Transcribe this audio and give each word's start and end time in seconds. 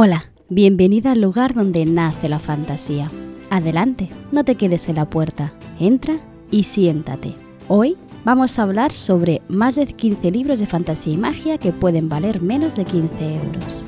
Hola, 0.00 0.30
bienvenida 0.48 1.10
al 1.10 1.20
lugar 1.20 1.54
donde 1.54 1.84
nace 1.84 2.28
la 2.28 2.38
fantasía. 2.38 3.08
Adelante, 3.50 4.06
no 4.30 4.44
te 4.44 4.54
quedes 4.54 4.88
en 4.88 4.94
la 4.94 5.10
puerta, 5.10 5.52
entra 5.80 6.20
y 6.52 6.62
siéntate. 6.62 7.34
Hoy 7.66 7.96
vamos 8.24 8.60
a 8.60 8.62
hablar 8.62 8.92
sobre 8.92 9.42
más 9.48 9.74
de 9.74 9.86
15 9.86 10.30
libros 10.30 10.60
de 10.60 10.68
fantasía 10.68 11.14
y 11.14 11.16
magia 11.16 11.58
que 11.58 11.72
pueden 11.72 12.08
valer 12.08 12.40
menos 12.40 12.76
de 12.76 12.84
15 12.84 13.34
euros. 13.34 13.82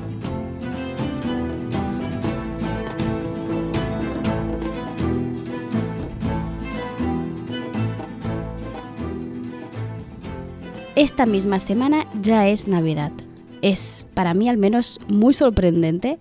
Esta 10.97 11.25
misma 11.25 11.59
semana 11.59 12.05
ya 12.21 12.49
es 12.49 12.67
Navidad 12.67 13.13
es 13.61 14.07
para 14.13 14.33
mí 14.33 14.49
al 14.49 14.57
menos 14.57 14.99
muy 15.07 15.33
sorprendente 15.33 16.19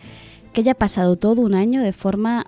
que 0.52 0.60
haya 0.62 0.74
pasado 0.74 1.16
todo 1.16 1.42
un 1.42 1.54
año 1.54 1.82
de 1.82 1.92
forma, 1.92 2.46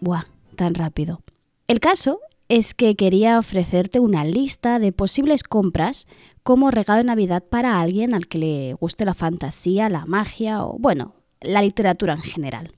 ¡buah!, 0.00 0.26
tan 0.56 0.74
rápido. 0.74 1.22
El 1.66 1.80
caso 1.80 2.20
es 2.48 2.74
que 2.74 2.96
quería 2.96 3.38
ofrecerte 3.38 3.98
una 3.98 4.24
lista 4.24 4.78
de 4.78 4.92
posibles 4.92 5.42
compras 5.42 6.06
como 6.42 6.70
regalo 6.70 6.98
de 6.98 7.04
Navidad 7.04 7.42
para 7.42 7.80
alguien 7.80 8.14
al 8.14 8.26
que 8.26 8.38
le 8.38 8.74
guste 8.74 9.04
la 9.04 9.14
fantasía, 9.14 9.88
la 9.88 10.04
magia 10.04 10.64
o, 10.64 10.76
bueno, 10.78 11.14
la 11.40 11.62
literatura 11.62 12.14
en 12.14 12.22
general. 12.22 12.72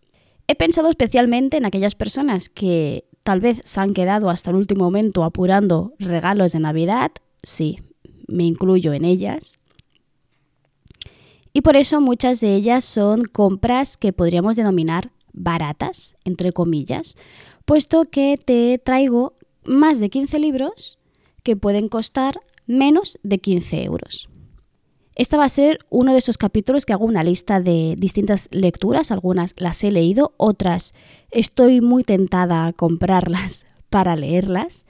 He 0.47 0.55
pensado 0.55 0.91
especialmente 0.91 1.57
en 1.57 1.65
aquellas 1.65 1.95
personas 1.95 2.49
que 2.49 3.05
tal 3.25 3.41
vez 3.41 3.63
se 3.65 3.81
han 3.81 3.95
quedado 3.95 4.31
hasta 4.31 4.51
el 4.51 4.57
último 4.57 4.85
momento 4.85 5.25
apurando 5.25 5.95
regalos 5.99 6.53
de 6.53 6.61
Navidad, 6.61 7.11
sí, 7.43 7.79
me 8.29 8.45
incluyo 8.45 8.93
en 8.93 9.05
ellas, 9.05 9.59
y 11.55 11.63
por 11.63 11.77
eso 11.77 12.01
muchas 12.01 12.41
de 12.41 12.55
ellas 12.55 12.85
son 12.85 13.23
compras 13.23 13.97
que 13.97 14.13
podríamos 14.13 14.57
denominar 14.57 15.13
baratas, 15.33 16.17
entre 16.25 16.53
comillas, 16.53 17.17
puesto 17.65 18.05
que 18.07 18.37
te 18.45 18.79
traigo 18.79 19.35
más 19.65 20.01
de 20.01 20.11
15 20.11 20.41
libros 20.41 20.99
que 21.45 21.57
pueden 21.57 21.89
costar 21.89 22.41
menos 22.67 23.21
de 23.23 23.39
15 23.39 23.85
euros. 23.85 24.29
Esta 25.15 25.37
va 25.37 25.45
a 25.45 25.49
ser 25.49 25.79
uno 25.91 26.11
de 26.11 26.19
esos 26.19 26.39
capítulos 26.39 26.85
que 26.85 26.93
hago 26.93 27.05
una 27.05 27.23
lista 27.23 27.61
de 27.61 27.95
distintas 27.97 28.49
lecturas, 28.51 29.13
algunas 29.13 29.55
las 29.57 29.85
he 29.85 29.93
leído, 29.93 30.35
otras 30.39 30.93
estoy 31.31 31.81
muy 31.81 32.03
tentada 32.03 32.67
a 32.67 32.73
comprarlas 32.73 33.65
para 33.91 34.17
leerlas, 34.17 34.87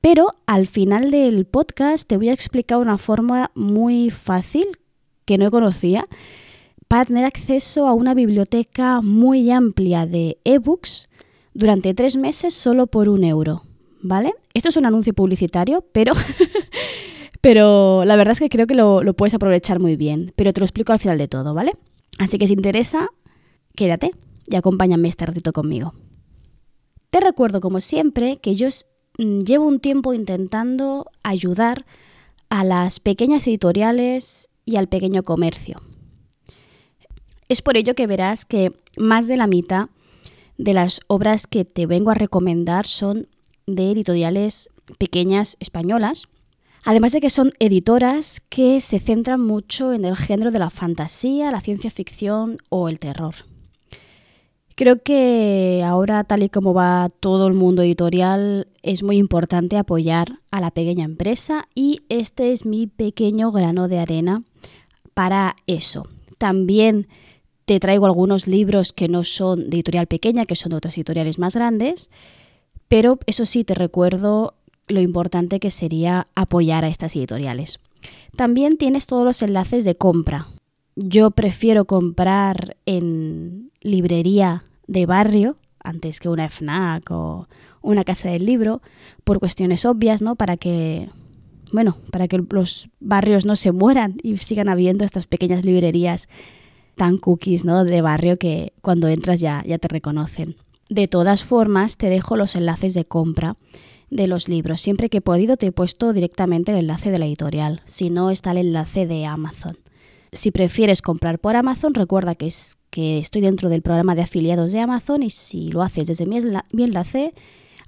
pero 0.00 0.34
al 0.46 0.66
final 0.66 1.10
del 1.10 1.44
podcast 1.44 2.08
te 2.08 2.16
voy 2.16 2.30
a 2.30 2.32
explicar 2.32 2.78
una 2.78 2.96
forma 2.96 3.50
muy 3.54 4.08
fácil 4.08 4.66
que 5.26 5.36
no 5.36 5.50
conocía 5.50 6.08
para 6.88 7.04
tener 7.04 7.24
acceso 7.24 7.86
a 7.86 7.92
una 7.92 8.14
biblioteca 8.14 9.00
muy 9.02 9.50
amplia 9.50 10.06
de 10.06 10.38
ebooks 10.44 11.10
durante 11.52 11.94
tres 11.94 12.16
meses 12.16 12.54
solo 12.54 12.86
por 12.86 13.08
un 13.08 13.24
euro. 13.24 13.62
¿Vale? 14.02 14.34
Esto 14.54 14.68
es 14.68 14.76
un 14.76 14.86
anuncio 14.86 15.12
publicitario, 15.12 15.84
pero, 15.92 16.12
pero 17.40 18.04
la 18.04 18.14
verdad 18.14 18.32
es 18.32 18.38
que 18.38 18.48
creo 18.48 18.66
que 18.66 18.74
lo, 18.74 19.02
lo 19.02 19.14
puedes 19.14 19.34
aprovechar 19.34 19.80
muy 19.80 19.96
bien. 19.96 20.32
Pero 20.36 20.52
te 20.52 20.60
lo 20.60 20.64
explico 20.64 20.92
al 20.92 21.00
final 21.00 21.18
de 21.18 21.28
todo, 21.28 21.54
¿vale? 21.54 21.72
Así 22.18 22.38
que 22.38 22.46
si 22.46 22.54
te 22.54 22.60
interesa, 22.60 23.08
quédate 23.74 24.12
y 24.46 24.54
acompáñame 24.54 25.08
este 25.08 25.26
ratito 25.26 25.52
conmigo. 25.52 25.92
Te 27.10 27.20
recuerdo, 27.20 27.60
como 27.60 27.80
siempre, 27.80 28.38
que 28.38 28.54
yo 28.54 28.68
mm, 29.18 29.40
llevo 29.40 29.66
un 29.66 29.80
tiempo 29.80 30.14
intentando 30.14 31.06
ayudar 31.24 31.84
a 32.48 32.62
las 32.62 33.00
pequeñas 33.00 33.46
editoriales 33.46 34.50
y 34.66 34.76
al 34.76 34.88
pequeño 34.88 35.22
comercio. 35.22 35.80
Es 37.48 37.62
por 37.62 37.76
ello 37.76 37.94
que 37.94 38.06
verás 38.06 38.44
que 38.44 38.72
más 38.98 39.28
de 39.28 39.38
la 39.38 39.46
mitad 39.46 39.88
de 40.58 40.74
las 40.74 41.00
obras 41.06 41.46
que 41.46 41.64
te 41.64 41.86
vengo 41.86 42.10
a 42.10 42.14
recomendar 42.14 42.86
son 42.86 43.28
de 43.66 43.90
editoriales 43.92 44.68
pequeñas 44.98 45.56
españolas, 45.60 46.28
además 46.84 47.12
de 47.12 47.20
que 47.20 47.30
son 47.30 47.52
editoras 47.58 48.40
que 48.48 48.80
se 48.80 48.98
centran 48.98 49.40
mucho 49.40 49.92
en 49.92 50.04
el 50.04 50.16
género 50.16 50.50
de 50.50 50.58
la 50.58 50.70
fantasía, 50.70 51.50
la 51.50 51.60
ciencia 51.60 51.90
ficción 51.90 52.58
o 52.68 52.88
el 52.88 52.98
terror. 52.98 53.34
Creo 54.76 55.02
que 55.02 55.82
ahora, 55.86 56.22
tal 56.24 56.42
y 56.42 56.50
como 56.50 56.74
va 56.74 57.08
todo 57.08 57.46
el 57.48 57.54
mundo 57.54 57.80
editorial, 57.80 58.68
es 58.82 59.02
muy 59.02 59.16
importante 59.16 59.78
apoyar 59.78 60.40
a 60.50 60.60
la 60.60 60.70
pequeña 60.70 61.06
empresa 61.06 61.64
y 61.74 62.02
este 62.10 62.52
es 62.52 62.66
mi 62.66 62.86
pequeño 62.86 63.50
grano 63.52 63.88
de 63.88 63.98
arena 63.98 64.44
para 65.14 65.56
eso. 65.66 66.06
También 66.36 67.08
te 67.64 67.80
traigo 67.80 68.04
algunos 68.04 68.46
libros 68.46 68.92
que 68.92 69.08
no 69.08 69.22
son 69.22 69.70
de 69.70 69.78
editorial 69.78 70.08
pequeña, 70.08 70.44
que 70.44 70.56
son 70.56 70.70
de 70.70 70.76
otras 70.76 70.98
editoriales 70.98 71.38
más 71.38 71.56
grandes, 71.56 72.10
pero 72.86 73.18
eso 73.24 73.46
sí, 73.46 73.64
te 73.64 73.74
recuerdo 73.74 74.56
lo 74.88 75.00
importante 75.00 75.58
que 75.58 75.70
sería 75.70 76.28
apoyar 76.34 76.84
a 76.84 76.88
estas 76.88 77.16
editoriales. 77.16 77.80
También 78.36 78.76
tienes 78.76 79.06
todos 79.06 79.24
los 79.24 79.40
enlaces 79.40 79.86
de 79.86 79.96
compra. 79.96 80.48
Yo 80.96 81.30
prefiero 81.30 81.86
comprar 81.86 82.76
en 82.84 83.70
librería 83.86 84.64
de 84.86 85.06
barrio 85.06 85.56
antes 85.82 86.20
que 86.20 86.28
una 86.28 86.48
FNAC 86.48 87.10
o 87.10 87.48
una 87.80 88.04
casa 88.04 88.28
del 88.28 88.44
libro 88.44 88.82
por 89.24 89.38
cuestiones 89.38 89.84
obvias, 89.84 90.22
¿no? 90.22 90.36
Para 90.36 90.56
que 90.56 91.08
bueno, 91.72 91.96
para 92.10 92.28
que 92.28 92.38
los 92.38 92.88
barrios 93.00 93.44
no 93.44 93.56
se 93.56 93.72
mueran 93.72 94.16
y 94.22 94.38
sigan 94.38 94.68
habiendo 94.68 95.04
estas 95.04 95.26
pequeñas 95.26 95.64
librerías 95.64 96.28
tan 96.94 97.18
cookies, 97.18 97.64
¿no? 97.64 97.84
De 97.84 98.00
barrio 98.00 98.38
que 98.38 98.72
cuando 98.82 99.08
entras 99.08 99.40
ya, 99.40 99.62
ya 99.66 99.78
te 99.78 99.88
reconocen. 99.88 100.56
De 100.88 101.08
todas 101.08 101.44
formas, 101.44 101.96
te 101.96 102.08
dejo 102.08 102.36
los 102.36 102.54
enlaces 102.56 102.94
de 102.94 103.04
compra 103.04 103.56
de 104.10 104.28
los 104.28 104.48
libros. 104.48 104.80
Siempre 104.80 105.08
que 105.08 105.18
he 105.18 105.20
podido 105.20 105.56
te 105.56 105.66
he 105.66 105.72
puesto 105.72 106.12
directamente 106.12 106.70
el 106.70 106.78
enlace 106.78 107.10
de 107.10 107.18
la 107.18 107.26
editorial. 107.26 107.82
Si 107.84 108.10
no, 108.10 108.30
está 108.30 108.52
el 108.52 108.58
enlace 108.58 109.06
de 109.06 109.26
Amazon. 109.26 109.76
Si 110.32 110.50
prefieres 110.50 111.02
comprar 111.02 111.38
por 111.38 111.56
Amazon, 111.56 111.94
recuerda 111.94 112.34
que, 112.34 112.46
es, 112.46 112.76
que 112.90 113.18
estoy 113.18 113.40
dentro 113.40 113.68
del 113.68 113.82
programa 113.82 114.14
de 114.14 114.22
afiliados 114.22 114.72
de 114.72 114.80
Amazon 114.80 115.22
y 115.22 115.30
si 115.30 115.70
lo 115.70 115.82
haces 115.82 116.08
desde 116.08 116.26
mi, 116.26 116.38
enlace, 116.84 117.34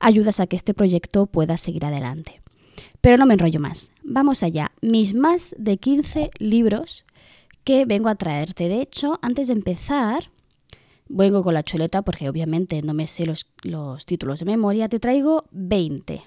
ayudas 0.00 0.40
a 0.40 0.46
que 0.46 0.56
este 0.56 0.74
proyecto 0.74 1.26
pueda 1.26 1.56
seguir 1.56 1.84
adelante. 1.84 2.40
Pero 3.00 3.16
no 3.16 3.26
me 3.26 3.34
enrollo 3.34 3.60
más. 3.60 3.90
Vamos 4.02 4.42
allá. 4.42 4.72
Mis 4.80 5.14
más 5.14 5.54
de 5.58 5.76
15 5.76 6.30
libros 6.38 7.06
que 7.64 7.84
vengo 7.84 8.08
a 8.08 8.14
traerte. 8.14 8.68
De 8.68 8.80
hecho, 8.80 9.18
antes 9.22 9.48
de 9.48 9.54
empezar, 9.54 10.30
vengo 11.08 11.42
con 11.42 11.54
la 11.54 11.62
chuleta 11.62 12.02
porque 12.02 12.28
obviamente 12.28 12.82
no 12.82 12.94
me 12.94 13.06
sé 13.06 13.26
los, 13.26 13.46
los 13.62 14.06
títulos 14.06 14.40
de 14.40 14.46
memoria. 14.46 14.88
Te 14.88 14.98
traigo 14.98 15.44
20. 15.50 16.22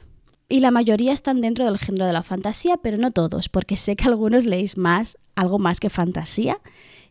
Y 0.52 0.60
la 0.60 0.70
mayoría 0.70 1.14
están 1.14 1.40
dentro 1.40 1.64
del 1.64 1.78
género 1.78 2.06
de 2.06 2.12
la 2.12 2.24
fantasía, 2.24 2.76
pero 2.76 2.98
no 2.98 3.12
todos, 3.12 3.48
porque 3.48 3.78
sé 3.78 3.96
que 3.96 4.04
algunos 4.04 4.44
leéis 4.44 4.76
más, 4.78 5.18
algo 5.34 5.60
más 5.60 5.80
que 5.80 5.90
fantasía, 5.90 6.60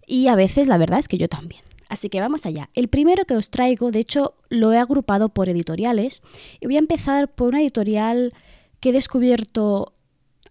y 0.06 0.26
a 0.26 0.34
veces 0.34 0.68
la 0.68 0.76
verdad 0.76 0.98
es 0.98 1.08
que 1.08 1.16
yo 1.16 1.26
también. 1.26 1.62
Así 1.88 2.10
que 2.10 2.20
vamos 2.20 2.44
allá. 2.44 2.68
El 2.74 2.88
primero 2.88 3.24
que 3.24 3.36
os 3.36 3.48
traigo, 3.48 3.92
de 3.92 4.00
hecho, 4.00 4.34
lo 4.50 4.74
he 4.74 4.78
agrupado 4.78 5.30
por 5.30 5.48
editoriales, 5.48 6.20
y 6.60 6.66
voy 6.66 6.76
a 6.76 6.80
empezar 6.80 7.34
por 7.34 7.48
una 7.48 7.62
editorial 7.62 8.34
que 8.78 8.90
he 8.90 8.92
descubierto 8.92 9.94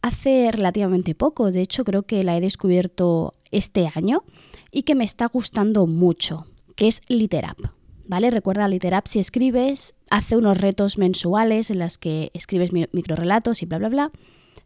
hace 0.02 0.52
relativamente 0.52 1.14
poco, 1.14 1.52
de 1.52 1.62
hecho 1.62 1.84
creo 1.84 2.04
que 2.04 2.24
la 2.24 2.38
he 2.38 2.42
descubierto 2.42 3.36
este 3.52 3.88
año 3.94 4.24
y 4.72 4.82
que 4.82 4.96
me 4.96 5.04
está 5.04 5.28
gustando 5.28 5.86
mucho, 5.86 6.48
que 6.76 6.88
es 6.88 7.02
Literap. 7.08 7.79
Recuerda 8.10 8.68
Literap 8.68 9.08
si 9.08 9.20
escribes, 9.20 9.94
hace 10.10 10.36
unos 10.36 10.58
retos 10.58 10.98
mensuales 10.98 11.70
en 11.70 11.80
las 11.80 11.98
que 11.98 12.32
escribes 12.34 12.72
microrelatos 12.72 13.62
y 13.62 13.66
bla 13.66 13.78
bla 13.78 13.90
bla, 13.90 14.12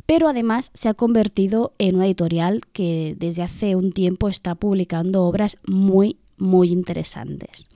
pero 0.06 0.28
además 0.28 0.72
se 0.74 0.90
ha 0.90 0.94
convertido 0.94 1.74
en 1.78 1.96
una 1.96 2.06
editorial 2.06 2.62
que 2.72 3.16
desde 3.18 3.44
hace 3.44 3.76
un 3.76 3.92
tiempo 3.92 4.30
está 4.30 4.56
publicando 4.56 5.24
obras 5.24 5.58
muy 5.66 6.18
muy 6.38 6.72
interesantes. 6.72 7.70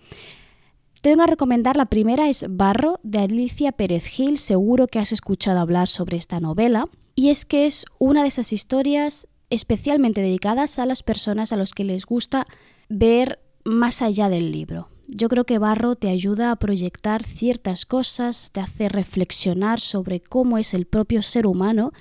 Te 1.01 1.09
vengo 1.09 1.23
a 1.23 1.27
recomendar, 1.27 1.77
la 1.77 1.85
primera 1.85 2.27
es 2.27 2.45
Barro 2.49 2.99
de 3.03 3.19
Alicia 3.19 3.71
Pérez 3.71 4.05
Gil, 4.05 4.37
seguro 4.39 4.87
que 4.87 4.99
has 4.99 5.11
escuchado 5.11 5.59
hablar 5.59 5.87
sobre 5.87 6.17
esta 6.17 6.39
novela, 6.39 6.85
y 7.15 7.29
es 7.29 7.45
que 7.45 7.65
es 7.65 7.85
una 7.99 8.23
de 8.23 8.29
esas 8.29 8.51
historias 8.51 9.27
especialmente 9.49 10.21
dedicadas 10.21 10.79
a 10.79 10.85
las 10.85 11.03
personas 11.03 11.53
a 11.53 11.57
los 11.57 11.73
que 11.73 11.83
les 11.83 12.05
gusta 12.05 12.45
ver 12.89 13.39
más 13.63 14.01
allá 14.01 14.27
del 14.27 14.51
libro. 14.51 14.89
Yo 15.07 15.29
creo 15.29 15.45
que 15.45 15.57
Barro 15.57 15.95
te 15.95 16.09
ayuda 16.09 16.51
a 16.51 16.57
proyectar 16.57 17.23
ciertas 17.23 17.85
cosas, 17.85 18.51
te 18.51 18.59
hace 18.59 18.89
reflexionar 18.89 19.79
sobre 19.79 20.19
cómo 20.19 20.57
es 20.57 20.73
el 20.73 20.85
propio 20.85 21.21
ser 21.21 21.47
humano 21.47 21.93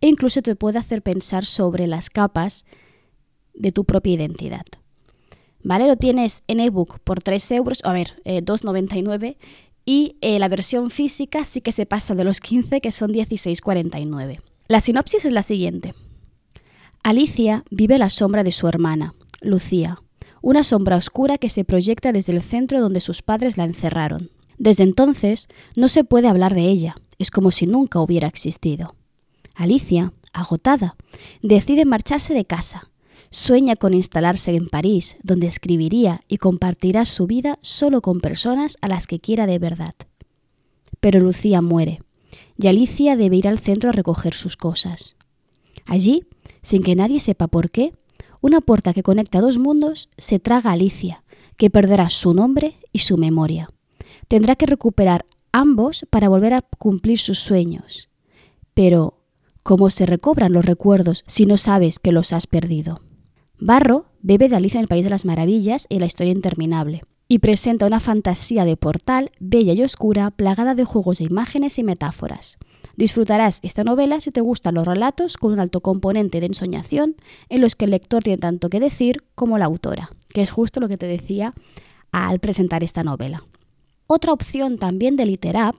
e 0.00 0.08
incluso 0.08 0.40
te 0.40 0.56
puede 0.56 0.78
hacer 0.78 1.02
pensar 1.02 1.44
sobre 1.44 1.86
las 1.86 2.08
capas 2.08 2.64
de 3.52 3.70
tu 3.70 3.84
propia 3.84 4.14
identidad. 4.14 4.64
¿vale? 5.64 5.88
Lo 5.88 5.96
tienes 5.96 6.44
en 6.46 6.60
ebook 6.60 7.00
por 7.00 7.22
3 7.22 7.50
euros, 7.52 7.80
a 7.84 7.92
ver, 7.92 8.22
2,99 8.24 9.24
eh, 9.24 9.36
y 9.84 10.16
eh, 10.20 10.38
la 10.38 10.48
versión 10.48 10.90
física 10.90 11.44
sí 11.44 11.60
que 11.60 11.72
se 11.72 11.86
pasa 11.86 12.14
de 12.14 12.24
los 12.24 12.40
15 12.40 12.80
que 12.80 12.92
son 12.92 13.12
16,49. 13.12 14.40
La 14.68 14.80
sinopsis 14.80 15.24
es 15.24 15.32
la 15.32 15.42
siguiente. 15.42 15.94
Alicia 17.02 17.64
vive 17.70 17.98
la 17.98 18.08
sombra 18.08 18.44
de 18.44 18.52
su 18.52 18.68
hermana, 18.68 19.14
Lucía, 19.42 20.00
una 20.44 20.62
sombra 20.62 20.98
oscura 20.98 21.38
que 21.38 21.48
se 21.48 21.64
proyecta 21.64 22.12
desde 22.12 22.34
el 22.34 22.42
centro 22.42 22.78
donde 22.78 23.00
sus 23.00 23.22
padres 23.22 23.56
la 23.56 23.64
encerraron. 23.64 24.30
Desde 24.58 24.84
entonces 24.84 25.48
no 25.74 25.88
se 25.88 26.04
puede 26.04 26.28
hablar 26.28 26.54
de 26.54 26.68
ella, 26.68 26.96
es 27.18 27.30
como 27.30 27.50
si 27.50 27.66
nunca 27.66 27.98
hubiera 27.98 28.28
existido. 28.28 28.94
Alicia, 29.54 30.12
agotada, 30.34 30.96
decide 31.40 31.86
marcharse 31.86 32.34
de 32.34 32.44
casa. 32.44 32.90
Sueña 33.30 33.74
con 33.74 33.94
instalarse 33.94 34.54
en 34.54 34.68
París, 34.68 35.16
donde 35.22 35.46
escribiría 35.46 36.20
y 36.28 36.36
compartirá 36.36 37.06
su 37.06 37.26
vida 37.26 37.58
solo 37.62 38.02
con 38.02 38.20
personas 38.20 38.76
a 38.82 38.88
las 38.88 39.06
que 39.06 39.20
quiera 39.20 39.46
de 39.46 39.58
verdad. 39.58 39.94
Pero 41.00 41.20
Lucía 41.20 41.62
muere, 41.62 42.00
y 42.58 42.66
Alicia 42.66 43.16
debe 43.16 43.36
ir 43.36 43.48
al 43.48 43.60
centro 43.60 43.88
a 43.88 43.92
recoger 43.94 44.34
sus 44.34 44.58
cosas. 44.58 45.16
Allí, 45.86 46.24
sin 46.60 46.82
que 46.82 46.94
nadie 46.94 47.18
sepa 47.18 47.46
por 47.48 47.70
qué, 47.70 47.92
una 48.44 48.60
puerta 48.60 48.92
que 48.92 49.02
conecta 49.02 49.40
dos 49.40 49.56
mundos 49.56 50.10
se 50.18 50.38
traga 50.38 50.68
a 50.68 50.72
Alicia, 50.74 51.24
que 51.56 51.70
perderá 51.70 52.10
su 52.10 52.34
nombre 52.34 52.74
y 52.92 52.98
su 52.98 53.16
memoria. 53.16 53.70
Tendrá 54.28 54.54
que 54.54 54.66
recuperar 54.66 55.24
ambos 55.50 56.04
para 56.10 56.28
volver 56.28 56.52
a 56.52 56.60
cumplir 56.60 57.18
sus 57.18 57.38
sueños. 57.38 58.10
Pero, 58.74 59.22
¿cómo 59.62 59.88
se 59.88 60.04
recobran 60.04 60.52
los 60.52 60.66
recuerdos 60.66 61.24
si 61.26 61.46
no 61.46 61.56
sabes 61.56 61.98
que 61.98 62.12
los 62.12 62.34
has 62.34 62.46
perdido? 62.46 63.00
Barro 63.58 64.10
bebe 64.20 64.50
de 64.50 64.56
Alicia 64.56 64.76
en 64.76 64.82
el 64.82 64.88
País 64.88 65.04
de 65.04 65.10
las 65.10 65.24
Maravillas 65.24 65.86
y 65.88 65.98
la 65.98 66.04
historia 66.04 66.34
interminable, 66.34 67.00
y 67.28 67.38
presenta 67.38 67.86
una 67.86 67.98
fantasía 67.98 68.66
de 68.66 68.76
portal 68.76 69.30
bella 69.40 69.72
y 69.72 69.82
oscura 69.82 70.30
plagada 70.30 70.74
de 70.74 70.84
juegos 70.84 71.16
de 71.16 71.24
imágenes 71.24 71.78
y 71.78 71.82
metáforas. 71.82 72.58
Disfrutarás 72.96 73.58
esta 73.62 73.82
novela 73.82 74.20
si 74.20 74.30
te 74.30 74.40
gustan 74.40 74.74
los 74.74 74.86
relatos 74.86 75.36
con 75.36 75.52
un 75.52 75.60
alto 75.60 75.80
componente 75.80 76.40
de 76.40 76.46
ensoñación 76.46 77.16
en 77.48 77.60
los 77.60 77.74
que 77.74 77.86
el 77.86 77.90
lector 77.90 78.22
tiene 78.22 78.38
tanto 78.38 78.68
que 78.68 78.78
decir 78.78 79.24
como 79.34 79.58
la 79.58 79.64
autora, 79.64 80.10
que 80.32 80.42
es 80.42 80.50
justo 80.50 80.80
lo 80.80 80.88
que 80.88 80.96
te 80.96 81.06
decía 81.06 81.54
al 82.12 82.38
presentar 82.38 82.84
esta 82.84 83.02
novela. 83.02 83.44
Otra 84.06 84.32
opción 84.32 84.78
también 84.78 85.16
de 85.16 85.26
Literap, 85.26 85.76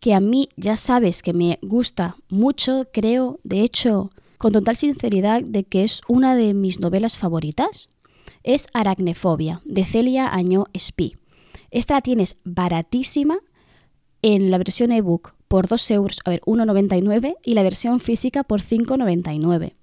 que 0.00 0.12
a 0.12 0.20
mí 0.20 0.48
ya 0.56 0.76
sabes 0.76 1.22
que 1.22 1.32
me 1.32 1.58
gusta 1.62 2.16
mucho, 2.28 2.86
creo, 2.92 3.38
de 3.44 3.62
hecho, 3.62 4.10
con 4.36 4.52
total 4.52 4.76
sinceridad, 4.76 5.42
de 5.42 5.64
que 5.64 5.84
es 5.84 6.02
una 6.06 6.36
de 6.36 6.54
mis 6.54 6.80
novelas 6.80 7.16
favoritas, 7.16 7.88
es 8.42 8.66
Aracnefobia, 8.74 9.62
de 9.64 9.84
Celia 9.84 10.28
Añó 10.32 10.66
Espí. 10.72 11.16
Esta 11.70 11.94
la 11.94 12.00
tienes 12.02 12.36
baratísima 12.44 13.38
en 14.22 14.50
la 14.50 14.58
versión 14.58 14.92
ebook 14.92 15.37
por 15.48 15.66
2 15.66 15.90
euros, 15.90 16.20
a 16.24 16.30
ver, 16.30 16.40
1,99 16.42 17.36
y 17.44 17.54
la 17.54 17.62
versión 17.62 18.00
física 18.00 18.44
por 18.44 18.60
5,99. 18.60 19.74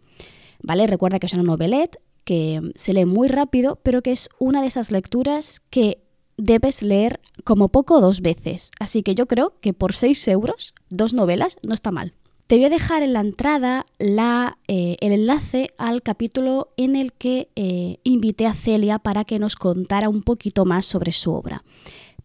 ¿Vale? 0.62 0.88
Recuerda 0.88 1.20
que 1.20 1.26
es 1.26 1.34
una 1.34 1.44
novelette 1.44 1.98
que 2.24 2.72
se 2.76 2.94
lee 2.94 3.06
muy 3.06 3.28
rápido, 3.28 3.80
pero 3.84 4.02
que 4.02 4.12
es 4.12 4.30
una 4.40 4.62
de 4.62 4.68
esas 4.68 4.92
lecturas 4.92 5.62
que 5.70 6.02
debes 6.38 6.82
leer 6.82 7.20
como 7.44 7.70
poco 7.70 8.02
dos 8.02 8.22
veces. 8.22 8.72
Así 8.80 9.04
que 9.04 9.16
yo 9.16 9.28
creo 9.28 9.60
que 9.62 9.74
por 9.74 9.96
6 9.96 10.28
euros, 10.30 10.74
dos 10.90 11.14
novelas, 11.14 11.58
no 11.64 11.74
está 11.74 11.92
mal. 11.92 12.14
Te 12.48 12.58
voy 12.58 12.66
a 12.66 12.70
dejar 12.70 13.02
en 13.02 13.14
la 13.14 13.22
entrada 13.22 13.86
la, 13.98 14.60
eh, 14.68 14.98
el 15.00 15.14
enlace 15.14 15.70
al 15.80 16.04
capítulo 16.04 16.74
en 16.78 16.96
el 16.96 17.14
que 17.14 17.50
eh, 17.56 17.98
invité 18.04 18.46
a 18.46 18.54
Celia 18.54 19.00
para 19.00 19.26
que 19.26 19.40
nos 19.40 19.56
contara 19.56 20.10
un 20.10 20.22
poquito 20.22 20.64
más 20.64 20.86
sobre 20.86 21.12
su 21.12 21.34
obra. 21.34 21.64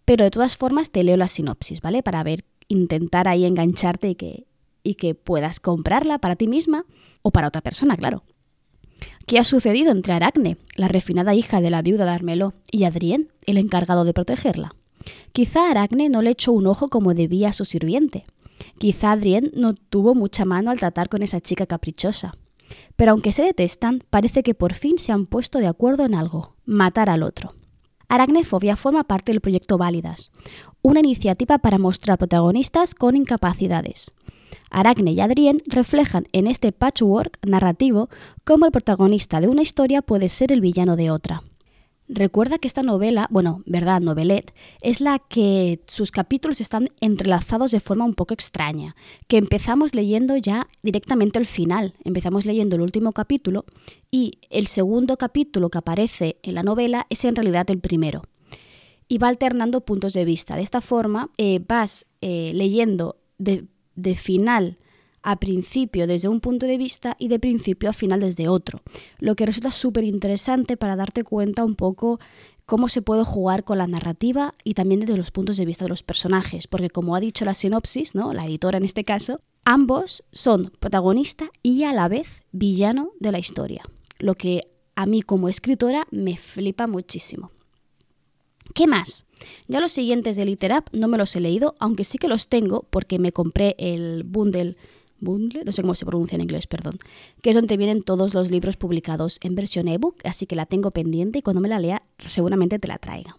Pero 0.05 0.25
de 0.25 0.31
todas 0.31 0.59
formas 0.59 0.91
te 0.91 1.05
leo 1.05 1.17
la 1.17 1.29
sinopsis, 1.29 1.81
¿vale? 1.81 2.03
Para 2.03 2.23
ver 2.23 2.45
intentar 2.71 3.29
ahí 3.29 3.45
engancharte 3.45 4.09
y 4.09 4.15
que, 4.15 4.47
y 4.83 4.95
que 4.95 5.15
puedas 5.15 5.61
comprarla 5.61 6.19
para 6.19 6.37
ti 6.37 6.47
misma 6.47 6.87
o 7.21 7.31
para 7.33 7.49
otra 7.49 7.61
persona, 7.61 7.97
claro. 7.97 8.23
¿Qué 9.27 9.39
ha 9.39 9.45
sucedido 9.45 9.93
entre 9.93 10.13
Aracne, 10.13 10.57
la 10.77 10.89
refinada 10.89 11.35
hija 11.35 11.61
de 11.61 11.71
la 11.71 11.83
viuda 11.83 12.05
de 12.05 12.13
Armeló, 12.13 12.55
y 12.71 12.85
Adrien, 12.85 13.31
el 13.45 13.59
encargado 13.59 14.05
de 14.05 14.15
protegerla? 14.15 14.75
Quizá 15.33 15.71
Aracne 15.71 16.09
no 16.09 16.23
le 16.23 16.31
echó 16.31 16.53
un 16.53 16.67
ojo 16.67 16.89
como 16.89 17.15
debía 17.15 17.51
a 17.51 17.53
su 17.53 17.65
sirviente. 17.65 18.25
Quizá 18.79 19.13
Adrien 19.13 19.51
no 19.55 19.75
tuvo 19.75 20.15
mucha 20.15 20.45
mano 20.45 20.71
al 20.71 20.79
tratar 20.79 21.09
con 21.09 21.23
esa 21.23 21.41
chica 21.41 21.67
caprichosa. 21.67 22.35
Pero 22.97 23.13
aunque 23.13 23.33
se 23.33 23.43
detestan, 23.43 24.05
parece 24.11 24.43
que 24.43 24.55
por 24.55 24.75
fin 24.75 24.99
se 24.99 25.13
han 25.13 25.27
puesto 25.27 25.59
de 25.59 25.67
acuerdo 25.67 26.05
en 26.05 26.15
algo, 26.15 26.55
matar 26.65 27.11
al 27.11 27.23
otro. 27.23 27.55
Aracnefobia 28.11 28.75
forma 28.75 29.05
parte 29.05 29.31
del 29.31 29.41
proyecto 29.41 29.79
Válidas, 29.79 30.33
una 30.83 30.99
iniciativa 30.99 31.59
para 31.59 31.79
mostrar 31.79 32.19
protagonistas 32.19 32.97
con 32.97 33.15
incapacidades. 33.15 34.13
Aracne 34.69 35.13
y 35.13 35.21
Adrien 35.21 35.59
reflejan 35.67 36.27
en 36.33 36.49
este 36.49 36.73
patchwork 36.73 37.39
narrativo 37.47 38.09
cómo 38.43 38.67
el 38.67 38.73
protagonista 38.73 39.41
de 39.41 39.47
una 39.47 39.63
historia 39.63 40.03
puede 40.03 40.29
ser 40.29 40.51
el 40.51 40.61
villano 40.61 40.97
de 40.97 41.13
otra. 41.13 41.45
Recuerda 42.13 42.59
que 42.59 42.67
esta 42.67 42.83
novela, 42.83 43.29
bueno, 43.31 43.63
verdad, 43.67 44.01
novelette, 44.01 44.53
es 44.83 45.01
la 45.01 45.21
que 45.21 45.81
sus 45.87 46.11
capítulos 46.11 46.61
están 46.61 46.89
entrelazados 47.01 47.71
de 47.71 47.79
forma 47.79 48.05
un 48.05 48.15
poco 48.15 48.35
extraña, 48.35 48.97
que 49.29 49.37
empezamos 49.37 49.95
leyendo 49.95 50.37
ya 50.37 50.67
directamente 50.83 51.39
el 51.39 51.47
final, 51.47 51.95
empezamos 52.03 52.47
leyendo 52.47 52.75
el 52.75 52.83
último 52.83 53.13
capítulo 53.13 53.65
y 54.11 54.41
el 54.51 54.67
segundo 54.67 55.19
capítulo 55.19 55.71
que 55.71 55.79
aparece 55.79 56.39
en 56.43 56.57
la 56.57 56.65
novela 56.65 57.07
es 57.11 57.25
en 57.25 57.37
realidad 57.37 57.71
el 57.71 57.79
primero. 57.79 58.23
Y 59.07 59.19
va 59.19 59.29
alternando 59.29 59.83
puntos 59.83 60.13
de 60.13 60.25
vista. 60.25 60.57
De 60.57 60.63
esta 60.63 60.81
forma 60.81 61.31
eh, 61.39 61.61
vas 61.65 62.07
eh, 62.23 62.51
leyendo 62.55 63.21
de, 63.39 63.67
de 63.95 64.17
final 64.17 64.79
a 65.23 65.37
principio 65.37 66.07
desde 66.07 66.29
un 66.29 66.41
punto 66.41 66.67
de 66.67 66.79
vista 66.79 67.17
y 67.19 67.29
de 67.29 67.39
principio 67.39 67.91
a 67.91 67.93
final 67.93 68.21
desde 68.21 68.49
otro, 68.49 68.81
lo 69.19 69.35
que 69.35 69.47
resulta 69.47 69.71
súper 69.71 70.05
interesante 70.05 70.77
para 70.77 70.97
darte 70.97 71.25
cuenta 71.25 71.65
un 71.65 71.77
poco 71.77 72.21
cómo 72.67 72.89
se 72.89 73.03
puede 73.03 73.25
jugar 73.25 73.65
con 73.65 73.79
la 73.79 73.89
narrativa 73.89 74.55
y 74.63 74.75
también 74.75 75.01
desde 75.01 75.17
los 75.17 75.33
puntos 75.33 75.57
de 75.57 75.65
vista 75.65 75.85
de 75.85 75.89
los 75.89 76.05
personajes, 76.05 76.69
porque 76.69 76.89
como 76.89 77.17
ha 77.17 77.21
dicho 77.21 77.45
la 77.45 77.55
sinopsis, 77.55 78.15
¿no? 78.15 78.33
la 78.33 78.45
editora 78.45 78.79
en 78.79 78.85
este 78.85 79.05
caso, 79.05 79.41
ambos 79.65 80.25
son 80.31 80.73
protagonista 80.79 81.51
y 81.63 81.83
a 81.83 81.93
la 81.93 82.07
vez 82.07 82.45
villano 82.53 83.11
de 83.19 83.33
la 83.33 83.41
historia, 83.41 83.83
lo 84.19 84.35
que 84.35 84.69
a 84.95 85.07
mí 85.07 85.23
como 85.23 85.49
escritora 85.49 86.07
me 86.11 86.37
flipa 86.37 86.87
muchísimo. 86.87 87.51
¿Qué 88.75 88.87
más? 88.87 89.27
Ya 89.67 89.81
los 89.81 89.93
siguientes 89.93 90.37
de 90.37 90.45
Literap 90.45 90.89
no 90.93 91.09
me 91.09 91.19
los 91.19 91.35
he 91.35 91.41
leído, 91.41 91.75
aunque 91.81 92.05
sí 92.05 92.19
que 92.19 92.29
los 92.29 92.47
tengo 92.47 92.87
porque 92.91 93.19
me 93.19 93.33
compré 93.33 93.75
el 93.79 94.23
bundle 94.23 94.77
bundle, 95.21 95.65
no 95.65 95.73
sé 95.73 95.83
cómo 95.83 95.95
se 95.95 96.07
pronuncia 96.07 96.37
en 96.37 96.43
inglés, 96.43 96.67
perdón, 96.67 96.99
que 97.43 97.51
es 97.51 97.57
donde 97.57 97.77
vienen 97.77 98.03
todos 98.03 98.35
los 98.35 98.51
libros 98.51 98.77
publicados 98.77 99.39
en 99.43 99.55
versión 99.55 99.89
ebook, 99.89 100.17
así 100.25 100.47
que 100.47 100.57
la 100.57 100.67
tengo 100.67 100.91
pendiente 100.91 101.39
y 101.39 101.43
cuando 101.43 101.61
me 101.61 101.69
la 101.69 101.79
lea 101.79 102.03
seguramente 102.19 102.79
te 102.79 102.89
la 102.89 102.99
traiga. 102.99 103.37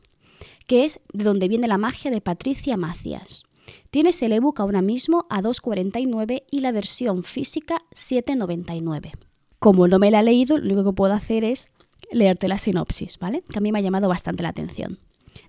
Que 0.67 0.85
es 0.85 0.99
de 1.13 1.23
donde 1.23 1.47
viene 1.47 1.67
la 1.67 1.77
magia 1.77 2.11
de 2.11 2.21
Patricia 2.21 2.77
Macias. 2.77 3.43
Tienes 3.89 4.21
el 4.21 4.31
ebook 4.31 4.59
ahora 4.59 4.81
mismo 4.81 5.25
a 5.29 5.41
2,49 5.41 6.43
y 6.49 6.59
la 6.61 6.71
versión 6.71 7.23
física 7.23 7.83
7,99. 7.93 9.11
Como 9.59 9.87
no 9.87 9.99
me 9.99 10.11
la 10.11 10.21
he 10.21 10.23
leído, 10.23 10.57
lo 10.57 10.65
único 10.65 10.91
que 10.91 10.95
puedo 10.95 11.13
hacer 11.13 11.43
es 11.43 11.71
leerte 12.11 12.47
la 12.47 12.57
sinopsis, 12.57 13.19
¿vale? 13.19 13.43
Que 13.47 13.59
a 13.59 13.61
mí 13.61 13.71
me 13.71 13.79
ha 13.79 13.81
llamado 13.81 14.07
bastante 14.07 14.43
la 14.43 14.49
atención. 14.49 14.99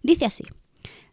Dice 0.02 0.26
así. 0.26 0.44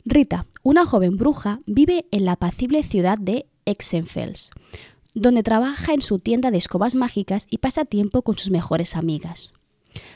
Rita, 0.06 0.48
una 0.64 0.86
joven 0.86 1.18
bruja, 1.18 1.60
vive 1.66 2.06
en 2.12 2.26
la 2.26 2.34
apacible 2.34 2.84
ciudad 2.84 3.18
de 3.18 3.48
Exenfels, 3.66 4.52
donde 5.14 5.44
trabaja 5.44 5.94
en 5.94 6.02
su 6.02 6.20
tienda 6.20 6.52
de 6.52 6.58
escobas 6.58 6.96
mágicas 6.96 7.48
y 7.50 7.60
pasa 7.60 7.86
tiempo 7.86 8.22
con 8.22 8.38
sus 8.38 8.52
mejores 8.52 8.96
amigas. 8.96 9.54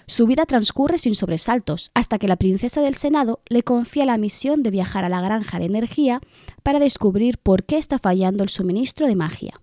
Su 0.06 0.28
vida 0.28 0.46
transcurre 0.46 0.98
sin 0.98 1.16
sobresaltos 1.16 1.92
hasta 1.94 2.20
que 2.20 2.28
la 2.28 2.36
princesa 2.36 2.82
del 2.82 2.96
Senado 2.96 3.42
le 3.48 3.64
confía 3.64 4.06
la 4.06 4.18
misión 4.18 4.62
de 4.64 4.72
viajar 4.72 5.06
a 5.06 5.10
la 5.10 5.22
granja 5.22 5.60
de 5.60 5.66
energía 5.66 6.22
para 6.62 6.80
descubrir 6.80 7.38
por 7.38 7.64
qué 7.64 7.78
está 7.78 8.00
fallando 8.00 8.44
el 8.44 8.50
suministro 8.50 9.08
de 9.08 9.16
magia. 9.16 9.60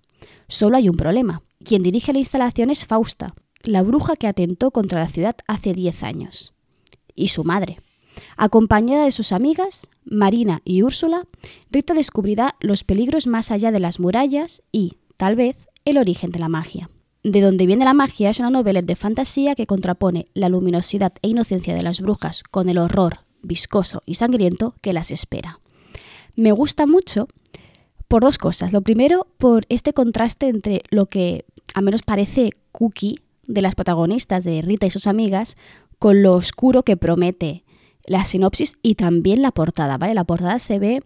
Solo 0.48 0.76
hay 0.76 0.88
un 0.88 0.96
problema. 0.96 1.42
Quien 1.64 1.82
dirige 1.82 2.12
la 2.12 2.18
instalación 2.18 2.70
es 2.70 2.86
Fausta, 2.86 3.34
la 3.62 3.82
bruja 3.82 4.16
que 4.16 4.26
atentó 4.26 4.70
contra 4.70 5.00
la 5.00 5.08
ciudad 5.08 5.36
hace 5.46 5.74
10 5.74 6.02
años. 6.02 6.54
Y 7.14 7.28
su 7.28 7.44
madre. 7.44 7.78
Acompañada 8.36 9.04
de 9.04 9.12
sus 9.12 9.32
amigas, 9.32 9.88
Marina 10.04 10.62
y 10.64 10.82
Úrsula, 10.82 11.24
Rita 11.70 11.94
descubrirá 11.94 12.56
los 12.60 12.84
peligros 12.84 13.26
más 13.26 13.50
allá 13.50 13.70
de 13.70 13.80
las 13.80 14.00
murallas 14.00 14.62
y, 14.72 14.92
tal 15.20 15.36
vez, 15.36 15.58
el 15.84 15.98
origen 15.98 16.30
de 16.30 16.38
la 16.38 16.48
magia. 16.48 16.88
De 17.22 17.42
donde 17.42 17.66
viene 17.66 17.84
la 17.84 17.92
magia 17.92 18.30
es 18.30 18.40
una 18.40 18.48
novela 18.48 18.80
de 18.80 18.96
fantasía 18.96 19.54
que 19.54 19.66
contrapone 19.66 20.24
la 20.32 20.48
luminosidad 20.48 21.12
e 21.20 21.28
inocencia 21.28 21.74
de 21.74 21.82
las 21.82 22.00
brujas 22.00 22.42
con 22.42 22.70
el 22.70 22.78
horror 22.78 23.18
viscoso 23.42 24.02
y 24.06 24.14
sangriento 24.14 24.74
que 24.80 24.94
las 24.94 25.10
espera. 25.10 25.60
Me 26.36 26.52
gusta 26.52 26.86
mucho 26.86 27.28
por 28.08 28.22
dos 28.22 28.38
cosas. 28.38 28.72
Lo 28.72 28.80
primero, 28.80 29.26
por 29.36 29.66
este 29.68 29.92
contraste 29.92 30.48
entre 30.48 30.84
lo 30.88 31.04
que 31.04 31.44
a 31.74 31.82
menos 31.82 32.00
parece 32.00 32.48
cookie 32.72 33.20
de 33.46 33.60
las 33.60 33.74
protagonistas 33.74 34.42
de 34.42 34.62
Rita 34.62 34.86
y 34.86 34.90
sus 34.90 35.06
amigas 35.06 35.54
con 35.98 36.22
lo 36.22 36.32
oscuro 36.32 36.82
que 36.82 36.96
promete 36.96 37.62
la 38.06 38.24
sinopsis 38.24 38.78
y 38.80 38.94
también 38.94 39.42
la 39.42 39.50
portada, 39.50 39.98
¿vale? 39.98 40.14
La 40.14 40.24
portada 40.24 40.58
se 40.58 40.78
ve 40.78 41.02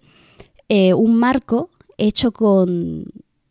eh, 0.68 0.94
un 0.94 1.16
marco 1.16 1.70
hecho 1.98 2.30
con 2.30 3.06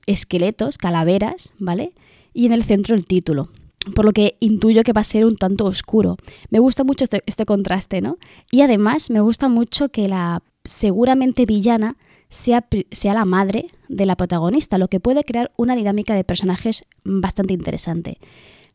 esqueletos, 0.05 0.77
calaveras, 0.77 1.53
¿vale? 1.59 1.93
Y 2.33 2.45
en 2.45 2.51
el 2.51 2.63
centro 2.63 2.95
el 2.95 3.05
título. 3.05 3.49
por 3.95 4.05
lo 4.05 4.13
que 4.13 4.37
intuyo 4.39 4.83
que 4.83 4.93
va 4.93 5.01
a 5.01 5.03
ser 5.03 5.25
un 5.25 5.35
tanto 5.35 5.65
oscuro. 5.65 6.15
Me 6.49 6.59
gusta 6.59 6.85
mucho 6.85 7.03
este, 7.03 7.21
este 7.25 7.45
contraste, 7.45 7.99
¿no? 8.01 8.17
Y 8.49 8.61
además 8.61 9.09
me 9.09 9.19
gusta 9.19 9.49
mucho 9.49 9.89
que 9.89 10.07
la 10.07 10.41
seguramente 10.63 11.45
villana 11.45 11.97
sea, 12.29 12.65
sea, 12.91 13.13
la 13.13 13.25
madre 13.25 13.67
de 13.89 14.05
la 14.05 14.15
protagonista, 14.15 14.77
lo 14.77 14.87
que 14.87 14.99
puede 14.99 15.23
crear 15.23 15.51
una 15.55 15.75
dinámica 15.75 16.15
de 16.15 16.23
personajes 16.23 16.85
bastante 17.03 17.53
interesante. 17.53 18.17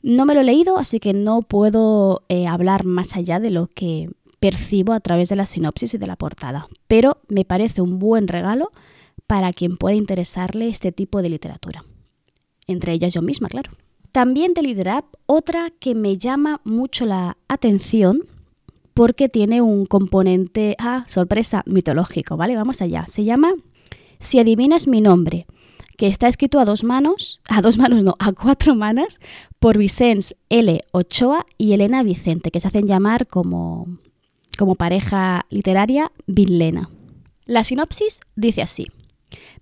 No 0.03 0.27
me 0.27 0.35
lo 0.35 0.43
he 0.43 0.45
leído, 0.45 0.79
así 0.79 1.01
que 1.01 1.13
no 1.13 1.43
puedo 1.43 2.23
eh, 2.29 2.47
hablar 2.47 2.85
más 2.85 3.17
allá 3.17 3.41
de 3.41 3.51
lo 3.51 3.67
que 3.67 4.11
percibo 4.39 4.93
a 4.93 5.01
través 5.01 5.29
de 5.29 5.37
la 5.37 5.45
sinopsis 5.45 5.95
y 5.95 5.99
de 5.99 6.07
la 6.07 6.15
portada, 6.15 6.69
pero 6.87 7.19
me 7.29 7.45
parece 7.45 7.83
un 7.83 7.99
buen 7.99 8.29
regalo 8.29 8.71
para 9.27 9.53
quien 9.53 9.77
pueda 9.77 9.97
interesarle 9.97 10.69
este 10.69 10.93
tipo 10.93 11.23
de 11.23 11.31
literatura. 11.31 11.85
Entre 12.67 12.93
ellas 12.93 13.15
yo 13.15 13.23
misma, 13.23 13.49
claro. 13.49 13.71
También 14.13 14.55
de 14.55 14.63
Literap, 14.63 15.05
otra 15.27 15.71
que 15.79 15.95
me 15.95 16.19
llama 16.19 16.61
mucho 16.65 17.05
la 17.05 17.37
atención 17.49 18.21
porque 18.95 19.29
tiene 19.29 19.63
un 19.63 19.87
componente, 19.87 20.75
ah, 20.79 21.05
sorpresa, 21.07 21.63
mitológico, 21.67 22.37
¿vale? 22.37 22.57
Vamos 22.57 22.83
allá. 22.83 23.07
Se 23.07 23.25
llama 23.25 23.53
Si 24.19 24.39
adivinas 24.41 24.89
mi 24.89 25.01
nombre 25.01 25.47
que 25.97 26.07
está 26.07 26.29
escrito 26.29 26.61
a 26.61 26.65
dos 26.65 26.85
manos, 26.85 27.41
a 27.49 27.61
dos 27.61 27.77
manos 27.77 28.05
no, 28.05 28.15
a 28.21 28.33
cuatro 28.33 28.75
manos, 28.75 29.21
por 29.59 29.77
Vicens 29.77 30.37
L. 30.49 30.81
Ochoa 30.93 31.45
y 31.59 31.73
Elena 31.73 32.05
Vicente, 32.05 32.53
que 32.53 32.61
se 32.61 32.69
hacen 32.69 32.87
llamar 32.87 33.27
como, 33.27 33.99
como 34.57 34.77
pareja 34.77 35.45
literaria 35.51 36.13
Lena. 36.27 36.89
La 37.47 37.65
sinopsis 37.65 38.21
dice 38.37 38.63
así. 38.63 38.87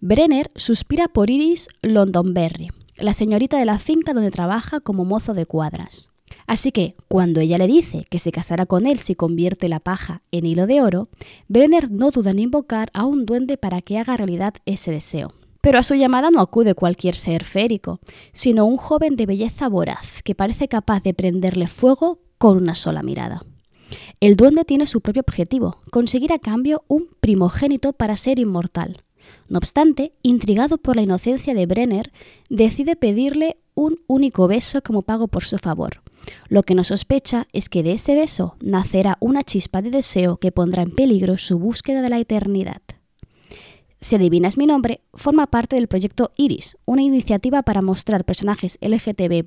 Brenner 0.01 0.51
suspira 0.55 1.09
por 1.09 1.31
Iris 1.31 1.69
Londonberry, 1.83 2.69
la 2.99 3.13
señorita 3.13 3.59
de 3.59 3.65
la 3.65 3.79
finca 3.79 4.13
donde 4.13 4.31
trabaja 4.31 4.81
como 4.81 5.05
mozo 5.05 5.35
de 5.35 5.47
cuadras. 5.47 6.11
Así 6.47 6.71
que, 6.71 6.95
cuando 7.09 7.41
ella 7.41 7.59
le 7.59 7.67
dice 7.67 8.07
que 8.09 8.19
se 8.19 8.33
casará 8.33 8.67
con 8.67 8.87
él 8.87 8.99
si 8.99 9.15
convierte 9.15 9.69
la 9.69 9.81
paja 9.81 10.23
en 10.31 10.47
hilo 10.47 10.67
de 10.67 10.81
oro, 10.81 11.09
Brenner 11.49 11.91
no 11.91 12.11
duda 12.11 12.31
en 12.31 12.39
invocar 12.39 12.91
a 12.95 13.05
un 13.05 13.27
duende 13.27 13.57
para 13.57 13.81
que 13.81 13.99
haga 13.99 14.17
realidad 14.17 14.55
ese 14.65 14.93
deseo. 14.93 15.33
Pero 15.61 15.81
a 15.81 15.83
su 15.83 15.95
llamada 15.95 16.31
no 16.31 16.41
acude 16.41 16.75
cualquier 16.75 17.17
ser 17.17 17.43
férico, 17.43 17.99
sino 18.33 18.65
un 18.65 18.77
joven 18.77 19.17
de 19.17 19.27
belleza 19.27 19.69
voraz 19.69 20.23
que 20.23 20.37
parece 20.37 20.69
capaz 20.69 21.03
de 21.03 21.15
prenderle 21.15 21.67
fuego 21.67 22.21
con 22.39 22.59
una 22.59 22.75
sola 22.75 23.03
mirada. 23.03 23.45
El 24.21 24.37
duende 24.37 24.65
tiene 24.65 24.87
su 24.87 25.01
propio 25.01 25.23
objetivo, 25.23 25.81
conseguir 25.91 26.33
a 26.33 26.39
cambio 26.39 26.85
un 26.87 27.09
primogénito 27.21 27.93
para 27.93 28.17
ser 28.17 28.39
inmortal. 28.39 29.03
No 29.49 29.59
obstante, 29.59 30.13
intrigado 30.23 30.79
por 30.79 30.97
la 30.97 31.03
inocencia 31.03 31.55
de 31.55 31.67
Brenner, 31.67 32.13
decide 32.51 32.97
pedirle 32.97 33.57
un 33.75 34.01
único 34.07 34.49
beso 34.49 34.83
como 34.83 35.03
pago 35.03 35.29
por 35.29 35.45
su 35.45 35.59
favor. 35.59 36.03
Lo 36.49 36.63
que 36.63 36.75
no 36.75 36.85
sospecha 36.85 37.47
es 37.53 37.69
que 37.69 37.83
de 37.83 37.93
ese 37.93 38.15
beso 38.15 38.57
nacerá 38.61 39.17
una 39.21 39.45
chispa 39.45 39.83
de 39.83 39.91
deseo 39.91 40.39
que 40.39 40.53
pondrá 40.53 40.83
en 40.83 40.91
peligro 40.91 41.37
su 41.37 41.59
búsqueda 41.59 42.03
de 42.03 42.09
la 42.09 42.19
eternidad. 42.19 42.83
Si 44.01 44.15
adivinas 44.15 44.57
mi 44.57 44.67
nombre, 44.67 45.01
forma 45.15 45.47
parte 45.47 45.77
del 45.77 45.89
proyecto 45.89 46.33
Iris, 46.37 46.77
una 46.85 47.03
iniciativa 47.03 47.63
para 47.63 47.83
mostrar 47.83 48.25
personajes 48.25 48.79
LGTB 48.81 49.45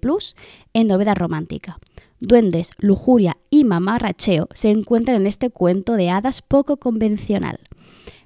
en 0.74 0.88
novedad 0.88 1.16
romántica. 1.16 1.80
Duendes, 2.20 2.72
lujuria 2.80 3.38
y 3.50 3.64
mamarracheo 3.64 4.50
se 4.54 4.70
encuentran 4.70 5.22
en 5.22 5.28
este 5.28 5.50
cuento 5.50 5.94
de 5.94 6.10
hadas 6.10 6.42
poco 6.42 6.78
convencional. 6.78 7.69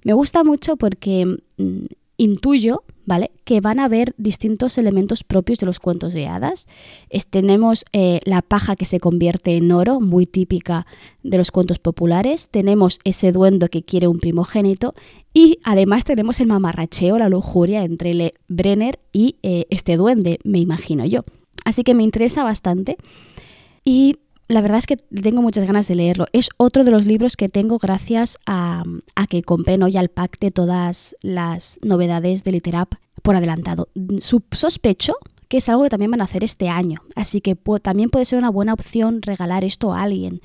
Me 0.03 0.13
gusta 0.13 0.43
mucho 0.43 0.77
porque 0.77 1.38
mm, 1.57 1.86
intuyo, 2.17 2.83
¿vale? 3.05 3.31
Que 3.43 3.60
van 3.60 3.79
a 3.79 3.86
haber 3.86 4.13
distintos 4.17 4.77
elementos 4.77 5.24
propios 5.24 5.60
de 5.60 5.65
los 5.65 5.79
cuentos 5.79 6.13
de 6.13 6.27
hadas. 6.27 6.67
tenemos 7.29 7.86
eh, 7.93 8.22
la 8.25 8.41
paja 8.41 8.75
que 8.75 8.86
se 8.86 9.00
convierte 9.00 9.57
en 9.57 9.72
oro, 9.72 10.00
muy 10.00 10.25
típica 10.25 10.86
de 11.24 11.38
los 11.38 11.51
cuentos 11.51 11.79
populares. 11.79 12.48
Tenemos 12.50 13.00
ese 13.03 13.31
duendo 13.31 13.67
que 13.67 13.83
quiere 13.83 14.07
un 14.07 14.19
primogénito. 14.19 14.93
Y 15.33 15.60
además 15.63 16.03
tenemos 16.03 16.39
el 16.39 16.48
mamarracheo, 16.48 17.17
la 17.17 17.29
lujuria 17.29 17.83
entre 17.83 18.13
Le 18.13 18.36
Brenner 18.48 19.00
y 19.12 19.38
eh, 19.41 19.65
este 19.69 19.98
duende, 19.98 20.39
me 20.43 20.60
imagino 20.60 21.05
yo. 21.05 21.24
Así 21.65 21.83
que 21.83 21.95
me 21.95 22.03
interesa 22.03 22.43
bastante. 22.43 22.98
Y 23.83 24.17
la 24.53 24.62
verdad 24.62 24.77
es 24.77 24.86
que 24.86 24.98
tengo 24.98 25.41
muchas 25.41 25.65
ganas 25.65 25.88
de 25.88 25.95
leerlo. 25.95 26.27
Es 26.31 26.50
otro 26.57 26.83
de 26.83 26.91
los 26.91 27.05
libros 27.07 27.36
que 27.36 27.50
tengo 27.50 27.79
gracias 27.79 28.38
a, 28.45 28.83
que 29.27 29.41
compré 29.41 29.77
¿no? 29.77 29.88
ya 29.88 30.00
el 30.00 30.10
pack 30.10 30.39
de 30.39 30.51
todas 30.51 31.15
las 31.22 31.79
novedades 31.81 32.43
de 32.43 32.51
Literap 32.51 32.93
por 33.24 33.36
adelantado. 33.36 33.89
Sospecho 34.19 35.15
que 35.48 35.57
es 35.57 35.69
algo 35.69 35.83
que 35.83 35.89
también 35.89 36.12
van 36.12 36.22
a 36.22 36.24
hacer 36.24 36.43
este 36.43 36.69
año, 36.69 37.01
así 37.15 37.39
que 37.39 37.55
también 37.81 38.10
puede 38.10 38.25
ser 38.25 38.39
una 38.39 38.50
buena 38.50 38.74
opción 38.74 39.22
regalar 39.22 39.63
esto 39.63 39.93
a 39.93 40.01
alguien. 40.01 40.41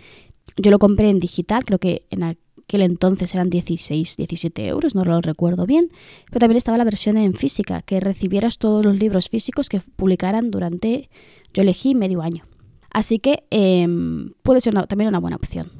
Yo 0.57 0.71
lo 0.71 0.79
compré 0.79 1.09
en 1.09 1.19
digital, 1.19 1.65
creo 1.65 1.79
que 1.79 2.07
en 2.11 2.25
aquel 2.25 2.83
entonces 2.83 3.35
eran 3.35 3.49
16, 3.49 4.17
17 4.19 4.67
euros, 4.67 4.95
no 4.95 5.05
lo 5.05 5.21
recuerdo 5.23 5.65
bien, 5.65 5.85
pero 6.27 6.41
también 6.41 6.59
estaba 6.59 6.77
la 6.77 6.85
versión 6.85 7.17
en 7.17 7.35
física, 7.35 7.81
que 7.81 8.01
recibieras 8.01 8.59
todos 8.59 8.85
los 8.85 8.99
libros 8.99 9.31
físicos 9.31 9.71
que 9.71 9.81
publicaran 9.81 10.51
durante, 10.51 11.09
yo 11.55 11.63
elegí 11.63 11.95
medio 11.95 12.21
año. 12.21 12.45
Así 12.91 13.19
que 13.19 13.45
em, 13.51 14.33
puede 14.43 14.61
ser 14.61 14.75
también 14.87 15.09
una 15.09 15.21
buena 15.21 15.37
opción. 15.37 15.71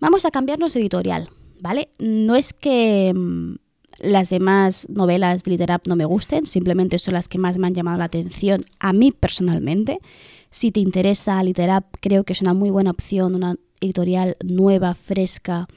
Vamos 0.00 0.24
a 0.24 0.30
cambiarnos 0.30 0.74
de 0.74 0.80
editorial, 0.80 1.28
¿vale? 1.60 1.88
No 1.98 2.36
es 2.36 2.52
que 2.52 3.08
em, 3.08 3.58
las 3.98 4.30
demás 4.30 4.88
novelas 4.88 5.44
de 5.44 5.50
Literap 5.50 5.86
no 5.86 5.96
me 5.96 6.04
gusten, 6.04 6.46
simplemente 6.46 6.98
son 6.98 7.14
las 7.14 7.28
que 7.28 7.38
más 7.38 7.58
me 7.58 7.66
han 7.66 7.74
llamado 7.74 7.98
la 7.98 8.04
atención 8.04 8.64
a 8.78 8.92
mí 8.92 9.12
personalmente. 9.12 9.98
Si 10.50 10.72
te 10.72 10.80
interesa 10.80 11.42
Literap, 11.42 11.84
creo 12.00 12.24
que 12.24 12.32
es 12.32 12.42
una 12.42 12.54
muy 12.54 12.70
buena 12.70 12.90
opción, 12.90 13.34
una 13.34 13.56
editorial 13.80 14.36
nueva, 14.42 14.94
fresca, 14.94 15.68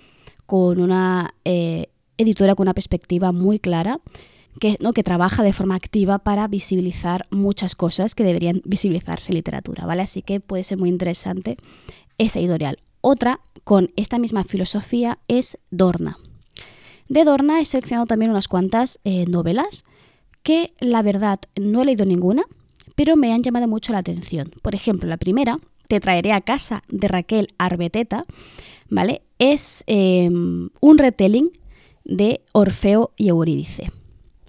con 0.46 0.80
una 0.80 1.34
eh, 1.46 1.88
editora 2.18 2.56
con 2.56 2.66
una 2.66 2.74
perspectiva 2.74 3.32
muy 3.32 3.60
clara 3.60 4.00
que, 4.60 4.78
¿no? 4.80 4.94
que 4.94 5.04
trabaja 5.04 5.44
de 5.44 5.54
forma 5.54 5.76
activa 5.76 6.20
para 6.20 6.48
visibilizar 6.48 7.28
muchas 7.32 7.76
cosas 7.76 8.16
que 8.16 8.24
deberían 8.24 8.62
visibilizarse 8.66 9.32
en 9.32 9.36
literatura, 9.36 9.86
¿vale? 9.86 10.02
Así 10.02 10.22
que 10.22 10.40
puede 10.40 10.64
ser 10.64 10.78
muy 10.78 10.90
interesante 10.90 11.58
esta 12.18 12.40
editorial. 12.40 12.78
Otra 13.02 13.40
con 13.64 13.92
esta 13.96 14.20
misma 14.20 14.44
filosofía 14.44 15.20
es 15.28 15.58
Dorna. 15.72 16.18
De 17.10 17.24
Dorna 17.26 17.60
he 17.60 17.66
seleccionado 17.66 18.06
también 18.06 18.32
unas 18.32 18.48
cuantas 18.48 19.00
eh, 19.04 19.26
novelas 19.28 19.84
que 20.42 20.74
la 20.80 21.02
verdad 21.02 21.40
no 21.60 21.82
he 21.82 21.86
leído 21.86 22.06
ninguna, 22.06 22.44
pero 22.96 23.16
me 23.16 23.34
han 23.34 23.42
llamado 23.42 23.68
mucho 23.68 23.92
la 23.92 24.00
atención. 24.00 24.52
Por 24.62 24.76
ejemplo, 24.76 25.08
la 25.10 25.18
primera, 25.18 25.60
Te 25.90 26.00
traeré 26.00 26.32
a 26.32 26.40
casa 26.40 26.82
de 26.88 27.10
Raquel 27.10 27.50
Arbeteta, 27.58 28.26
¿vale? 28.90 29.22
Es 29.38 29.84
em, 29.86 30.70
un 30.80 30.98
retelling 30.98 31.52
de 32.06 32.42
Orfeo 32.54 33.12
y 33.18 33.28
Eurídice 33.28 33.92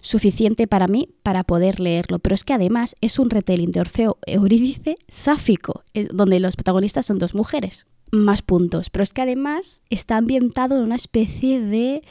suficiente 0.05 0.67
para 0.67 0.87
mí 0.87 1.09
para 1.23 1.45
poder 1.45 1.81
leerlo. 1.81 2.19
Pero 2.19 2.35
es 2.35 2.45
que 2.45 2.53
además 2.53 2.95
es 3.01 3.19
un 3.19 3.31
retelling 3.31 3.73
de 3.73 3.81
Orfeo 3.81 4.19
Eurídice 4.27 4.99
sáfico, 5.09 5.83
donde 6.13 6.39
los 6.41 6.57
protagonistas 6.57 7.07
son 7.07 7.19
dos 7.19 7.35
mujeres. 7.35 7.87
Más 8.13 8.43
puntos. 8.43 8.91
Pero 8.91 9.03
es 9.03 9.13
que 9.13 9.23
además 9.23 9.83
está 9.91 10.19
ambientado 10.19 10.77
en 10.77 10.83
una 10.83 10.95
especie 10.95 11.61
de... 11.61 12.03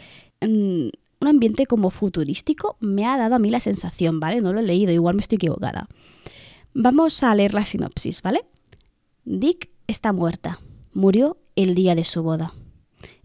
Mm, 0.41 0.89
un 1.21 1.27
ambiente 1.27 1.65
como 1.67 1.89
futurístico. 1.89 2.75
Me 2.81 3.05
ha 3.05 3.15
dado 3.15 3.35
a 3.35 3.39
mí 3.39 3.49
la 3.49 3.61
sensación, 3.61 4.19
¿vale? 4.19 4.41
No 4.41 4.51
lo 4.51 4.59
he 4.59 4.63
leído, 4.63 4.91
igual 4.91 5.15
me 5.15 5.21
estoy 5.21 5.37
equivocada. 5.37 5.87
Vamos 6.73 7.23
a 7.23 7.33
leer 7.33 7.53
la 7.53 7.63
sinopsis, 7.63 8.21
¿vale? 8.21 8.43
Dick 9.23 9.69
está 9.87 10.11
muerta. 10.11 10.59
Murió 10.93 11.37
el 11.55 11.75
día 11.75 11.95
de 11.95 12.03
su 12.03 12.23
boda. 12.23 12.53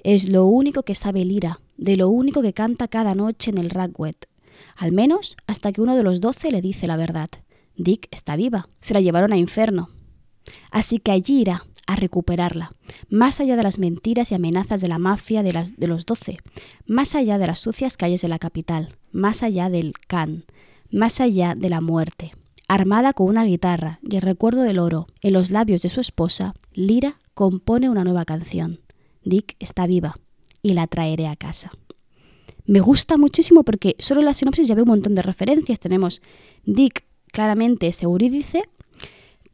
Es 0.04 0.28
lo 0.28 0.46
único 0.46 0.84
que 0.84 0.94
sabe 0.94 1.24
Lira, 1.24 1.60
de 1.76 1.96
lo 1.96 2.08
único 2.08 2.40
que 2.40 2.52
canta 2.52 2.86
cada 2.86 3.16
noche 3.16 3.50
en 3.50 3.58
el 3.58 3.70
Ragwet, 3.70 4.28
al 4.76 4.92
menos 4.92 5.36
hasta 5.46 5.72
que 5.72 5.80
uno 5.80 5.96
de 5.96 6.02
los 6.02 6.20
doce 6.20 6.50
le 6.50 6.60
dice 6.60 6.86
la 6.86 6.96
verdad. 6.96 7.28
Dick 7.76 8.08
está 8.10 8.36
viva. 8.36 8.68
Se 8.80 8.94
la 8.94 9.00
llevaron 9.00 9.32
a 9.32 9.36
Inferno. 9.36 9.90
Así 10.70 10.98
que 10.98 11.12
allí 11.12 11.40
irá 11.40 11.62
a 11.86 11.96
recuperarla, 11.96 12.70
más 13.08 13.40
allá 13.40 13.56
de 13.56 13.62
las 13.62 13.78
mentiras 13.78 14.30
y 14.30 14.34
amenazas 14.34 14.82
de 14.82 14.88
la 14.88 14.98
mafia 14.98 15.42
de, 15.42 15.54
las, 15.54 15.76
de 15.76 15.86
los 15.86 16.04
doce, 16.04 16.36
más 16.86 17.14
allá 17.14 17.38
de 17.38 17.46
las 17.46 17.60
sucias 17.60 17.96
calles 17.96 18.20
de 18.20 18.28
la 18.28 18.38
capital, 18.38 18.94
más 19.10 19.42
allá 19.42 19.70
del 19.70 19.94
can, 20.06 20.44
más 20.90 21.20
allá 21.20 21.54
de 21.54 21.70
la 21.70 21.80
muerte. 21.80 22.32
Armada 22.68 23.14
con 23.14 23.28
una 23.28 23.44
guitarra 23.44 24.00
y 24.02 24.16
el 24.16 24.22
recuerdo 24.22 24.62
del 24.62 24.78
oro 24.78 25.06
en 25.22 25.32
los 25.32 25.50
labios 25.50 25.80
de 25.80 25.88
su 25.88 26.00
esposa, 26.00 26.54
Lira 26.74 27.18
compone 27.32 27.88
una 27.88 28.04
nueva 28.04 28.26
canción. 28.26 28.80
Dick 29.24 29.56
está 29.58 29.86
viva 29.86 30.18
y 30.62 30.74
la 30.74 30.86
traeré 30.86 31.26
a 31.26 31.36
casa 31.36 31.70
me 32.68 32.80
gusta 32.80 33.16
muchísimo 33.16 33.64
porque 33.64 33.96
solo 33.98 34.20
en 34.20 34.26
la 34.26 34.34
sinopsis 34.34 34.68
ya 34.68 34.74
veo 34.74 34.84
un 34.84 34.90
montón 34.90 35.14
de 35.14 35.22
referencias. 35.22 35.80
Tenemos 35.80 36.20
Dick, 36.64 37.04
claramente 37.32 37.90
Eurídice. 38.02 38.62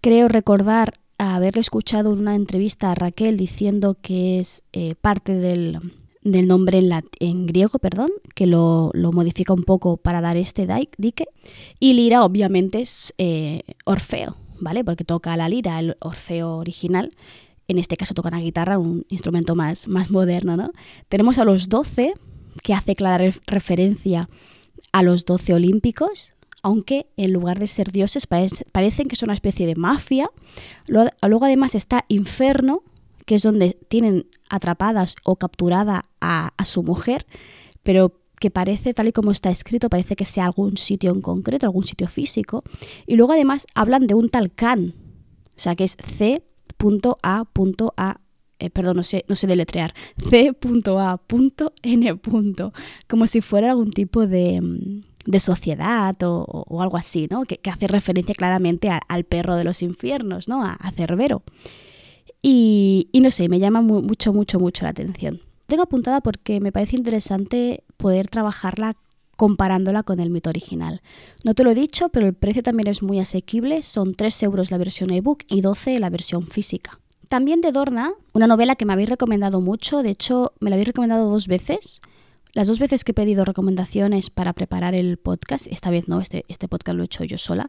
Creo 0.00 0.26
recordar 0.26 0.94
haberle 1.16 1.60
escuchado 1.60 2.12
en 2.12 2.18
una 2.18 2.34
entrevista 2.34 2.90
a 2.90 2.94
Raquel 2.96 3.36
diciendo 3.36 3.96
que 4.02 4.40
es 4.40 4.64
eh, 4.72 4.96
parte 5.00 5.32
del, 5.32 5.78
nombre 6.24 6.82
en, 7.20 7.46
griego, 7.46 7.78
perdón, 7.78 8.10
que 8.34 8.48
lo, 8.48 8.90
modifica 9.12 9.52
un 9.52 9.62
poco 9.62 9.96
para 9.96 10.20
dar 10.20 10.36
este 10.36 10.66
dique. 10.98 11.26
Y 11.78 11.92
Lira, 11.92 12.24
obviamente, 12.24 12.80
es 12.80 13.14
eh, 13.18 13.62
Orfeo, 13.84 14.36
¿vale? 14.60 14.82
Porque 14.82 15.04
toca 15.04 15.36
la 15.36 15.48
lira, 15.48 15.78
el 15.78 15.96
Orfeo 16.00 16.56
original. 16.56 17.10
En 17.68 17.78
este 17.78 17.96
caso 17.96 18.12
toca 18.12 18.30
la 18.30 18.40
guitarra, 18.40 18.76
un 18.76 19.06
instrumento 19.08 19.54
más, 19.54 19.86
más 19.86 20.10
moderno, 20.10 20.56
¿no? 20.56 20.72
Tenemos 21.08 21.38
a 21.38 21.44
los 21.44 21.68
12, 21.68 22.12
que 22.62 22.74
hace 22.74 22.94
clara 22.94 23.30
referencia 23.46 24.28
a 24.92 25.02
los 25.02 25.24
12 25.24 25.54
olímpicos, 25.54 26.34
aunque 26.62 27.06
en 27.16 27.32
lugar 27.32 27.58
de 27.58 27.66
ser 27.66 27.92
dioses 27.92 28.26
parecen 28.26 29.08
que 29.08 29.16
son 29.16 29.28
una 29.28 29.34
especie 29.34 29.66
de 29.66 29.74
mafia. 29.74 30.30
Luego 30.86 31.44
además 31.44 31.74
está 31.74 32.04
Inferno, 32.08 32.82
que 33.26 33.34
es 33.36 33.42
donde 33.42 33.78
tienen 33.88 34.26
atrapadas 34.48 35.16
o 35.24 35.36
capturada 35.36 36.02
a, 36.20 36.52
su 36.64 36.82
mujer, 36.82 37.26
pero 37.82 38.20
que 38.40 38.50
parece, 38.50 38.94
tal 38.94 39.08
y 39.08 39.12
como 39.12 39.30
está 39.30 39.50
escrito, 39.50 39.88
parece 39.88 40.16
que 40.16 40.24
sea 40.24 40.46
algún 40.46 40.76
sitio 40.76 41.12
en 41.12 41.20
concreto, 41.20 41.66
algún 41.66 41.84
sitio 41.84 42.08
físico. 42.08 42.62
Y 43.06 43.16
luego 43.16 43.32
además 43.32 43.66
hablan 43.74 44.06
de 44.06 44.14
un 44.14 44.30
tal 44.30 44.52
o 44.62 45.58
sea 45.60 45.76
que 45.76 45.84
es 45.84 45.96
C.A.A. 45.96 47.44
Eh, 48.58 48.70
perdón, 48.70 48.96
no 48.96 49.02
sé, 49.02 49.24
no 49.28 49.34
sé 49.34 49.46
deletrear, 49.46 49.94
C.A.N. 50.30 52.20
como 53.08 53.26
si 53.26 53.40
fuera 53.40 53.70
algún 53.70 53.90
tipo 53.90 54.26
de, 54.26 54.60
mm, 54.60 55.02
de 55.26 55.40
sociedad 55.40 56.16
o, 56.22 56.80
algo 56.80 56.96
así, 56.96 57.26
¿no? 57.30 57.44
Que, 57.44 57.58
hace 57.70 57.88
referencia 57.88 58.34
claramente 58.34 58.90
al 59.08 59.24
perro 59.24 59.56
de 59.56 59.64
los 59.64 59.82
infiernos, 59.82 60.48
¿no? 60.48 60.64
A, 60.64 60.78
Cerbero. 60.94 61.42
Y, 62.42 63.08
y, 63.12 63.20
no 63.20 63.30
sé, 63.30 63.48
me 63.48 63.58
llama 63.58 63.80
mucho, 63.80 64.32
mucho, 64.32 64.60
mucho 64.60 64.84
la 64.84 64.90
atención. 64.90 65.40
Tengo 65.66 65.82
apuntada 65.82 66.20
porque 66.20 66.60
me 66.60 66.72
parece 66.72 66.96
interesante 66.96 67.82
poder 67.96 68.28
trabajarla 68.28 68.96
comparándola 69.36 70.02
con 70.02 70.20
el 70.20 70.30
mito 70.30 70.50
original. 70.50 71.02
No 71.44 71.54
te 71.54 71.64
lo 71.64 71.70
he 71.70 71.74
dicho, 71.74 72.08
pero 72.10 72.26
el 72.26 72.34
precio 72.34 72.62
también 72.62 72.88
es 72.88 73.02
muy 73.02 73.18
asequible, 73.18 73.82
son 73.82 74.14
3 74.14 74.42
euros 74.44 74.70
la 74.70 74.78
versión 74.78 75.10
ebook 75.10 75.44
y 75.48 75.60
12 75.60 75.98
la 76.00 76.10
versión 76.10 76.46
física. 76.46 77.00
También 77.28 77.60
de 77.60 77.72
Dorna, 77.72 78.12
una 78.32 78.46
novela 78.46 78.76
que 78.76 78.84
me 78.84 78.92
habéis 78.92 79.08
recomendado 79.08 79.60
mucho, 79.60 80.02
de 80.02 80.10
hecho 80.10 80.52
me 80.60 80.70
la 80.70 80.74
habéis 80.74 80.88
recomendado 80.88 81.30
dos 81.30 81.48
veces. 81.48 82.00
Las 82.52 82.68
dos 82.68 82.78
veces 82.78 83.02
que 83.02 83.12
he 83.12 83.14
pedido 83.14 83.44
recomendaciones 83.44 84.30
para 84.30 84.52
preparar 84.52 84.94
el 84.94 85.16
podcast, 85.16 85.66
esta 85.68 85.90
vez 85.90 86.08
no, 86.08 86.20
este, 86.20 86.44
este 86.48 86.68
podcast 86.68 86.96
lo 86.96 87.02
he 87.02 87.06
hecho 87.06 87.24
yo 87.24 87.38
sola, 87.38 87.68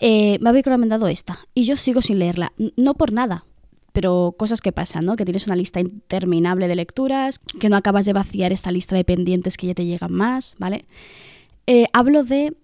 eh, 0.00 0.38
me 0.40 0.48
habéis 0.48 0.64
recomendado 0.64 1.08
esta 1.08 1.40
y 1.54 1.64
yo 1.64 1.76
sigo 1.76 2.00
sin 2.00 2.18
leerla. 2.18 2.52
No 2.76 2.94
por 2.94 3.12
nada, 3.12 3.44
pero 3.92 4.34
cosas 4.38 4.60
que 4.60 4.72
pasan, 4.72 5.04
¿no? 5.04 5.16
Que 5.16 5.24
tienes 5.24 5.46
una 5.46 5.56
lista 5.56 5.80
interminable 5.80 6.68
de 6.68 6.76
lecturas, 6.76 7.40
que 7.60 7.68
no 7.68 7.76
acabas 7.76 8.04
de 8.04 8.12
vaciar 8.12 8.52
esta 8.52 8.70
lista 8.70 8.94
de 8.94 9.04
pendientes 9.04 9.56
que 9.56 9.66
ya 9.66 9.74
te 9.74 9.84
llegan 9.84 10.12
más, 10.12 10.54
¿vale? 10.58 10.86
Eh, 11.66 11.86
hablo 11.92 12.24
de 12.24 12.56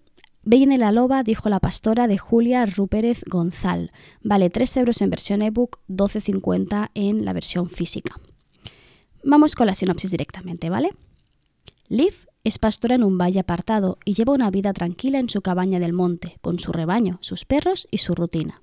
Viene 0.47 0.77
la 0.77 0.91
loba, 0.91 1.23
dijo 1.23 1.49
la 1.49 1.59
pastora, 1.59 2.07
de 2.07 2.19
Julia 2.19 2.67
Rupérez 2.67 3.23
Gonzal. 3.27 3.91
Vale 4.21 4.51
3 4.51 4.77
euros 4.77 5.01
en 5.01 5.09
versión 5.09 5.41
ebook, 5.41 5.79
12,50 5.89 6.91
en 6.93 7.25
la 7.25 7.33
versión 7.33 7.67
física. 7.67 8.21
Vamos 9.23 9.55
con 9.55 9.65
la 9.65 9.73
sinopsis 9.73 10.11
directamente, 10.11 10.69
¿vale? 10.69 10.91
Liv 11.87 12.27
es 12.43 12.59
pastora 12.59 12.93
en 12.93 13.03
un 13.03 13.17
valle 13.17 13.39
apartado 13.39 13.97
y 14.05 14.13
lleva 14.13 14.33
una 14.33 14.51
vida 14.51 14.71
tranquila 14.71 15.17
en 15.17 15.29
su 15.29 15.41
cabaña 15.41 15.79
del 15.79 15.93
monte, 15.93 16.37
con 16.41 16.59
su 16.59 16.71
rebaño, 16.71 17.17
sus 17.21 17.43
perros 17.43 17.87
y 17.89 17.97
su 17.97 18.13
rutina. 18.13 18.61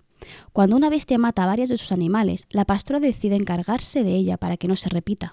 Cuando 0.52 0.76
una 0.76 0.88
bestia 0.88 1.18
mata 1.18 1.42
a 1.42 1.46
varios 1.46 1.68
de 1.68 1.78
sus 1.78 1.90
animales, 1.90 2.46
la 2.50 2.64
pastora 2.64 3.00
decide 3.00 3.34
encargarse 3.34 4.04
de 4.04 4.14
ella 4.14 4.36
para 4.36 4.56
que 4.56 4.68
no 4.68 4.76
se 4.76 4.88
repita. 4.88 5.32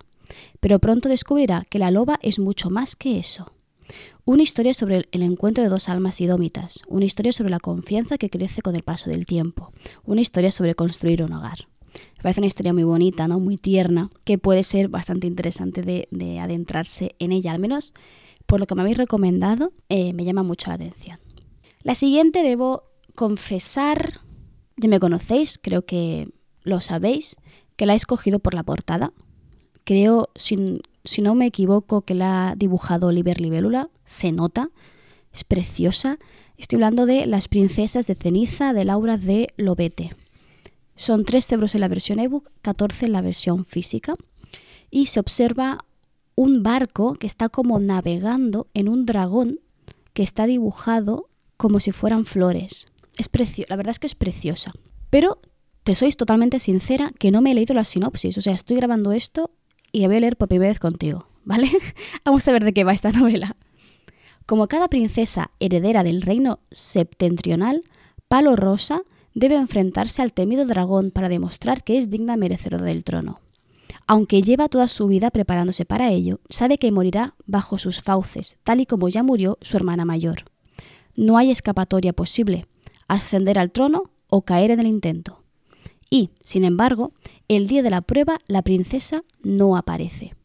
Pero 0.60 0.80
pronto 0.80 1.10
descubrirá 1.10 1.64
que 1.70 1.78
la 1.78 1.92
loba 1.92 2.18
es 2.24 2.40
mucho 2.40 2.72
más 2.72 2.96
que 2.96 3.20
eso. 3.20 3.52
Una 4.26 4.44
historia 4.44 4.74
sobre 4.74 5.08
el 5.12 5.24
encuentro 5.24 5.64
de 5.64 5.70
dos 5.70 5.90
almas 5.90 6.22
idómitas, 6.22 6.82
una 6.88 7.06
historia 7.06 7.32
sobre 7.32 7.50
la 7.50 7.60
confianza 7.60 8.18
que 8.18 8.30
crece 8.30 8.62
con 8.62 8.76
el 8.76 8.84
paso 8.84 9.10
del 9.10 9.26
tiempo, 9.26 9.72
una 10.04 10.22
historia 10.22 10.52
sobre 10.52 10.76
construir 10.76 11.24
un 11.24 11.34
hogar. 11.34 11.68
Me 12.18 12.24
parece 12.24 12.42
una 12.42 12.48
historia 12.48 12.74
muy 12.74 12.84
bonita, 12.84 13.28
¿no? 13.28 13.40
muy 13.40 13.58
tierna, 13.58 14.12
que 14.24 14.38
puede 14.38 14.64
ser 14.64 14.90
bastante 14.90 15.28
interesante 15.28 15.82
de, 15.82 16.40
adentrarse 16.40 17.16
en 17.20 17.32
ella, 17.32 17.52
al 17.52 17.60
menos 17.60 17.94
por 18.46 18.60
lo 18.60 18.68
que 18.68 18.76
me 18.76 18.82
habéis 18.82 18.98
recomendado, 18.98 19.74
eh, 19.90 20.14
me 20.14 20.26
llama 20.26 20.44
mucho 20.44 20.70
la 20.70 20.76
atención. 20.76 21.18
La 21.84 21.96
siguiente 21.96 22.44
debo 22.44 22.84
confesar 23.16 24.22
ya 24.80 24.88
me 24.88 25.00
conocéis, 25.00 25.60
creo 25.62 25.86
que 25.86 26.30
lo 26.64 26.80
sabéis, 26.80 27.36
que 27.76 27.86
la 27.86 27.94
he 27.94 27.96
escogido 27.98 28.40
por 28.40 28.54
la 28.54 28.64
portada. 28.64 29.12
Creo, 29.84 30.30
si, 30.36 30.82
si 31.04 31.22
no 31.22 31.36
me 31.36 31.46
equivoco, 31.46 32.02
que 32.02 32.14
la 32.14 32.50
ha 32.50 32.56
dibujado 32.56 33.08
Oliver 33.08 33.40
Libélula. 33.40 33.90
Se 34.04 34.32
nota, 34.32 34.70
es 35.34 35.44
preciosa. 35.44 36.20
Estoy 36.58 36.78
hablando 36.78 37.06
de 37.06 37.26
Las 37.26 37.48
princesas 37.48 38.08
de 38.08 38.16
ceniza 38.16 38.74
de 38.74 38.86
Laura 38.86 39.18
de 39.18 39.48
Lobete. 39.58 40.16
Son 40.96 41.24
3 41.24 41.54
euros 41.54 41.76
en 41.76 41.82
la 41.82 41.88
versión 41.88 42.20
ebook, 42.20 42.50
14 42.62 43.06
en 43.06 43.14
la 43.14 43.22
versión 43.22 43.66
física. 43.66 44.16
Y 44.92 45.06
se 45.06 45.20
observa 45.20 45.86
un 46.36 46.64
barco 46.64 47.14
que 47.14 47.28
está 47.28 47.50
como 47.50 47.80
navegando 47.80 48.68
en 48.74 48.90
un 48.90 49.06
dragón 49.06 49.60
que 50.14 50.24
está 50.24 50.46
dibujado 50.46 51.30
como 51.58 51.80
si 51.80 51.92
fueran 51.92 52.26
flores. 52.26 52.88
Es 53.18 53.30
la 53.70 53.76
verdad 53.76 53.92
es 53.92 54.00
que 54.00 54.08
es 54.08 54.16
preciosa. 54.16 54.74
Pero 55.10 55.40
te 55.84 55.96
sois 55.96 56.18
totalmente 56.18 56.60
sincera 56.60 57.12
que 57.18 57.32
no 57.32 57.42
me 57.42 57.52
he 57.52 57.56
leído 57.56 57.74
la 57.74 57.84
sinopsis. 57.84 58.38
O 58.38 58.42
sea, 58.42 58.54
estoy 58.54 58.78
grabando 58.78 59.12
esto 59.12 59.52
y 59.92 60.04
a 60.04 60.08
leer 60.08 60.38
por 60.38 60.48
primera 60.48 60.72
vez 60.72 60.80
contigo, 60.80 61.28
¿vale? 61.46 61.70
Vamos 62.26 62.48
a 62.48 62.52
ver 62.52 62.64
de 62.64 62.74
qué 62.74 62.84
va 62.84 62.94
esta 62.94 63.12
novela. 63.12 63.56
Como 64.46 64.68
cada 64.68 64.88
princesa 64.88 65.52
heredera 65.60 66.04
del 66.04 66.22
reino 66.22 66.60
septentrional, 66.72 67.84
Palo 68.28 68.56
Rosa 68.56 69.04
debe 69.34 69.56
enfrentarse 69.56 70.22
al 70.22 70.34
temido 70.34 70.66
dragón 70.66 71.12
para 71.12 71.30
demostrar 71.30 71.84
que 71.84 71.98
es 71.98 72.10
digna 72.10 72.36
merecedora 72.36 72.86
del 72.86 73.04
trono. 73.04 73.40
Aunque 74.08 74.42
lleva 74.42 74.70
toda 74.70 74.88
su 74.88 75.08
vida 75.08 75.30
preparándose 75.30 75.86
para 75.86 76.10
ello, 76.10 76.40
sabe 76.50 76.78
que 76.80 76.92
morirá 76.92 77.36
bajo 77.46 77.78
sus 77.78 78.02
fauces, 78.02 78.58
tal 78.64 78.82
y 78.82 78.88
como 78.88 79.08
ya 79.08 79.22
murió 79.22 79.60
su 79.62 79.78
hermana 79.78 80.04
mayor. 80.04 80.46
No 81.16 81.38
hay 81.38 81.52
escapatoria 81.52 82.14
posible, 82.14 82.66
ascender 83.08 83.60
al 83.60 83.72
trono 83.72 84.10
o 84.30 84.42
caer 84.42 84.72
en 84.72 84.80
el 84.80 84.88
intento. 84.88 85.39
Y, 86.10 86.32
sin 86.44 86.64
embargo, 86.64 87.14
el 87.48 87.68
día 87.68 87.84
de 87.84 87.90
la 87.90 88.02
prueba 88.02 88.40
la 88.48 88.62
princesa 88.62 89.24
no 89.42 89.78
aparece. 89.78 90.36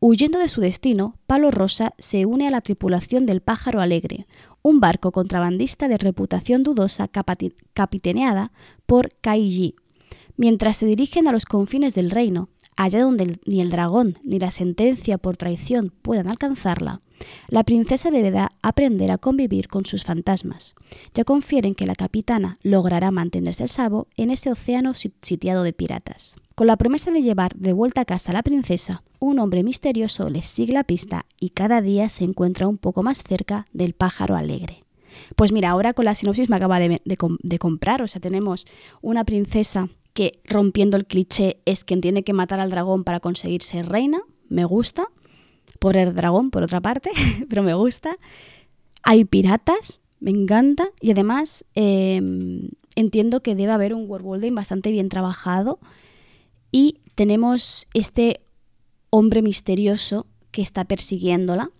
Huyendo 0.00 0.38
de 0.38 0.48
su 0.48 0.60
destino, 0.60 1.16
Palo 1.26 1.50
Rosa 1.50 1.94
se 1.98 2.26
une 2.26 2.48
a 2.48 2.50
la 2.50 2.60
tripulación 2.60 3.24
del 3.24 3.40
Pájaro 3.40 3.80
Alegre, 3.80 4.26
un 4.62 4.80
barco 4.80 5.12
contrabandista 5.12 5.88
de 5.88 5.98
reputación 5.98 6.62
dudosa 6.62 7.08
capitaneada 7.72 8.52
por 8.86 9.10
Kaiji. 9.20 9.76
Mientras 10.36 10.76
se 10.76 10.86
dirigen 10.86 11.28
a 11.28 11.32
los 11.32 11.44
confines 11.44 11.94
del 11.94 12.10
reino, 12.10 12.48
allá 12.76 13.02
donde 13.02 13.38
ni 13.46 13.60
el 13.60 13.70
dragón 13.70 14.18
ni 14.22 14.38
la 14.38 14.50
sentencia 14.50 15.18
por 15.18 15.36
traición 15.36 15.92
puedan 16.02 16.28
alcanzarla, 16.28 17.00
la 17.48 17.64
princesa 17.64 18.10
deberá 18.10 18.52
aprender 18.62 19.10
a 19.10 19.18
convivir 19.18 19.68
con 19.68 19.84
sus 19.84 20.04
fantasmas. 20.04 20.74
Ya 21.14 21.24
confieren 21.24 21.74
que 21.74 21.86
la 21.86 21.94
capitana 21.94 22.58
logrará 22.62 23.10
mantenerse 23.10 23.64
a 23.64 23.68
salvo 23.68 24.08
en 24.16 24.30
ese 24.30 24.50
océano 24.50 24.92
sitiado 24.94 25.62
de 25.62 25.72
piratas. 25.72 26.36
Con 26.54 26.66
la 26.66 26.76
promesa 26.76 27.10
de 27.10 27.22
llevar 27.22 27.54
de 27.56 27.72
vuelta 27.72 28.02
a 28.02 28.04
casa 28.04 28.32
a 28.32 28.34
la 28.34 28.42
princesa, 28.42 29.02
un 29.18 29.38
hombre 29.38 29.62
misterioso 29.62 30.30
les 30.30 30.46
sigue 30.46 30.72
la 30.72 30.84
pista 30.84 31.26
y 31.38 31.50
cada 31.50 31.80
día 31.80 32.08
se 32.08 32.24
encuentra 32.24 32.68
un 32.68 32.78
poco 32.78 33.02
más 33.02 33.22
cerca 33.22 33.66
del 33.72 33.94
pájaro 33.94 34.36
alegre. 34.36 34.84
Pues 35.36 35.52
mira, 35.52 35.70
ahora 35.70 35.92
con 35.92 36.06
la 36.06 36.14
sinopsis 36.14 36.48
me 36.48 36.56
acaba 36.56 36.78
de, 36.78 37.00
de 37.04 37.58
comprar, 37.58 38.02
o 38.02 38.08
sea, 38.08 38.20
tenemos 38.20 38.66
una 39.02 39.24
princesa 39.24 39.88
que 40.12 40.32
rompiendo 40.44 40.96
el 40.96 41.06
cliché 41.06 41.60
es 41.64 41.84
quien 41.84 42.00
tiene 42.00 42.22
que 42.22 42.32
matar 42.32 42.60
al 42.60 42.70
dragón 42.70 43.04
para 43.04 43.20
conseguir 43.20 43.62
ser 43.62 43.88
reina, 43.88 44.22
me 44.48 44.64
gusta, 44.64 45.08
por 45.78 45.96
el 45.96 46.14
dragón, 46.14 46.50
por 46.50 46.62
otra 46.62 46.80
parte, 46.80 47.10
pero 47.48 47.62
me 47.62 47.74
gusta. 47.74 48.16
Hay 49.02 49.24
piratas, 49.24 50.00
me 50.20 50.30
encanta. 50.30 50.90
Y 51.00 51.10
además 51.10 51.64
em, 51.74 52.70
entiendo 52.94 53.42
que 53.42 53.54
debe 53.54 53.72
haber 53.72 53.94
un 53.94 54.08
worldbuilding 54.08 54.54
bastante 54.54 54.90
bien 54.90 55.08
trabajado. 55.08 55.80
Y 56.70 57.00
tenemos 57.14 57.88
este 57.94 58.42
hombre 59.10 59.42
misterioso 59.42 60.26
que 60.50 60.62
está 60.62 60.84
persiguiéndola, 60.84 61.70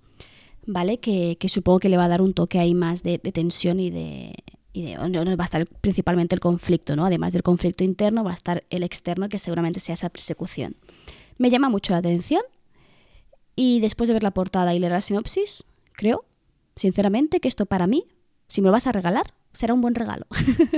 ¿vale? 0.66 0.98
Que, 0.98 1.36
supongo 1.48 1.78
que 1.78 1.88
le 1.88 1.96
va 1.96 2.04
a 2.04 2.08
dar 2.08 2.22
un 2.22 2.34
toque 2.34 2.58
ahí 2.58 2.74
más 2.74 3.02
de, 3.02 3.18
tensión 3.18 3.80
y 3.80 3.90
de, 3.90 4.34
y 4.72 4.82
de, 4.82 4.96
va 4.96 5.44
a 5.44 5.44
estar 5.44 5.66
principalmente 5.66 6.34
el 6.34 6.40
conflicto, 6.40 6.96
¿no? 6.96 7.04
Además 7.04 7.32
del 7.32 7.42
conflicto 7.42 7.84
interno, 7.84 8.24
va 8.24 8.30
a 8.30 8.34
estar 8.34 8.64
el 8.70 8.82
externo, 8.82 9.28
que 9.28 9.38
seguramente 9.38 9.80
sea 9.80 9.94
esa 9.94 10.08
persecución. 10.08 10.76
Me 11.38 11.50
llama 11.50 11.68
mucho 11.68 11.92
la 11.92 11.98
atención, 11.98 12.42
y 13.54 13.80
después 13.80 14.08
de 14.08 14.14
ver 14.14 14.22
la 14.22 14.30
portada 14.30 14.74
y 14.74 14.78
leer 14.78 14.92
la 14.92 15.00
sinopsis, 15.00 15.64
creo, 15.92 16.24
sinceramente, 16.76 17.40
que 17.40 17.48
esto 17.48 17.66
para 17.66 17.86
mí, 17.86 18.06
si 18.48 18.62
me 18.62 18.66
lo 18.66 18.72
vas 18.72 18.86
a 18.86 18.92
regalar, 18.92 19.34
será 19.52 19.74
un 19.74 19.80
buen 19.80 19.94
regalo. 19.94 20.26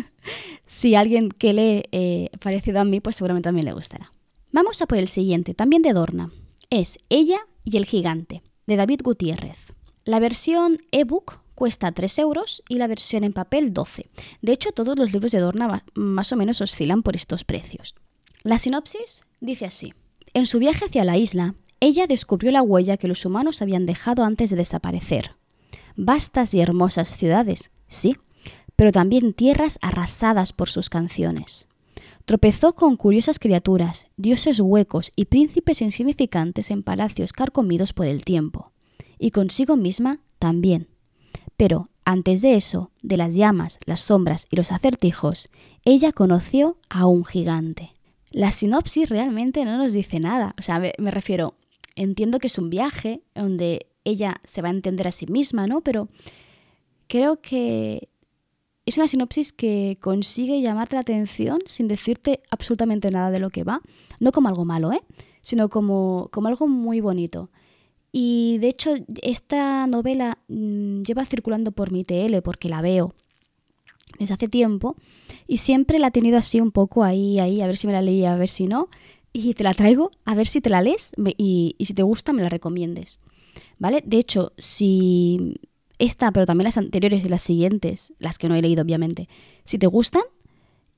si 0.67 0.95
alguien 0.95 1.31
que 1.31 1.53
lee 1.53 1.83
eh, 1.93 2.31
parecido 2.41 2.81
a 2.81 2.85
mí, 2.85 3.01
pues 3.01 3.17
seguramente 3.17 3.49
también 3.49 3.67
le 3.67 3.73
gustará. 3.73 4.13
Vamos 4.53 4.83
a 4.83 4.87
por 4.87 4.99
el 4.99 5.09
siguiente, 5.09 5.55
también 5.55 5.83
de 5.83 5.93
Dorna. 5.93 6.31
Es 6.71 6.99
Ella 7.09 7.41
y 7.65 7.77
el 7.77 7.87
gigante, 7.87 8.43
de 8.67 8.77
David 8.77 9.01
Gutiérrez. 9.05 9.59
La 10.05 10.19
versión 10.19 10.79
ebook 10.91 11.41
cuesta 11.55 11.93
3 11.93 12.19
euros 12.19 12.62
y 12.69 12.77
la 12.77 12.87
versión 12.87 13.25
en 13.25 13.33
papel 13.33 13.73
12. 13.73 14.11
De 14.43 14.53
hecho, 14.53 14.73
todos 14.73 14.99
los 14.99 15.12
libros 15.12 15.33
de 15.33 15.40
Dorna 15.40 15.85
más 15.95 16.33
o 16.33 16.37
menos 16.37 16.61
oscilan 16.61 17.03
por 17.03 17.17
estos 17.17 17.45
precios. 17.45 17.95
La 18.43 18.59
sinopsis 18.59 19.25
dice 19.40 19.67
así. 19.67 19.95
En 20.35 20.47
su 20.47 20.59
viaje 20.59 20.87
hacia 20.87 21.05
la 21.05 21.17
isla, 21.17 21.55
ella 21.81 22.07
descubrió 22.07 22.51
la 22.51 22.62
huella 22.62 22.97
que 22.97 23.09
los 23.09 23.25
humanos 23.25 23.62
habían 23.62 23.87
dejado 23.87 24.25
antes 24.25 24.51
de 24.51 24.57
desaparecer. 24.57 25.37
Vastas 25.97 26.55
y 26.55 26.61
hermosas 26.61 27.09
ciudades, 27.17 27.71
sí, 27.88 28.17
pero 28.77 28.90
también 28.90 29.33
tierras 29.33 29.79
arrasadas 29.81 30.53
por 30.53 30.69
sus 30.69 30.90
canciones. 30.90 31.69
Tropezó 32.25 32.75
con 32.75 32.97
curiosas 32.97 33.38
criaturas, 33.38 34.09
dioses 34.17 34.59
huecos 34.61 35.12
y 35.14 35.27
príncipes 35.27 35.83
insignificantes 35.83 36.71
en 36.71 36.83
palacios 36.83 37.33
carcomidos 37.33 37.93
por 37.93 38.07
el 38.07 38.25
tiempo. 38.25 38.73
Y 39.19 39.31
consigo 39.31 39.77
misma 39.77 40.21
también. 40.38 40.88
Pero, 41.57 41.88
antes 42.05 42.43
de 42.43 42.55
eso, 42.55 42.90
de 43.03 43.17
las 43.17 43.35
llamas, 43.35 43.79
las 43.87 44.01
sombras 44.01 44.47
y 44.51 44.57
los 44.57 44.73
acertijos, 44.73 45.49
ella 45.85 46.12
conoció 46.12 46.77
a 46.88 47.07
un 47.07 47.25
gigante. 47.25 47.95
La 48.31 48.51
sinopsis 48.51 49.09
realmente 49.09 49.64
no 49.64 49.79
nos 49.79 49.93
dice 49.93 50.19
nada. 50.19 50.55
O 50.59 50.62
sea, 50.62 50.81
me, 50.81 51.11
refiero, 51.11 51.55
entiendo 51.95 52.38
que 52.38 52.49
es 52.49 52.59
un 52.59 52.69
viaje 52.69 53.23
donde 53.35 53.87
ella 54.05 54.40
se 54.45 54.61
va 54.61 54.69
a 54.69 54.73
entender 54.73 55.07
a 55.07 55.12
sí 55.12 55.27
misma, 55.27 55.67
¿no? 55.67 55.81
Pero 55.81 56.09
creo 57.07 57.40
que 57.40 58.09
es 58.87 58.99
una 58.99 59.07
sinopsis 59.07 59.53
que 59.53 59.99
consigue 60.01 60.61
llamarte 60.61 60.97
la 60.97 61.01
atención 61.01 61.61
sin 61.67 61.88
decirte 61.88 62.43
absolutamente 62.51 63.11
nada 63.11 63.31
de 63.31 63.38
lo 63.38 63.51
que 63.51 63.64
va. 63.64 63.81
No 64.21 64.33
como 64.33 64.49
algo 64.49 64.64
malo, 64.64 64.93
¿eh? 64.93 65.03
Sino 65.40 65.69
como, 65.69 66.29
como 66.33 66.49
algo 66.49 66.67
muy 66.67 67.01
bonito. 67.01 67.51
Y 68.16 68.59
de 68.59 68.68
hecho, 68.68 68.94
esta 69.22 69.88
novela 69.88 70.38
mm, 70.46 71.03
lleva 71.03 71.24
circulando 71.24 71.72
por 71.72 71.90
mi 71.90 72.05
TL 72.05 72.42
porque 72.44 72.68
la 72.68 72.81
veo 72.81 73.12
desde 74.20 74.35
hace 74.35 74.46
tiempo 74.46 74.94
y 75.48 75.57
siempre 75.57 75.98
la 75.98 76.07
he 76.07 76.11
tenido 76.12 76.38
así 76.38 76.61
un 76.61 76.70
poco 76.70 77.03
ahí, 77.03 77.40
ahí, 77.40 77.61
a 77.61 77.66
ver 77.66 77.77
si 77.77 77.88
me 77.88 77.92
la 77.92 78.03
leí, 78.03 78.24
a 78.24 78.37
ver 78.37 78.46
si 78.46 78.68
no. 78.68 78.88
Y 79.33 79.55
te 79.55 79.64
la 79.64 79.74
traigo, 79.74 80.12
a 80.24 80.37
ver 80.37 80.46
si 80.46 80.61
te 80.61 80.70
la 80.70 80.81
lees 80.81 81.11
y, 81.37 81.74
si 81.81 81.92
te 81.92 82.05
gusta 82.05 82.33
me 82.33 82.42
la 82.42 82.48
recomiendes. 82.48 83.18
¿Vale? 83.81 84.00
De 84.07 84.18
hecho, 84.18 84.53
si 84.59 85.57
esta, 85.98 86.31
pero 86.31 86.46
también 86.46 86.66
las 86.66 86.79
anteriores 86.79 87.24
y 87.24 87.29
las 87.29 87.42
siguientes, 87.42 88.12
las 88.20 88.38
que 88.38 88.48
no 88.48 88.55
he 88.55 88.62
leído 88.62 88.85
obviamente, 88.85 89.29
si 89.64 89.77
te 89.77 89.88
gustan 89.88 90.22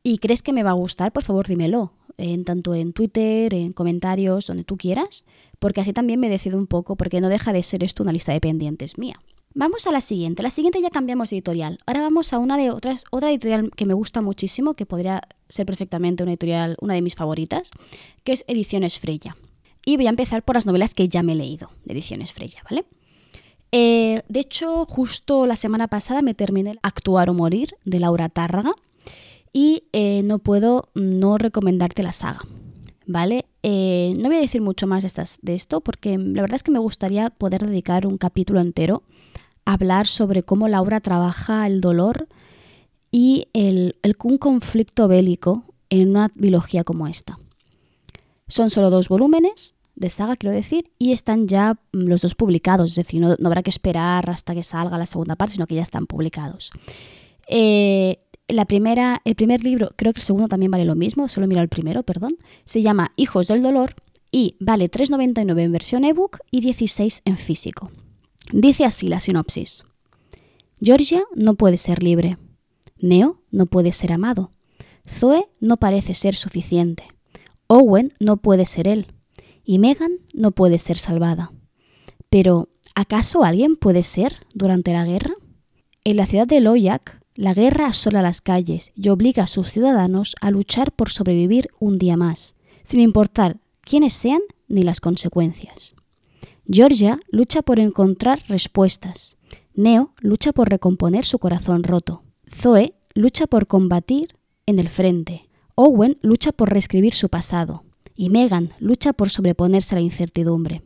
y 0.02 0.18
crees 0.18 0.42
que 0.42 0.52
me 0.52 0.62
va 0.62 0.72
a 0.72 0.74
gustar, 0.74 1.14
por 1.14 1.24
favor 1.24 1.48
dímelo 1.48 1.94
en 2.18 2.44
tanto 2.44 2.74
en 2.74 2.92
Twitter, 2.92 3.52
en 3.55 3.72
comentarios, 3.72 4.46
donde 4.46 4.64
tú 4.64 4.76
quieras, 4.76 5.24
porque 5.59 5.81
así 5.81 5.92
también 5.92 6.20
me 6.20 6.29
decido 6.29 6.59
un 6.59 6.66
poco, 6.66 6.96
porque 6.96 7.20
no 7.20 7.29
deja 7.29 7.52
de 7.52 7.62
ser 7.62 7.85
esto 7.85 8.02
una 8.02 8.12
lista 8.12 8.33
de 8.33 8.40
pendientes 8.40 8.98
mía. 8.98 9.20
Vamos 9.59 9.87
a 9.87 9.90
la 9.90 10.02
siguiente. 10.02 10.42
La 10.42 10.50
siguiente 10.50 10.83
ya 10.83 10.90
cambiamos 10.90 11.31
de 11.31 11.37
editorial. 11.37 11.79
Ahora 11.87 12.02
vamos 12.02 12.35
a 12.35 12.38
una 12.38 12.59
de 12.59 12.70
otras, 12.70 13.05
otra 13.11 13.31
editorial 13.31 13.70
que 13.74 13.87
me 13.87 13.94
gusta 13.94 14.20
muchísimo, 14.20 14.74
que 14.74 14.85
podría 14.85 15.22
ser 15.48 15.64
perfectamente 15.64 16.22
una 16.22 16.33
editorial, 16.33 16.76
una 16.81 16.92
de 16.92 17.00
mis 17.00 17.14
favoritas, 17.14 17.70
que 18.22 18.33
es 18.33 18.44
Ediciones 18.48 18.98
Freya. 18.98 19.35
Y 19.87 19.96
voy 19.96 20.09
a 20.09 20.11
empezar 20.11 20.42
por 20.42 20.57
las 20.57 20.66
novelas 20.66 20.92
que 20.92 21.09
ya 21.09 21.22
me 21.22 21.33
he 21.33 21.37
leído 21.37 21.70
de 21.87 21.94
Ediciones 21.94 22.35
Freya, 22.35 22.61
¿vale? 22.68 22.85
Eh, 23.72 24.22
de 24.29 24.40
hecho, 24.40 24.85
justo 24.85 25.46
la 25.46 25.57
semana 25.57 25.88
pasada 25.88 26.20
me 26.20 26.35
terminé 26.35 26.76
Actuar 26.83 27.31
o 27.31 27.35
Morir 27.35 27.76
de 27.85 27.98
Laura 27.98 28.29
Tárraga 28.29 28.72
y 29.57 29.85
eh, 29.95 30.21
no 30.23 30.38
puedo 30.38 30.90
no 30.92 31.38
recomendarte 31.38 32.03
la 32.03 32.12
saga. 32.12 32.40
¿Vale? 33.07 33.47
Eh, 33.62 34.12
no 34.19 34.29
voy 34.29 34.37
a 34.37 34.40
decir 34.40 34.61
mucho 34.61 34.87
más 34.87 35.03
de, 35.03 35.07
estas, 35.07 35.38
de 35.40 35.55
esto 35.55 35.81
porque 35.81 36.19
la 36.19 36.42
verdad 36.42 36.57
es 36.57 36.62
que 36.62 36.73
me 36.73 36.79
gustaría 36.79 37.31
poder 37.31 37.64
dedicar 37.64 38.07
un 38.07 38.19
capítulo 38.19 38.61
entero 38.61 39.03
a 39.64 39.73
hablar 39.73 40.09
sobre 40.09 40.42
cómo 40.42 40.69
Laura 40.69 41.01
trabaja 41.01 41.66
el 41.66 41.81
dolor 41.81 42.29
y 43.11 43.49
el, 43.55 43.97
el, 44.03 44.14
un 44.25 44.37
conflicto 44.37 45.09
bélico 45.09 45.64
en 45.88 46.11
una 46.11 46.31
biología 46.35 46.85
como 46.85 47.07
esta. 47.07 47.38
Son 48.49 48.69
solo 48.69 48.90
dos 48.90 49.09
volúmenes 49.09 49.75
de 49.95 50.11
saga, 50.11 50.37
quiero 50.37 50.55
decir, 50.55 50.92
y 50.99 51.12
están 51.12 51.49
ya 51.49 51.79
los 51.92 52.21
dos 52.21 52.35
publicados, 52.35 52.90
es 52.90 52.97
decir, 52.97 53.23
no, 53.23 53.35
habrá 53.42 53.62
que 53.62 53.71
esperar 53.71 54.29
hasta 54.29 54.53
que 54.53 54.62
salga 54.62 54.99
la 54.99 55.07
segunda 55.07 55.35
parte, 55.35 55.55
sino 55.55 55.66
que 55.66 55.77
ya 55.77 55.83
están 55.83 56.07
publicados. 56.07 56.73
Eh, 57.49 58.19
la 58.49 58.65
primera, 58.65 59.23
el 59.25 59.35
primer 59.35 59.65
libro, 59.65 59.91
creo 59.97 60.13
que 60.13 60.21
el 60.21 60.25
segundo 60.25 60.49
también 60.49 60.71
vale 60.71 60.85
lo 60.85 60.95
mismo, 60.95 61.29
solo 61.29 61.47
mira 61.47 61.63
el 61.63 61.69
primero, 61.69 62.03
perdón, 62.03 62.37
se 62.65 62.83
llama 62.83 63.13
Hijos 63.17 63.49
del 63.49 63.63
Dolor 63.63 63.95
y 64.31 64.57
vale 64.61 64.91
3,99 64.91 65.61
en 65.61 65.73
versión 65.73 66.05
ebook 66.05 66.39
y 66.51 66.61
16 66.61 67.23
en 67.25 67.37
físico. 67.37 67.91
Dice 68.53 68.85
así 68.85 69.09
la 69.09 69.21
sinopsis. 69.21 69.85
Georgia 70.81 71.25
no 71.35 71.55
puede 71.55 71.77
ser 71.79 72.03
libre. 72.03 72.39
Neo 73.01 73.41
no 73.51 73.67
puede 73.67 73.93
ser 73.93 74.13
amado. 74.13 74.51
Zoe 75.09 75.49
no 75.61 75.79
parece 75.79 76.15
ser 76.15 76.37
suficiente. 76.37 77.05
Owen 77.67 78.13
no 78.21 78.37
puede 78.37 78.67
ser 78.67 78.87
él. 78.87 79.07
Y 79.65 79.79
Megan 79.79 80.13
no 80.33 80.53
puede 80.53 80.79
ser 80.79 80.99
salvada. 80.99 81.53
Pero, 82.31 82.69
¿acaso 82.95 83.43
alguien 83.43 83.77
puede 83.77 84.03
ser 84.03 84.47
durante 84.55 84.93
la 84.93 85.05
guerra? 85.05 85.35
En 86.05 86.17
la 86.17 86.27
ciudad 86.27 86.47
de 86.47 86.61
Loyak, 86.61 87.21
la 87.37 87.55
guerra 87.55 87.87
asola 87.87 88.22
las 88.22 88.40
calles 88.40 88.92
y 88.96 89.11
obliga 89.11 89.44
a 89.44 89.46
sus 89.46 89.70
ciudadanos 89.70 90.35
a 90.40 90.51
luchar 90.51 90.92
por 90.92 91.11
sobrevivir 91.11 91.68
un 91.79 91.99
día 91.99 92.16
más, 92.16 92.57
sin 92.83 93.01
importar 93.01 93.59
quiénes 93.83 94.14
sean 94.14 94.40
ni 94.68 94.83
las 94.83 95.01
consecuencias. 95.01 95.94
Georgia 96.68 97.20
lucha 97.31 97.62
por 97.62 97.79
encontrar 97.79 98.40
respuestas. 98.49 99.37
Neo 99.75 100.14
lucha 100.20 100.53
por 100.53 100.68
recomponer 100.68 101.25
su 101.25 101.38
corazón 101.38 101.85
roto. 101.85 102.25
Zoe 102.51 102.94
lucha 103.14 103.46
por 103.46 103.66
combatir 103.66 104.37
en 104.66 104.79
el 104.79 104.88
frente. 104.88 105.49
Owen 105.77 106.18
lucha 106.22 106.53
por 106.53 106.70
reescribir 106.70 107.14
su 107.14 107.29
pasado. 107.29 107.85
Y 108.14 108.31
Megan 108.31 108.70
lucha 108.81 109.12
por 109.12 109.29
sobreponerse 109.29 109.94
a 109.94 109.99
la 109.99 110.05
incertidumbre. 110.05 110.83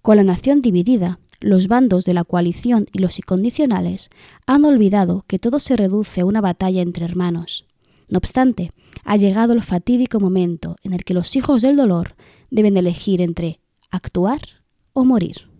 Con 0.00 0.16
la 0.16 0.22
nación 0.22 0.62
dividida, 0.62 1.18
los 1.44 1.68
bandos 1.68 2.06
de 2.06 2.14
la 2.14 2.24
coalición 2.24 2.86
y 2.92 3.00
los 3.00 3.18
incondicionales 3.18 4.08
han 4.46 4.64
olvidado 4.64 5.24
que 5.26 5.38
todo 5.38 5.58
se 5.58 5.76
reduce 5.76 6.22
a 6.22 6.24
una 6.24 6.40
batalla 6.40 6.80
entre 6.80 7.04
hermanos. 7.04 7.66
No 8.08 8.16
obstante, 8.16 8.72
ha 9.04 9.18
llegado 9.18 9.52
el 9.52 9.62
fatídico 9.62 10.20
momento 10.20 10.76
en 10.82 10.94
el 10.94 11.04
que 11.04 11.12
los 11.12 11.36
hijos 11.36 11.60
del 11.60 11.76
dolor 11.76 12.16
deben 12.50 12.78
elegir 12.78 13.20
entre 13.20 13.60
actuar 13.90 14.40
o 14.94 15.04
morir. 15.04 15.50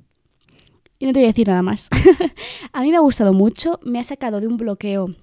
Y 0.98 1.04
no 1.04 1.12
te 1.12 1.18
voy 1.18 1.24
a 1.24 1.32
decir 1.32 1.48
nada 1.48 1.60
más. 1.60 1.90
a 2.72 2.80
mí 2.80 2.90
me 2.90 2.96
ha 2.96 3.00
gustado 3.00 3.34
mucho, 3.34 3.78
me 3.82 3.98
ha 3.98 4.04
sacado 4.04 4.40
de 4.40 4.46
un 4.46 4.56
bloqueo 4.56 5.14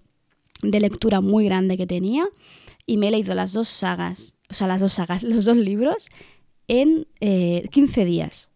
de 0.61 0.79
lectura 0.79 1.21
muy 1.21 1.45
grande 1.45 1.75
que 1.75 1.87
tenía 1.87 2.27
y 2.85 2.97
me 2.97 3.07
he 3.07 3.11
leído 3.11 3.33
las 3.33 3.53
dos 3.53 3.67
sagas, 3.67 4.37
o 4.47 4.53
sea, 4.53 4.67
las 4.67 4.79
dos 4.81 4.93
sagas, 4.93 5.23
los 5.23 5.45
dos 5.45 5.57
libros 5.57 6.09
en 6.67 7.07
15 7.19 8.01
eh, 8.01 8.05
días 8.05 8.50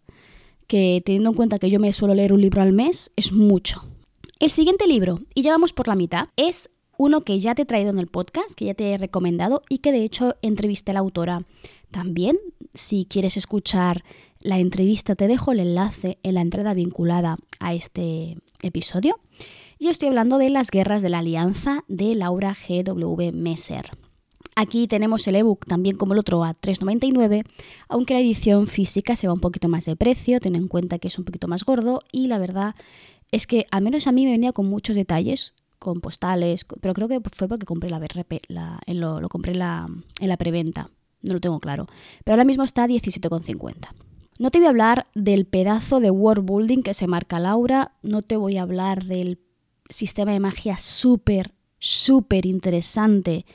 que 0.67 1.01
teniendo 1.05 1.29
en 1.31 1.35
cuenta 1.35 1.59
que 1.59 1.69
yo 1.69 1.79
me 1.79 1.93
suelo 1.93 2.15
leer 2.15 2.33
un 2.33 2.41
libro 2.41 2.61
al 2.61 2.73
mes, 2.73 3.11
es 3.15 3.31
mucho. 3.31 3.83
El 4.39 4.49
siguiente 4.49 4.87
libro, 4.87 5.21
y 5.33 5.41
ya 5.43 5.51
vamos 5.51 5.73
por 5.73 5.87
la 5.87 5.95
mitad, 5.95 6.27
es 6.35 6.69
uno 6.97 7.21
que 7.21 7.39
ya 7.39 7.55
te 7.55 7.63
he 7.63 7.65
traído 7.65 7.89
en 7.89 7.99
el 7.99 8.07
podcast, 8.07 8.55
que 8.55 8.65
ya 8.65 8.73
te 8.73 8.91
he 8.91 8.97
recomendado 8.97 9.61
y 9.69 9.79
que 9.79 9.91
de 9.91 10.03
hecho 10.03 10.35
entrevisté 10.41 10.91
a 10.91 10.95
la 10.95 10.99
autora 11.01 11.45
también. 11.91 12.37
Si 12.73 13.05
quieres 13.05 13.37
escuchar 13.37 14.03
la 14.39 14.59
entrevista, 14.59 15.15
te 15.15 15.27
dejo 15.27 15.51
el 15.51 15.59
enlace 15.59 16.19
en 16.23 16.35
la 16.35 16.41
entrada 16.41 16.73
vinculada 16.73 17.37
a 17.59 17.73
este 17.73 18.37
episodio. 18.61 19.19
Y 19.79 19.87
estoy 19.87 20.09
hablando 20.09 20.37
de 20.37 20.49
Las 20.49 20.71
Guerras 20.71 21.01
de 21.01 21.09
la 21.09 21.19
Alianza 21.19 21.83
de 21.87 22.15
Laura 22.15 22.55
G.W. 22.55 23.31
Messer. 23.31 23.91
Aquí 24.57 24.87
tenemos 24.87 25.27
el 25.27 25.35
ebook 25.35 25.65
también 25.65 25.97
como 25.97 26.13
el 26.13 26.19
otro 26.19 26.45
a 26.45 26.53
3,99, 26.53 27.43
aunque 27.89 28.13
la 28.13 28.21
edición 28.21 28.67
física 28.67 29.17
se 29.17 29.27
va 29.27 29.33
un 29.33 29.41
poquito 29.41 29.67
más 29.67 29.83
de 29.83 29.97
precio, 29.97 30.39
ten 30.39 30.55
en 30.55 30.69
cuenta 30.69 30.97
que 30.97 31.09
es 31.09 31.19
un 31.19 31.25
poquito 31.25 31.49
más 31.49 31.65
gordo 31.65 32.03
y 32.13 32.27
la 32.27 32.37
verdad 32.37 32.73
es 33.31 33.47
que 33.47 33.65
al 33.71 33.81
menos 33.81 34.07
a 34.07 34.13
mí 34.13 34.23
me 34.23 34.31
venía 34.31 34.53
con 34.53 34.67
muchos 34.67 34.95
detalles, 34.95 35.55
con 35.77 35.99
postales, 35.99 36.65
pero 36.79 36.93
creo 36.93 37.09
que 37.09 37.19
fue 37.29 37.49
porque 37.49 37.65
compré 37.65 37.89
la, 37.89 37.99
la 38.47 38.79
lo, 38.87 39.27
compré 39.27 39.55
la, 39.55 39.87
en 40.21 40.29
la 40.29 40.37
preventa, 40.37 40.89
no 41.21 41.33
lo 41.33 41.41
tengo 41.41 41.59
claro, 41.59 41.87
pero 42.23 42.35
ahora 42.35 42.45
mismo 42.45 42.63
está 42.63 42.85
a 42.85 42.87
17,50. 42.87 43.89
No 44.39 44.51
te 44.51 44.59
voy 44.59 44.67
a 44.67 44.69
hablar 44.69 45.07
del 45.15 45.45
pedazo 45.45 45.99
de 45.99 46.11
world 46.11 46.49
building 46.49 46.81
que 46.81 46.93
se 46.93 47.07
marca 47.07 47.39
Laura, 47.41 47.91
no 48.03 48.21
te 48.21 48.37
voy 48.37 48.55
a 48.55 48.61
hablar 48.61 49.03
del 49.03 49.39
sistema 49.89 50.31
de 50.31 50.39
magia 50.39 50.77
súper, 50.77 51.53
súper 51.77 52.45
interesante 52.45 53.45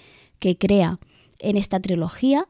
que 0.41 0.59
crea 0.59 0.99
en 1.39 1.57
esta 1.57 1.79
trilogía, 1.79 2.47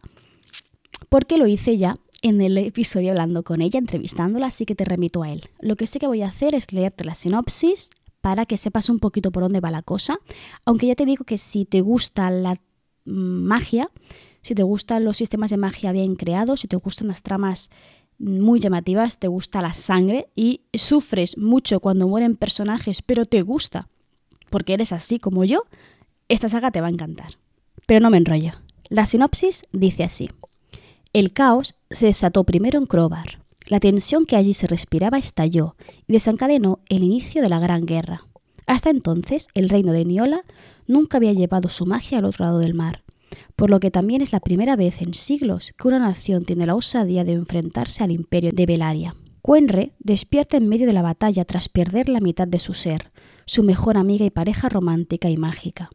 porque 1.09 1.37
lo 1.37 1.47
hice 1.47 1.77
ya 1.77 1.97
en 2.23 2.41
el 2.41 2.57
episodio 2.59 3.11
hablando 3.11 3.43
con 3.43 3.61
ella, 3.61 3.79
entrevistándola, 3.79 4.47
así 4.47 4.67
que 4.67 4.75
te 4.75 4.85
remito 4.85 5.23
a 5.23 5.31
él. 5.31 5.43
Lo 5.61 5.77
que 5.77 5.87
sé 5.87 5.99
que 5.99 6.07
voy 6.07 6.23
a 6.23 6.29
hacer 6.29 6.55
es 6.55 6.73
leerte 6.73 7.05
la 7.05 7.15
sinopsis 7.15 7.91
para 8.21 8.47
que 8.47 8.57
sepas 8.57 8.89
un 8.89 8.99
poquito 8.99 9.31
por 9.31 9.43
dónde 9.43 9.61
va 9.61 9.71
la 9.71 9.83
cosa, 9.83 10.19
aunque 10.65 10.87
ya 10.87 10.95
te 10.95 11.07
digo 11.07 11.25
que 11.25 11.39
si 11.39 11.65
te 11.65 11.81
gusta 11.81 12.31
la 12.31 12.61
magia, 13.05 13.91
si 14.43 14.55
te 14.55 14.63
gustan 14.63 15.05
los 15.05 15.17
sistemas 15.17 15.51
de 15.51 15.57
magia 15.57 15.93
bien 15.93 16.17
creados, 16.17 16.61
si 16.61 16.69
te 16.69 16.77
gustan 16.77 17.09
las 17.09 17.23
tramas 17.23 17.71
muy 18.19 18.61
llamativas, 18.61 19.19
te 19.19 19.29
gusta 19.29 19.63
la 19.63 19.73
sangre 19.73 20.29
y 20.37 20.61
sufres 20.75 21.39
mucho 21.39 21.81
cuando 21.81 22.07
mueren 22.07 22.37
personajes, 22.37 23.01
pero 23.01 23.25
te 23.25 23.41
gusta, 23.41 23.89
porque 24.51 24.75
eres 24.75 24.93
así 24.93 25.19
como 25.19 25.45
yo, 25.45 25.65
esta 26.29 26.51
saga 26.51 26.71
te 26.71 26.83
va 26.83 26.89
a 26.89 26.91
encantar. 26.91 27.39
Pero 27.91 27.99
no 27.99 28.11
me 28.11 28.19
enrollo. 28.19 28.53
La 28.89 29.05
sinopsis 29.05 29.65
dice 29.73 30.05
así. 30.05 30.31
El 31.13 31.33
caos 31.33 31.75
se 31.91 32.07
desató 32.07 32.45
primero 32.45 32.79
en 32.79 32.87
Crobar. 32.87 33.43
La 33.67 33.81
tensión 33.81 34.27
que 34.27 34.37
allí 34.37 34.55
se 34.55 34.69
respiraba 34.69 35.19
estalló 35.19 35.75
y 36.07 36.13
desencadenó 36.13 36.79
el 36.89 37.03
inicio 37.03 37.43
de 37.43 37.49
la 37.49 37.59
Gran 37.59 37.87
Guerra. 37.87 38.29
Hasta 38.69 38.91
entonces, 38.91 39.49
el 39.55 39.69
reino 39.69 39.93
de 39.93 40.05
Niola 40.05 40.45
nunca 40.87 41.17
había 41.17 41.33
llevado 41.33 41.69
su 41.69 41.85
magia 41.85 42.19
al 42.19 42.27
otro 42.27 42.45
lado 42.45 42.61
del 42.61 42.75
mar, 42.75 43.03
por 43.57 43.71
lo 43.71 43.81
que 43.81 43.91
también 43.91 44.23
es 44.23 44.33
la 44.33 44.39
primera 44.39 44.77
vez 44.77 45.03
en 45.03 45.13
siglos 45.13 45.73
que 45.77 45.89
una 45.89 45.99
nación 45.99 46.45
tiene 46.45 46.67
la 46.67 46.77
osadía 46.77 47.25
de 47.25 47.33
enfrentarse 47.33 48.05
al 48.05 48.13
imperio 48.13 48.53
de 48.53 48.67
Belaria. 48.67 49.17
Cuenre 49.43 49.95
despierta 49.99 50.57
en 50.57 50.69
medio 50.69 50.87
de 50.87 50.93
la 50.93 51.03
batalla 51.03 51.45
tras 51.45 51.69
perder 51.69 52.09
la 52.09 52.21
mitad 52.21 52.47
de 52.47 52.61
su 52.61 52.73
ser, 52.73 53.11
su 53.47 53.65
mejor 53.65 53.97
amiga 53.97 54.25
y 54.25 54.31
pareja 54.31 54.69
romántica 54.69 55.29
y 55.29 55.37
mágica. 55.37 55.91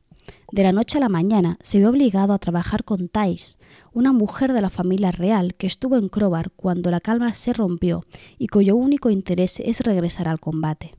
De 0.55 0.63
la 0.63 0.71
noche 0.71 0.99
a 0.99 1.01
la 1.01 1.09
mañana 1.09 1.57
se 1.59 1.79
ve 1.79 1.87
obligado 1.87 2.31
a 2.31 2.39
trabajar 2.39 2.85
con 2.85 3.09
Thais, 3.09 3.59
una 3.91 4.13
mujer 4.13 4.53
de 4.53 4.61
la 4.61 4.69
familia 4.69 5.11
real 5.11 5.53
que 5.53 5.67
estuvo 5.67 5.97
en 5.97 6.07
Crobar 6.07 6.49
cuando 6.51 6.91
la 6.91 7.01
calma 7.01 7.33
se 7.33 7.51
rompió 7.51 8.05
y 8.37 8.47
cuyo 8.47 8.77
único 8.77 9.09
interés 9.09 9.59
es 9.59 9.81
regresar 9.81 10.29
al 10.29 10.39
combate. 10.39 10.95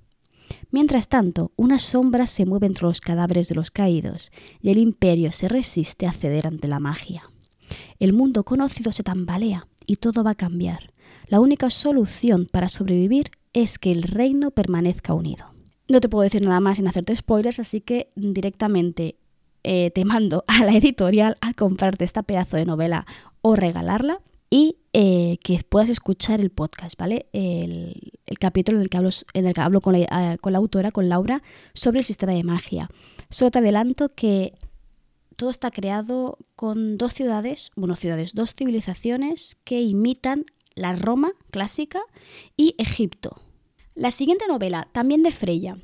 Mientras 0.70 1.08
tanto, 1.08 1.52
una 1.56 1.78
sombra 1.78 2.26
se 2.26 2.44
mueve 2.44 2.66
entre 2.66 2.84
los 2.84 3.00
cadáveres 3.00 3.48
de 3.48 3.54
los 3.54 3.70
caídos 3.70 4.30
y 4.60 4.68
el 4.68 4.76
imperio 4.76 5.32
se 5.32 5.48
resiste 5.48 6.06
a 6.06 6.12
ceder 6.12 6.46
ante 6.46 6.68
la 6.68 6.78
magia. 6.78 7.22
El 7.98 8.12
mundo 8.12 8.44
conocido 8.44 8.92
se 8.92 9.04
tambalea 9.04 9.68
y 9.86 9.96
todo 9.96 10.22
va 10.22 10.32
a 10.32 10.34
cambiar. 10.34 10.92
La 11.28 11.40
única 11.40 11.70
solución 11.70 12.46
para 12.52 12.68
sobrevivir 12.68 13.30
es 13.54 13.78
que 13.78 13.90
el 13.90 14.02
reino 14.02 14.50
permanezca 14.50 15.14
unido. 15.14 15.46
No 15.88 16.02
te 16.02 16.10
puedo 16.10 16.24
decir 16.24 16.42
nada 16.42 16.60
más 16.60 16.76
sin 16.76 16.88
hacerte 16.88 17.16
spoilers, 17.16 17.58
así 17.58 17.80
que 17.80 18.12
directamente 18.16 19.16
eh, 19.66 19.90
te 19.90 20.04
mando 20.04 20.44
a 20.48 20.64
la 20.64 20.72
editorial 20.72 21.36
a 21.40 21.52
comprarte 21.52 22.04
esta 22.04 22.22
pedazo 22.22 22.56
de 22.56 22.64
novela 22.64 23.04
o 23.42 23.56
regalarla 23.56 24.20
y 24.48 24.76
eh, 24.92 25.38
que 25.42 25.60
puedas 25.68 25.90
escuchar 25.90 26.40
el 26.40 26.50
podcast, 26.50 26.96
¿vale? 26.96 27.26
El, 27.32 28.12
capítulo 28.38 28.78
en 28.78 28.82
el 28.82 28.88
que 28.88 28.96
hablo, 28.96 29.10
eh, 29.82 30.36
con 30.40 30.52
la 30.52 30.58
autora, 30.58 30.92
con 30.92 31.08
Laura, 31.08 31.42
sobre 31.74 31.98
el 31.98 32.04
sistema 32.04 32.32
de 32.32 32.44
magia. 32.44 32.88
Solo 33.28 33.50
te 33.50 33.58
adelanto 33.58 34.14
que 34.14 34.54
todo 35.34 35.50
está 35.50 35.72
creado 35.72 36.38
con 36.54 36.96
dos 36.96 37.12
ciudades, 37.12 37.72
bueno, 37.74 37.96
ciudades, 37.96 38.34
dos 38.34 38.54
civilizaciones 38.54 39.56
que 39.64 39.82
imitan 39.82 40.44
la 40.76 40.94
Roma 40.94 41.32
clásica 41.50 42.00
y 42.56 42.76
Egipto. 42.78 43.36
La 43.96 44.12
siguiente 44.12 44.44
novela, 44.46 44.88
también 44.92 45.22
de 45.24 45.32
Freya, 45.32 45.76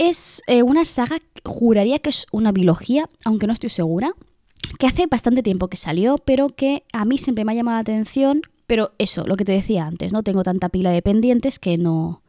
es 0.00 0.42
eh, 0.46 0.62
una 0.62 0.86
saga, 0.86 1.18
juraría 1.44 1.98
que 1.98 2.08
es 2.08 2.26
una 2.32 2.52
biología, 2.52 3.10
aunque 3.22 3.46
no 3.46 3.52
estoy 3.52 3.68
segura, 3.68 4.14
que 4.78 4.86
hace 4.86 5.06
bastante 5.06 5.42
tiempo 5.42 5.68
que 5.68 5.76
salió, 5.76 6.16
pero 6.16 6.48
que 6.48 6.84
a 6.94 7.04
mí 7.04 7.18
siempre 7.18 7.44
me 7.44 7.52
ha 7.52 7.54
llamado 7.54 7.76
la 7.76 7.80
atención. 7.80 8.40
Pero 8.66 8.92
eso, 8.96 9.26
lo 9.26 9.36
que 9.36 9.44
te 9.44 9.52
decía 9.52 9.84
antes, 9.84 10.14
¿no? 10.14 10.22
Tengo 10.22 10.42
tanta 10.42 10.70
pila 10.70 10.90
de 10.90 11.02
pendientes 11.02 11.58
que 11.58 11.76
no, 11.76 12.22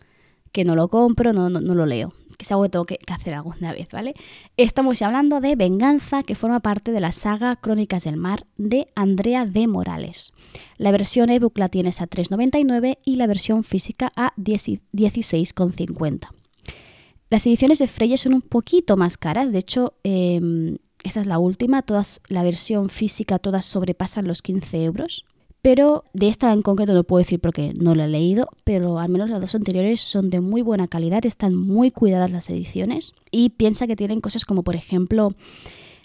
que 0.51 0.65
no 0.65 0.75
lo 0.75 0.89
compro, 0.89 1.31
no, 1.31 1.49
no, 1.49 1.62
lo 1.62 1.86
leo. 1.86 2.13
Que 2.38 2.43
es 2.43 2.51
algo 2.51 2.63
que 2.63 2.69
tengo 2.69 2.86
que, 2.86 2.99
hacer 3.07 3.36
alguna 3.36 3.71
vez, 3.71 3.88
¿vale? 3.89 4.15
Estamos 4.57 5.01
hablando 5.01 5.39
de 5.39 5.55
Venganza, 5.55 6.23
que 6.23 6.36
forma 6.36 6.60
parte 6.60 6.91
de 6.91 6.99
la 6.99 7.13
saga 7.13 7.55
Crónicas 7.55 8.03
del 8.03 8.17
Mar 8.17 8.47
de 8.57 8.89
Andrea 8.95 9.45
de 9.45 9.67
Morales. 9.67 10.34
La 10.75 10.91
versión 10.91 11.29
ebook 11.29 11.57
la 11.57 11.69
tienes 11.69 12.01
a 12.01 12.10
3,99 12.10 12.97
y 13.05 13.15
la 13.15 13.27
versión 13.27 13.63
física 13.63 14.12
a 14.17 14.34
16,50. 14.36 16.31
Las 17.32 17.48
ediciones 17.48 17.80
de 17.80 17.88
Freya 17.88 18.17
son 18.17 18.34
un 18.34 18.41
poquito 18.41 18.98
más 18.98 19.17
caras, 19.17 19.54
de 19.54 19.60
hecho, 19.60 19.94
em, 20.04 20.80
esta 21.02 21.22
es 21.22 21.28
la 21.28 21.39
última, 21.39 21.82
todas, 21.82 22.20
la 22.28 22.44
versión 22.44 22.89
física 22.89 23.39
todas 23.39 23.63
sobrepasan 23.63 24.28
los 24.28 24.41
15 24.41 24.84
euros. 24.84 25.26
Pero 25.62 26.04
de 26.13 26.28
esta 26.28 26.52
en 26.52 26.62
concreto 26.62 26.94
no 26.94 27.06
puedo 27.06 27.20
decir 27.20 27.39
porque 27.39 27.72
no 27.80 27.96
la 27.96 28.06
he 28.06 28.10
leído, 28.10 28.50
pero 28.65 29.00
al 29.00 29.10
menos 29.10 29.30
las 29.30 29.39
dos 29.39 29.56
anteriores 29.56 30.02
son 30.02 30.30
de 30.30 30.41
muy 30.41 30.62
buena 30.62 30.89
calidad, 30.89 31.26
están 31.26 31.56
muy 31.56 31.89
cuidadas 31.89 32.32
las 32.32 32.50
ediciones 32.50 33.13
y 33.32 33.52
piensa 33.52 33.88
que 33.88 33.96
tienen 33.96 34.20
cosas 34.20 34.44
como 34.44 34.63
por 34.63 34.76
ejemplo 34.76 35.34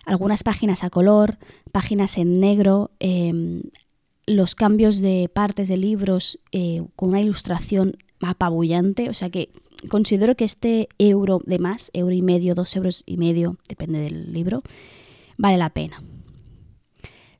algunas 0.04 0.44
páginas 0.44 0.84
a 0.84 0.90
color, 0.90 1.38
páginas 1.72 2.18
en 2.18 2.38
negro, 2.38 2.92
em, 3.00 3.62
los 4.26 4.54
cambios 4.54 5.00
de 5.00 5.28
partes 5.32 5.66
de 5.66 5.76
libros 5.76 6.38
eh, 6.52 6.82
con 6.94 7.08
una 7.08 7.20
ilustración 7.20 7.96
apabullante, 8.20 9.08
o 9.10 9.14
sea 9.14 9.30
que 9.30 9.50
considero 9.88 10.34
que 10.34 10.44
este 10.44 10.88
euro 10.98 11.40
de 11.44 11.58
más, 11.58 11.90
euro 11.92 12.12
y 12.12 12.22
medio, 12.22 12.54
dos 12.54 12.74
euros 12.76 13.02
y 13.06 13.16
medio, 13.16 13.56
depende 13.68 14.00
del 14.00 14.32
libro, 14.32 14.62
vale 15.36 15.56
la 15.56 15.70
pena. 15.70 16.02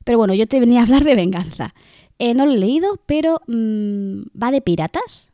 Pero 0.03 0.17
bueno, 0.17 0.33
yo 0.33 0.47
te 0.47 0.59
venía 0.59 0.79
a 0.79 0.83
hablar 0.83 1.03
de 1.03 1.15
venganza. 1.15 1.73
Eh, 2.19 2.33
no 2.33 2.45
lo 2.45 2.53
he 2.53 2.57
leído, 2.57 2.99
pero 3.05 3.41
mm, 3.47 4.21
va 4.41 4.51
de 4.51 4.61
piratas, 4.61 5.29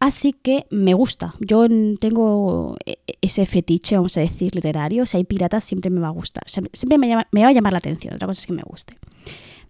así 0.00 0.32
que 0.32 0.66
me 0.70 0.92
gusta. 0.94 1.34
Yo 1.40 1.66
tengo 1.98 2.76
e, 2.84 2.98
e, 3.06 3.14
ese 3.22 3.46
fetiche, 3.46 3.96
vamos 3.96 4.16
a 4.16 4.20
decir, 4.20 4.54
literario. 4.54 5.06
Si 5.06 5.16
hay 5.16 5.24
piratas, 5.24 5.64
siempre 5.64 5.90
me 5.90 6.00
va 6.00 6.08
a 6.08 6.10
gustar. 6.10 6.44
Siempre 6.46 6.98
me, 6.98 7.24
me 7.30 7.42
va 7.42 7.48
a 7.48 7.52
llamar 7.52 7.72
la 7.72 7.78
atención. 7.78 8.14
Otra 8.14 8.26
cosa 8.26 8.40
es 8.40 8.46
que 8.46 8.52
me 8.52 8.62
guste. 8.62 8.94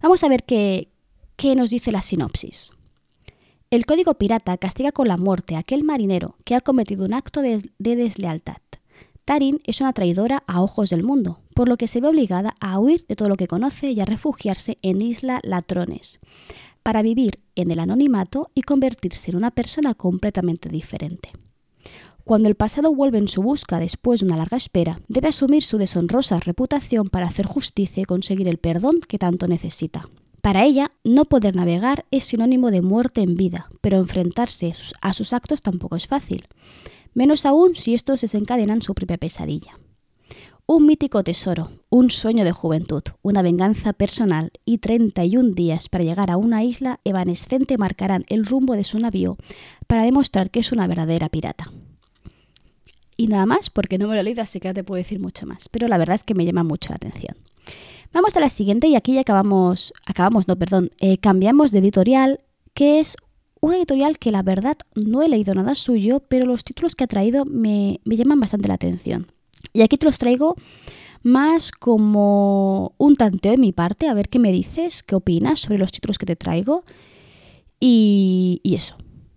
Vamos 0.01 0.23
a 0.23 0.29
ver 0.29 0.43
qué, 0.43 0.89
qué 1.35 1.55
nos 1.55 1.69
dice 1.69 1.91
la 1.91 2.01
sinopsis. 2.01 2.71
El 3.71 3.85
código 3.85 4.15
pirata 4.15 4.57
castiga 4.57 4.91
con 4.91 5.07
la 5.07 5.15
muerte 5.15 5.55
a 5.55 5.59
aquel 5.59 5.83
marinero 5.83 6.35
que 6.43 6.55
ha 6.55 6.61
cometido 6.61 7.05
un 7.05 7.13
acto 7.13 7.43
de, 7.43 7.69
deslealtad. 7.77 8.57
Tarin 9.25 9.59
es 9.63 9.79
una 9.79 9.93
traidora 9.93 10.43
a 10.47 10.63
ojos 10.63 10.89
del 10.89 11.03
mundo, 11.03 11.41
por 11.53 11.69
lo 11.69 11.77
que 11.77 11.85
se 11.85 12.01
ve 12.01 12.07
obligada 12.07 12.55
a 12.59 12.79
huir 12.79 13.05
de 13.07 13.15
todo 13.15 13.29
lo 13.29 13.35
que 13.35 13.47
conoce 13.47 13.91
y 13.91 13.99
a 13.99 14.05
refugiarse 14.05 14.79
en 14.81 15.03
Isla 15.03 15.39
Latrones, 15.43 16.19
para 16.81 17.03
vivir 17.03 17.41
en 17.53 17.69
el 17.69 17.79
anonimato 17.79 18.49
y 18.55 18.63
convertirse 18.63 19.29
en 19.29 19.37
una 19.37 19.51
persona 19.51 19.93
completamente 19.93 20.69
diferente. 20.69 21.29
Cuando 22.23 22.47
el 22.47 22.55
pasado 22.55 22.91
vuelve 22.91 23.19
en 23.19 23.27
su 23.27 23.43
busca 23.43 23.77
después 23.77 24.21
de 24.21 24.25
una 24.25 24.37
larga 24.37 24.57
espera, 24.57 24.99
debe 25.07 25.27
asumir 25.27 25.61
su 25.61 25.77
deshonrosa 25.77 26.39
reputación 26.39 27.07
para 27.09 27.27
hacer 27.27 27.45
justicia 27.45 28.01
y 28.01 28.05
conseguir 28.05 28.47
el 28.47 28.57
perdón 28.57 28.99
que 29.07 29.19
tanto 29.19 29.47
necesita. 29.47 30.09
Para 30.41 30.63
ella, 30.63 30.91
no 31.03 31.25
poder 31.25 31.55
navegar 31.55 32.05
es 32.11 32.23
sinónimo 32.23 32.71
de 32.71 32.81
muerte 32.81 33.21
en 33.21 33.35
vida, 33.35 33.67
pero 33.81 33.97
enfrentarse 33.97 34.73
a 35.01 35.13
sus 35.13 35.33
actos 35.33 35.61
tampoco 35.61 35.95
es 35.95 36.07
fácil, 36.07 36.47
menos 37.13 37.45
aún 37.45 37.75
si 37.75 37.93
estos 37.93 38.21
desencadenan 38.21 38.81
su 38.81 38.93
propia 38.93 39.17
pesadilla. 39.17 39.77
Un 40.65 40.85
mítico 40.85 41.23
tesoro, 41.23 41.71
un 41.89 42.11
sueño 42.11 42.45
de 42.45 42.51
juventud, 42.51 43.01
una 43.23 43.41
venganza 43.41 43.91
personal 43.91 44.51
y 44.65 44.77
31 44.77 45.55
días 45.55 45.89
para 45.89 46.03
llegar 46.03 46.29
a 46.29 46.37
una 46.37 46.63
isla 46.63 46.99
evanescente 47.03 47.77
marcarán 47.77 48.23
el 48.29 48.45
rumbo 48.45 48.75
de 48.75 48.83
su 48.83 48.99
navío 48.99 49.35
para 49.87 50.03
demostrar 50.03 50.51
que 50.51 50.59
es 50.59 50.71
una 50.71 50.85
verdadera 50.85 51.27
pirata. 51.29 51.71
Y 53.17 53.27
nada 53.27 53.47
más, 53.47 53.71
porque 53.71 53.97
no 53.97 54.07
me 54.07 54.13
lo 54.13 54.21
he 54.21 54.23
leído, 54.23 54.43
así 54.43 54.59
que 54.59 54.67
no 54.67 54.73
te 54.75 54.83
puedo 54.83 54.99
decir 54.99 55.19
mucho 55.19 55.45
más, 55.47 55.67
pero 55.69 55.87
la 55.87 55.97
verdad 55.97 56.15
es 56.15 56.23
que 56.23 56.35
me 56.35 56.45
llama 56.45 56.63
mucho 56.63 56.91
la 56.91 56.97
atención. 56.97 57.35
Vamos 58.11 58.35
a 58.35 58.39
la 58.39 58.49
siguiente 58.49 58.87
y 58.87 58.95
aquí 58.95 59.13
ya 59.13 59.21
acabamos, 59.21 59.93
acabamos, 60.05 60.47
no, 60.47 60.57
perdón, 60.57 60.89
eh, 60.99 61.19
cambiamos 61.19 61.71
de 61.71 61.79
editorial, 61.79 62.41
que 62.73 62.99
es 62.99 63.15
una 63.61 63.77
editorial 63.77 64.17
que 64.17 64.31
la 64.31 64.41
verdad 64.41 64.77
no 64.95 65.21
he 65.21 65.29
leído 65.29 65.53
nada 65.53 65.75
suyo, 65.75 66.21
pero 66.27 66.45
los 66.45 66.63
títulos 66.63 66.95
que 66.95 67.03
ha 67.03 67.07
traído 67.07 67.45
me, 67.45 67.99
llaman 68.05 68.39
bastante 68.39 68.67
la 68.67 68.75
atención. 68.75 69.27
Y 69.73 69.81
aquí 69.81 69.97
te 69.97 70.05
los 70.05 70.17
traigo 70.17 70.55
más 71.21 71.71
como 71.71 72.93
un 72.97 73.15
tanteo 73.15 73.51
de 73.51 73.57
mi 73.57 73.73
parte, 73.73 74.07
a 74.07 74.13
ver 74.13 74.29
qué 74.29 74.39
me 74.39 74.51
dices, 74.51 75.03
qué 75.03 75.15
opinas 75.15 75.59
sobre 75.59 75.77
los 75.77 75.91
títulos 75.91 76.17
que 76.17 76.25
te 76.25 76.35
traigo 76.35 76.83
y, 77.79 78.61
eso, 78.63 78.95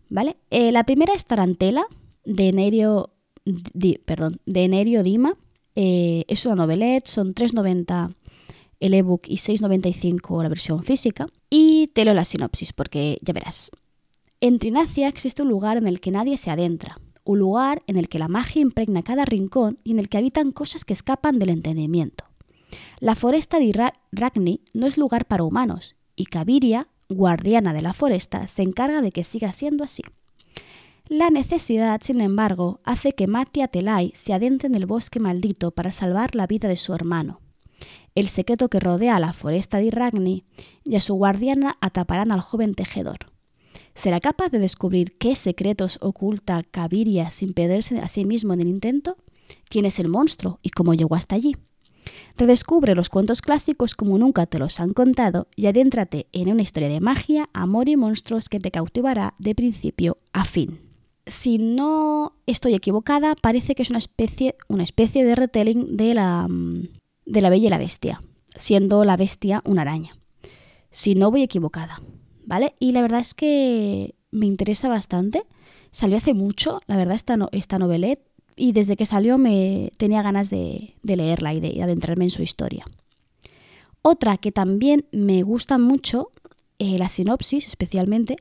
¿vale? 0.09 0.37
Eh, 0.51 0.73
la 0.73 0.85
primera 0.85 1.13
es 1.15 1.27
Tarantela, 1.27 1.85
de 2.25 2.53
Nerio, 2.53 3.11
perdón, 4.07 4.41
de 4.47 4.69
Nerio 4.69 5.03
Dima. 5.03 5.37
Eh, 5.75 6.25
es 6.29 6.47
una 6.47 6.55
novelette, 6.55 7.09
son 7.09 7.35
3.90 7.35 8.15
el 8.83 8.95
ebook 8.95 9.23
y 9.29 9.37
6,95 9.37 10.43
la 10.43 10.49
versión 10.49 10.83
física. 10.83 11.27
Y 11.49 11.87
te 11.95 12.05
leo 12.05 12.15
la 12.15 12.25
sinopsis 12.25 12.73
porque 12.73 13.17
ya 13.23 13.33
verás. 13.33 13.71
En 14.41 14.59
Trinacia 14.59 15.09
existe 15.09 15.43
un 15.43 15.49
lugar 15.49 15.77
en 15.77 15.87
el 15.87 16.01
que 16.01 16.11
nadie 16.11 16.37
se 16.37 16.51
adentra, 16.51 16.99
un 17.25 17.39
lugar 17.39 17.83
en 17.87 17.97
el 17.97 18.09
que 18.09 18.19
la 18.19 18.27
magia 18.27 18.61
impregna 18.61 19.05
cada 19.05 19.25
rincón 19.25 19.79
y 19.85 19.93
en 19.93 20.01
el 20.01 20.09
que 20.09 20.19
habitan 20.19 20.51
cosas 20.51 20.85
que 20.85 20.93
escapan 20.93 21.39
del 21.39 21.51
entendimiento. 21.51 22.25
La 22.99 23.15
foresta 23.15 23.61
de 23.61 23.93
Ragni 24.11 24.63
no 24.75 24.87
es 24.89 24.99
lugar 24.99 25.27
para 25.27 25.45
humanos, 25.45 25.95
y 26.17 26.27
Kaviria, 26.27 26.89
guardiana 27.09 27.73
de 27.73 27.83
la 27.83 27.93
foresta, 27.93 28.49
se 28.49 28.63
encarga 28.63 29.01
de 29.01 29.13
que 29.13 29.23
siga 29.23 29.53
siendo 29.53 29.85
así. 29.85 30.03
La 31.07 31.31
necesidad, 31.31 32.01
sin 32.03 32.21
embargo, 32.21 32.81
hace 32.85 33.13
que 33.13 33.29
Matia 33.29 33.69
Telai 33.69 34.13
se 34.15 34.33
adentre 34.33 34.67
en 34.67 34.75
el 34.75 34.87
bosque 34.87 35.21
maldito 35.21 35.71
para 35.71 35.93
salvar 35.93 36.35
la 36.35 36.47
vida 36.47 36.69
de 36.69 36.77
su 36.77 36.95
hermano, 36.95 37.41
el 38.15 38.29
secreto 38.29 38.69
que 38.69 38.81
rodea 38.81 39.17
a 39.17 39.21
la 39.21 39.33
foresta 39.33 39.79
de 39.79 39.91
Ragni 39.91 40.45
y 40.85 40.97
a 40.97 41.01
su 41.01 41.15
guardiana 41.15 41.77
ataparán 41.81 42.33
al 42.33 42.41
joven 42.41 42.75
tejedor. 42.75 43.33
¿Será 43.95 44.21
capaz 44.21 44.49
de 44.51 44.59
descubrir 44.59 45.19
qué 45.19 45.35
secretos 45.35 45.99
oculta 46.01 46.63
Caviria 46.71 47.31
sin 47.31 47.53
perderse 47.53 47.99
a 47.99 48.09
sí 48.09 48.25
mismo 48.25 48.55
en 48.55 48.61
el 48.61 48.69
intento? 48.69 49.17
¿Quién 49.69 49.85
es 49.85 49.99
el 49.99 50.09
monstruo 50.09 50.59
y 50.63 50.71
cómo 50.71 50.95
llegó 50.95 51.15
hasta 51.15 51.35
allí? 51.35 51.57
Redescubre 52.37 52.95
los 52.95 53.11
cuentos 53.11 53.43
clásicos 53.43 53.95
como 53.95 54.19
nunca 54.19 54.47
te 54.47 54.59
los 54.59 54.81
han 54.81 54.93
contado 54.93 55.47
y 55.55 55.67
adéntrate 55.67 56.27
en 56.33 56.51
una 56.51 56.63
historia 56.63 56.89
de 56.89 57.01
magia, 57.01 57.49
amor 57.53 57.89
y 57.89 57.97
monstruos 57.97 58.49
que 58.49 58.61
te 58.61 58.71
cautivará 58.71 59.35
de 59.39 59.55
principio 59.55 60.19
a 60.33 60.45
fin. 60.45 60.81
Si 61.27 61.59
no 61.59 62.35
estoy 62.47 62.75
equivocada, 62.75 63.37
parece 63.41 63.75
que 63.75 63.83
es 63.83 63.91
una 63.91 63.99
especie, 63.99 64.57
una 64.69 64.83
especie 64.83 65.25
de 65.25 65.37
retelling 65.37 65.97
de 65.97 66.15
la, 66.15 66.49
mm, 66.49 66.89
de 67.33 67.41
la 67.41 67.49
Bella 67.49 67.67
y 67.67 67.71
la 67.71 67.79
Bestia, 67.79 68.23
siendo 68.55 69.05
la 69.05 69.17
bestia 69.17 69.63
una 69.65 69.83
araña. 69.83 70.19
Si 70.91 71.15
no 71.15 71.31
voy 71.31 71.43
equivocada, 71.43 72.03
¿vale? 72.45 72.75
Y 72.79 72.93
la 72.93 73.01
verdad 73.01 73.21
es 73.21 73.33
que 73.33 74.15
me 74.31 74.45
interesa 74.45 74.91
bastante. 74.91 75.45
Salió 75.93 76.19
hace 76.19 76.35
mucho, 76.35 76.81
la 76.87 76.97
verdad, 76.97 77.15
esta, 77.15 77.39
no, 77.39 77.49
esta 77.53 77.79
novelette 77.79 78.21
y 78.55 78.73
desde 78.73 78.97
que 78.97 79.07
salió 79.07 79.39
me 79.39 79.93
tenía 79.97 80.21
ganas 80.21 80.51
de, 80.51 80.95
leerla 81.03 81.55
y 81.55 81.61
de 81.61 81.83
adentrarme 81.83 82.25
en 82.25 82.31
su 82.31 82.43
historia. 82.43 82.85
Otra 84.03 84.37
que 84.37 84.53
también 84.53 85.07
me 85.11 85.43
gusta 85.43 85.79
mucho, 85.79 86.29
eh, 86.79 86.99
la 86.99 87.09
sinopsis 87.09 87.67
especialmente, 87.67 88.37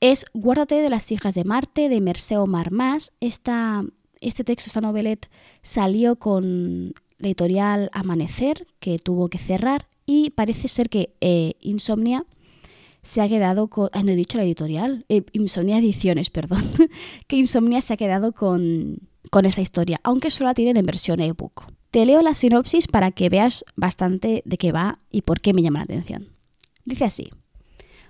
es 0.00 0.24
Guárdate 0.32 0.76
de 0.76 0.88
las 0.88 1.12
hijas 1.12 1.34
de 1.34 1.44
Marte, 1.44 1.90
de 1.90 2.00
Merceo 2.00 2.46
Marmás. 2.46 3.12
Esta, 3.20 3.84
este 4.22 4.44
texto, 4.44 4.68
esta 4.68 4.80
novelette, 4.80 5.28
salió 5.60 6.16
con 6.16 6.94
la 7.18 7.28
editorial 7.28 7.90
Amanecer, 7.92 8.66
que 8.80 8.98
tuvo 8.98 9.28
que 9.28 9.38
cerrar, 9.38 9.86
y 10.06 10.30
parece 10.30 10.68
ser 10.68 10.88
que 10.88 11.14
eh, 11.20 11.54
Insomnia 11.60 12.24
se 13.02 13.20
ha 13.20 13.28
quedado 13.28 13.68
con... 13.68 13.90
no 13.92 14.12
he 14.12 14.16
dicho 14.16 14.38
la 14.38 14.44
editorial. 14.44 15.04
Eh, 15.08 15.24
Insomnia 15.32 15.78
Ediciones, 15.78 16.30
perdón. 16.30 16.70
que 17.26 17.36
Insomnia 17.36 17.80
se 17.80 17.94
ha 17.94 17.96
quedado 17.96 18.32
con, 18.32 18.98
con 19.30 19.46
esta 19.46 19.60
historia, 19.60 20.00
aunque 20.02 20.30
solo 20.30 20.48
la 20.48 20.54
tienen 20.54 20.76
en 20.76 20.86
versión 20.86 21.20
ebook. 21.20 21.72
Te 21.90 22.04
leo 22.04 22.22
la 22.22 22.34
sinopsis 22.34 22.86
para 22.86 23.10
que 23.12 23.28
veas 23.28 23.64
bastante 23.76 24.42
de 24.44 24.56
qué 24.58 24.72
va 24.72 24.98
y 25.10 25.22
por 25.22 25.40
qué 25.40 25.54
me 25.54 25.62
llama 25.62 25.80
la 25.80 25.84
atención. 25.84 26.28
Dice 26.84 27.04
así. 27.04 27.30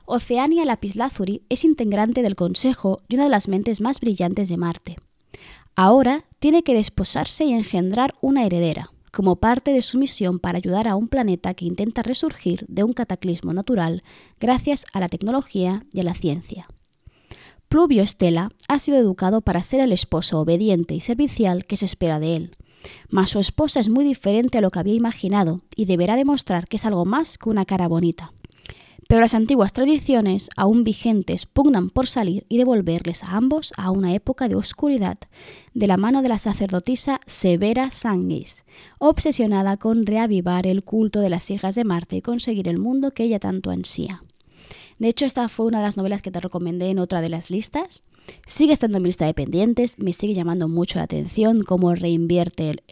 Oceania 0.04 0.64
Lapislázuli 0.64 1.42
es 1.48 1.64
integrante 1.64 2.22
del 2.22 2.34
Consejo 2.34 3.02
y 3.08 3.16
una 3.16 3.24
de 3.24 3.30
las 3.30 3.46
mentes 3.46 3.80
más 3.80 4.00
brillantes 4.00 4.48
de 4.48 4.56
Marte. 4.56 4.96
Ahora 5.76 6.24
tiene 6.38 6.62
que 6.62 6.74
desposarse 6.74 7.44
y 7.44 7.52
engendrar 7.52 8.14
una 8.20 8.44
heredera, 8.44 8.90
como 9.18 9.34
parte 9.34 9.72
de 9.72 9.82
su 9.82 9.98
misión 9.98 10.38
para 10.38 10.58
ayudar 10.58 10.86
a 10.86 10.94
un 10.94 11.08
planeta 11.08 11.52
que 11.54 11.64
intenta 11.64 12.04
resurgir 12.04 12.64
de 12.68 12.84
un 12.84 12.92
cataclismo 12.92 13.52
natural 13.52 14.04
gracias 14.38 14.86
a 14.92 15.00
la 15.00 15.08
tecnología 15.08 15.82
y 15.92 15.98
a 15.98 16.04
la 16.04 16.14
ciencia. 16.14 16.68
Pluvio 17.68 18.04
Estela 18.04 18.52
ha 18.68 18.78
sido 18.78 18.96
educado 18.96 19.40
para 19.40 19.64
ser 19.64 19.80
el 19.80 19.90
esposo 19.90 20.38
obediente 20.38 20.94
y 20.94 21.00
servicial 21.00 21.66
que 21.66 21.76
se 21.76 21.86
espera 21.86 22.20
de 22.20 22.36
él, 22.36 22.50
mas 23.10 23.30
su 23.30 23.40
esposa 23.40 23.80
es 23.80 23.88
muy 23.88 24.04
diferente 24.04 24.58
a 24.58 24.60
lo 24.60 24.70
que 24.70 24.78
había 24.78 24.94
imaginado 24.94 25.62
y 25.74 25.86
deberá 25.86 26.14
demostrar 26.14 26.68
que 26.68 26.76
es 26.76 26.84
algo 26.84 27.04
más 27.04 27.38
que 27.38 27.48
una 27.48 27.64
cara 27.64 27.88
bonita. 27.88 28.32
Pero 29.08 29.22
las 29.22 29.32
antiguas 29.32 29.72
tradiciones, 29.72 30.50
aún 30.54 30.84
vigentes, 30.84 31.46
pugnan 31.46 31.88
por 31.88 32.06
salir 32.06 32.44
y 32.50 32.58
devolverles 32.58 33.24
a 33.24 33.38
ambos 33.38 33.72
a 33.78 33.90
una 33.90 34.12
época 34.12 34.48
de 34.48 34.54
oscuridad, 34.54 35.16
de 35.72 35.86
la 35.86 35.96
mano 35.96 36.20
de 36.20 36.28
la 36.28 36.38
sacerdotisa 36.38 37.18
Severa 37.26 37.90
Sangis, 37.90 38.66
obsesionada 38.98 39.78
con 39.78 40.04
reavivar 40.04 40.66
el 40.66 40.84
culto 40.84 41.20
de 41.20 41.30
las 41.30 41.50
hijas 41.50 41.74
de 41.74 41.84
Marte 41.84 42.16
y 42.16 42.22
conseguir 42.22 42.68
el 42.68 42.78
mundo 42.78 43.12
que 43.12 43.22
ella 43.22 43.38
tanto 43.38 43.70
ansía. 43.70 44.22
De 44.98 45.08
hecho, 45.08 45.24
esta 45.24 45.48
fue 45.48 45.64
una 45.64 45.78
de 45.78 45.84
las 45.84 45.96
novelas 45.96 46.20
que 46.20 46.30
te 46.30 46.40
recomendé 46.40 46.90
en 46.90 46.98
otra 46.98 47.22
de 47.22 47.30
las 47.30 47.50
listas. 47.50 48.02
Sigue 48.46 48.74
estando 48.74 48.98
en 48.98 49.04
mi 49.04 49.08
lista 49.08 49.24
de 49.24 49.32
pendientes, 49.32 49.98
me 49.98 50.12
sigue 50.12 50.34
llamando 50.34 50.68
mucho 50.68 50.98
la 50.98 51.04
atención 51.04 51.62
cómo 51.62 51.94
reinvierte 51.94 52.82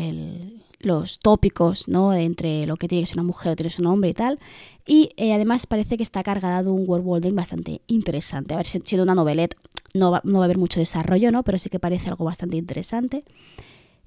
los 0.87 1.19
tópicos 1.19 1.89
¿no? 1.89 2.15
entre 2.15 2.67
lo 2.67 2.77
que 2.77 2.89
tiene 2.89 3.03
que 3.03 3.09
ser 3.09 3.19
una 3.19 3.27
mujer, 3.27 3.57
tiene 3.57 3.75
un 3.79 3.87
hombre 3.87 4.11
y 4.11 4.15
tal. 4.15 4.39
Y 4.87 5.11
eh, 5.17 5.35
además 5.35 5.67
parece 5.67 5.97
que 5.97 6.03
está 6.03 6.23
cargada 6.23 6.63
de 6.63 6.71
un 6.71 6.85
world 6.89 7.05
building 7.05 7.35
bastante 7.35 7.83
interesante. 7.87 8.55
A 8.55 8.59
ver, 8.59 8.67
siendo 8.67 9.03
una 9.03 9.15
novelette 9.15 9.57
no 9.95 10.11
va, 10.11 10.21
no 10.25 10.39
va 10.39 10.45
a 10.45 10.47
haber 10.47 10.59
mucho 10.59 10.81
desarrollo, 10.81 11.33
¿no? 11.33 11.43
pero 11.43 11.59
sí 11.59 11.69
que 11.69 11.81
parece 11.81 12.09
algo 12.09 12.25
bastante 12.25 12.57
interesante. 12.57 13.25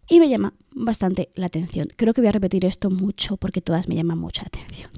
Y 0.08 0.20
me 0.20 0.30
llama 0.30 0.54
bastante 0.72 1.30
la 1.36 1.48
atención. 1.48 1.88
Creo 1.96 2.14
que 2.14 2.22
voy 2.22 2.30
a 2.30 2.32
repetir 2.32 2.66
esto 2.66 2.90
mucho 2.90 3.38
porque 3.38 3.62
todas 3.62 3.88
me 3.88 3.96
llaman 3.96 4.18
mucho 4.18 4.42
la 4.42 4.48
atención. 4.48 4.90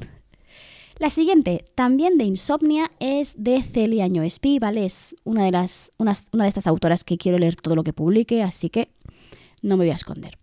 La 1.02 1.10
siguiente, 1.10 1.66
también 1.74 2.20
de 2.20 2.26
Insomnia, 2.26 2.92
es 3.00 3.34
de 3.36 3.64
Celia 3.64 4.08
Ñoespi. 4.08 4.60
Es 4.78 5.16
una 5.24 5.44
de, 5.46 5.52
las, 5.52 5.92
una, 5.98 6.14
de 6.14 6.48
estas 6.48 6.68
autoras 6.68 7.04
que 7.04 7.18
quiero 7.18 7.40
leer 7.40 7.56
todo 7.56 7.76
lo 7.76 7.84
que 7.84 7.92
publique, 7.92 8.44
así 8.44 8.70
que 8.70 8.90
no 9.64 9.78
me 9.78 9.86
voy 9.86 9.92
a 9.92 9.96
esconder. 9.96 10.38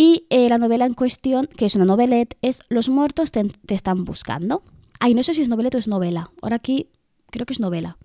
Y 0.00 0.24
eh, 0.30 0.48
la 0.48 0.56
novela 0.56 0.86
en 0.86 0.94
cuestión, 0.94 1.46
que 1.46 1.66
es 1.66 1.74
una 1.74 1.84
novelette, 1.84 2.38
es 2.40 2.62
Los 2.70 2.88
muertos 2.88 3.32
te, 3.32 3.44
están 3.68 4.06
buscando. 4.06 4.62
Ay, 4.98 5.12
no 5.12 5.22
sé 5.22 5.34
si 5.34 5.42
es 5.42 5.48
novelette 5.50 5.74
o 5.74 5.78
es 5.78 5.88
novela. 5.88 6.30
Ahora 6.40 6.56
aquí 6.56 6.88
creo 7.30 7.44
que 7.44 7.52
es 7.52 7.60
novela. 7.60 7.98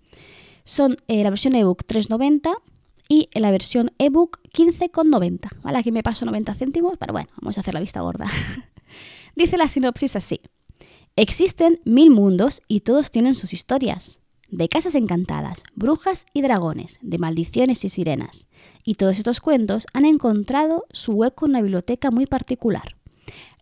Son 0.64 0.98
eh, 1.08 1.22
la 1.22 1.30
versión 1.30 1.54
ebook 1.54 1.86
3.90 1.86 2.54
y 3.08 3.30
la 3.32 3.50
versión 3.50 3.92
ebook 3.96 4.40
15.90. 4.52 5.62
¿Vale? 5.62 5.78
Aquí 5.78 5.90
me 5.90 6.02
paso 6.02 6.26
90 6.26 6.54
céntimos, 6.56 6.98
pero 6.98 7.14
bueno, 7.14 7.30
vamos 7.40 7.56
a 7.56 7.62
hacer 7.62 7.72
la 7.72 7.80
vista 7.80 8.02
gorda. 8.02 8.26
Dice 9.34 9.56
la 9.56 9.66
sinopsis 9.66 10.16
así. 10.16 10.42
Existen 11.16 11.80
mil 11.86 12.10
mundos 12.10 12.60
y 12.68 12.80
todos 12.80 13.10
tienen 13.10 13.34
sus 13.34 13.54
historias. 13.54 14.20
De 14.50 14.68
casas 14.68 14.94
encantadas, 14.94 15.64
brujas 15.74 16.26
y 16.32 16.42
dragones, 16.42 16.98
de 17.02 17.18
maldiciones 17.18 17.84
y 17.84 17.88
sirenas. 17.88 18.46
Y 18.84 18.94
todos 18.94 19.18
estos 19.18 19.40
cuentos 19.40 19.86
han 19.92 20.04
encontrado 20.04 20.86
su 20.90 21.12
hueco 21.12 21.46
en 21.46 21.50
una 21.50 21.62
biblioteca 21.62 22.10
muy 22.10 22.26
particular. 22.26 22.96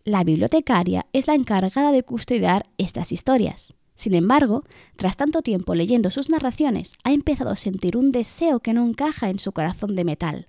La 0.03 0.23
bibliotecaria 0.23 1.07
es 1.13 1.25
la 1.27 1.33
encargada 1.33 1.91
de 1.91 2.03
custodiar 2.03 2.65
estas 2.77 3.11
historias. 3.11 3.73
Sin 3.95 4.13
embargo, 4.13 4.63
tras 4.95 5.17
tanto 5.17 5.41
tiempo 5.41 5.73
leyendo 5.73 6.11
sus 6.11 6.29
narraciones, 6.29 6.93
ha 7.03 7.11
empezado 7.13 7.49
a 7.49 7.55
sentir 7.55 7.97
un 7.97 8.11
deseo 8.11 8.59
que 8.59 8.73
no 8.73 8.85
encaja 8.85 9.29
en 9.29 9.39
su 9.39 9.51
corazón 9.51 9.95
de 9.95 10.03
metal. 10.03 10.47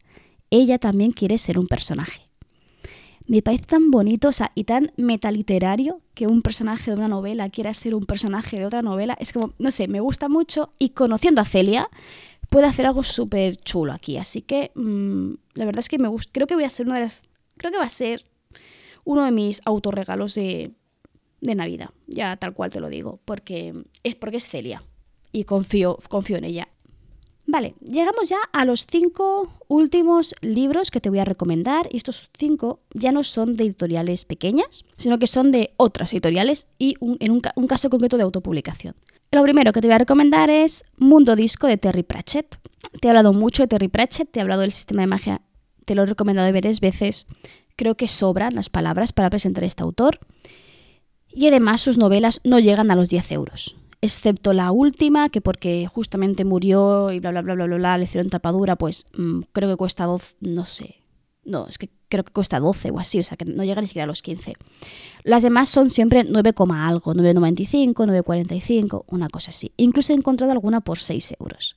Ella 0.50 0.78
también 0.78 1.12
quiere 1.12 1.38
ser 1.38 1.58
un 1.58 1.66
personaje 1.66 2.25
me 3.28 3.42
parece 3.42 3.64
tan 3.64 3.90
bonito 3.90 4.30
y 4.54 4.64
tan 4.64 4.92
metaliterario 4.96 6.00
que 6.14 6.26
un 6.26 6.42
personaje 6.42 6.90
de 6.90 6.96
una 6.96 7.08
novela 7.08 7.50
quiera 7.50 7.74
ser 7.74 7.94
un 7.94 8.04
personaje 8.04 8.58
de 8.58 8.66
otra 8.66 8.82
novela. 8.82 9.16
Es 9.18 9.32
como, 9.32 9.52
no 9.58 9.70
sé, 9.70 9.88
me 9.88 10.00
gusta 10.00 10.28
mucho 10.28 10.70
y 10.78 10.90
conociendo 10.90 11.40
a 11.40 11.44
Celia 11.44 11.90
puede 12.48 12.66
hacer 12.66 12.86
algo 12.86 13.02
súper 13.02 13.56
chulo 13.56 13.92
aquí. 13.92 14.16
Así 14.16 14.42
que 14.42 14.70
mm, 14.74 15.34
la 15.54 15.64
verdad 15.64 15.80
es 15.80 15.88
que 15.88 15.98
me 15.98 16.08
gusta. 16.08 16.30
Creo 16.32 16.46
que 16.46 16.54
voy 16.54 16.64
a 16.64 16.70
ser 16.70 16.86
una 16.86 16.96
de 16.96 17.02
las. 17.02 17.24
Creo 17.56 17.72
que 17.72 17.78
va 17.78 17.84
a 17.84 17.90
ser 17.90 18.24
uno 19.04 19.24
de 19.24 19.32
mis 19.32 19.60
autorregalos 19.64 20.34
de, 20.34 20.72
de 21.40 21.54
Navidad. 21.54 21.90
Ya 22.06 22.36
tal 22.36 22.54
cual 22.54 22.70
te 22.70 22.80
lo 22.80 22.88
digo. 22.88 23.20
Porque 23.24 23.74
es 24.04 24.14
porque 24.14 24.36
es 24.36 24.48
Celia. 24.48 24.82
Y 25.32 25.44
confío, 25.44 25.98
confío 26.08 26.36
en 26.36 26.44
ella. 26.44 26.68
Vale, 27.48 27.76
llegamos 27.80 28.28
ya 28.28 28.38
a 28.52 28.64
los 28.64 28.86
cinco 28.86 29.52
últimos 29.68 30.34
libros 30.40 30.90
que 30.90 31.00
te 31.00 31.10
voy 31.10 31.20
a 31.20 31.24
recomendar 31.24 31.88
y 31.92 31.96
estos 31.96 32.28
cinco 32.36 32.80
ya 32.92 33.12
no 33.12 33.22
son 33.22 33.56
de 33.56 33.64
editoriales 33.64 34.24
pequeñas, 34.24 34.84
sino 34.96 35.20
que 35.20 35.28
son 35.28 35.52
de 35.52 35.72
otras 35.76 36.12
editoriales 36.12 36.66
y 36.76 36.96
en 37.00 37.30
un, 37.30 37.66
caso 37.68 37.88
concreto 37.88 38.16
de 38.16 38.24
autopublicación. 38.24 38.96
Lo 39.30 39.44
primero 39.44 39.72
que 39.72 39.80
te 39.80 39.86
voy 39.86 39.94
a 39.94 39.98
recomendar 39.98 40.50
es 40.50 40.82
Mundo 40.96 41.36
Disco 41.36 41.68
de 41.68 41.76
Terry 41.76 42.02
Pratchett. 42.02 42.58
Te 43.00 43.06
he 43.06 43.10
hablado 43.10 43.32
mucho 43.32 43.62
de 43.62 43.68
Terry 43.68 43.88
Pratchett, 43.88 44.28
te 44.28 44.40
he 44.40 44.42
hablado 44.42 44.62
del 44.62 44.72
sistema 44.72 45.02
de 45.02 45.06
magia, 45.06 45.40
te 45.84 45.94
lo 45.94 46.02
he 46.02 46.06
recomendado 46.06 46.52
varias 46.52 46.80
veces. 46.80 47.26
Creo 47.76 47.96
que 47.96 48.08
sobran 48.08 48.56
las 48.56 48.70
palabras 48.70 49.12
para 49.12 49.30
presentar 49.30 49.62
a 49.62 49.68
este 49.68 49.84
autor. 49.84 50.18
Y 51.32 51.46
además 51.46 51.80
sus 51.80 51.96
novelas 51.96 52.40
no 52.42 52.58
llegan 52.58 52.90
a 52.90 52.96
los 52.96 53.08
10 53.08 53.30
euros 53.32 53.76
excepto 54.06 54.52
la 54.52 54.72
última, 54.72 55.28
que 55.28 55.40
porque 55.40 55.86
justamente 55.86 56.44
murió 56.44 57.12
y 57.12 57.20
bla, 57.20 57.30
bla, 57.30 57.42
bla, 57.42 57.54
bla, 57.54 57.66
bla, 57.66 57.76
bla 57.76 57.98
le 57.98 58.04
hicieron 58.04 58.30
tapadura, 58.30 58.76
pues 58.76 59.06
mm, 59.16 59.40
creo 59.52 59.70
que 59.70 59.76
cuesta 59.76 60.04
12, 60.06 60.36
no 60.40 60.64
sé, 60.64 61.02
no, 61.46 61.66
es 61.68 61.78
que 61.78 61.90
creo 62.08 62.24
que 62.24 62.32
cuesta 62.32 62.58
12 62.58 62.90
o 62.90 62.98
así, 62.98 63.20
o 63.20 63.24
sea 63.24 63.36
que 63.36 63.44
no 63.44 63.64
llega 63.64 63.80
ni 63.80 63.86
siquiera 63.86 64.04
a 64.04 64.06
los 64.08 64.22
15. 64.22 64.54
Las 65.22 65.42
demás 65.42 65.68
son 65.68 65.90
siempre 65.90 66.24
9, 66.24 66.52
algo, 66.74 67.14
9,95, 67.14 67.94
9,45, 67.94 69.04
una 69.08 69.28
cosa 69.28 69.50
así. 69.50 69.72
Incluso 69.76 70.12
he 70.12 70.16
encontrado 70.16 70.52
alguna 70.52 70.80
por 70.80 70.98
6 70.98 71.36
euros. 71.40 71.76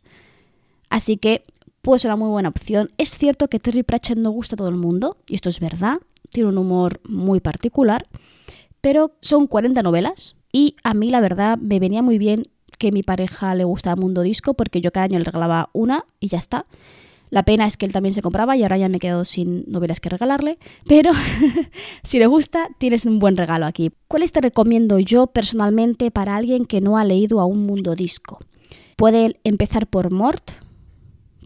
Así 0.89 1.17
que 1.17 1.45
puede 1.82 1.99
ser 1.99 2.09
una 2.09 2.17
muy 2.17 2.30
buena 2.30 2.49
opción. 2.49 2.89
Es 2.97 3.09
cierto 3.17 3.47
que 3.47 3.59
Terry 3.59 3.84
Pratchett 3.84 4.17
no 4.17 4.32
gusta 4.32 4.55
a 4.55 4.57
todo 4.57 4.69
el 4.69 4.75
mundo, 4.75 5.17
y 5.27 5.36
esto 5.36 5.49
es 5.49 5.59
verdad, 5.59 5.97
tiene 6.30 6.49
un 6.49 6.57
humor 6.57 6.99
muy 7.07 7.39
particular, 7.39 8.07
pero 8.82 9.11
son 9.21 9.47
40 9.47 9.84
novelas, 9.84 10.36
y 10.52 10.76
a 10.84 10.93
mí 10.93 11.10
la 11.10 11.22
verdad 11.22 11.58
me 11.58 11.80
venía 11.80 12.02
muy 12.02 12.18
bien 12.18 12.43
que 12.78 12.91
mi 12.91 13.04
pareja 13.04 13.54
le 13.56 13.66
gustaba 13.66 13.95
Mundo 13.95 14.22
Disco 14.22 14.54
porque 14.54 14.82
yo 14.82 14.91
cada 14.91 15.06
año 15.06 15.20
le 15.20 15.26
regalaba 15.26 15.70
una 15.74 16.06
y 16.20 16.30
ya 16.30 16.38
está. 16.38 16.66
La 17.30 17.43
pena 17.43 17.68
es 17.68 17.78
que 17.78 17.86
él 17.86 17.91
también 17.91 18.14
se 18.14 18.24
compraba 18.24 18.58
y 18.58 18.64
ahora 18.64 18.78
ya 18.78 18.89
me 18.89 18.97
he 18.97 19.00
quedado 19.00 19.24
sin 19.24 19.64
novelas 19.68 20.00
que 20.00 20.10
regalarle. 20.10 20.58
Pero 20.88 21.12
si 22.04 22.18
le 22.18 22.26
gusta, 22.26 22.70
tienes 22.80 23.06
un 23.06 23.20
buen 23.20 23.38
regalo 23.38 23.68
aquí. 23.68 23.91
¿Cuáles 24.08 24.32
te 24.32 24.41
recomiendo 24.41 24.97
yo 24.97 25.28
personalmente 25.28 26.10
para 26.10 26.36
alguien 26.36 26.66
que 26.66 26.82
no 26.82 26.97
ha 26.97 27.04
leído 27.04 27.39
a 27.39 27.45
un 27.45 27.68
mundo 27.68 27.95
disco? 27.95 28.39
Puede 28.95 29.39
empezar 29.43 29.86
por 29.86 30.12
Mort, 30.12 30.52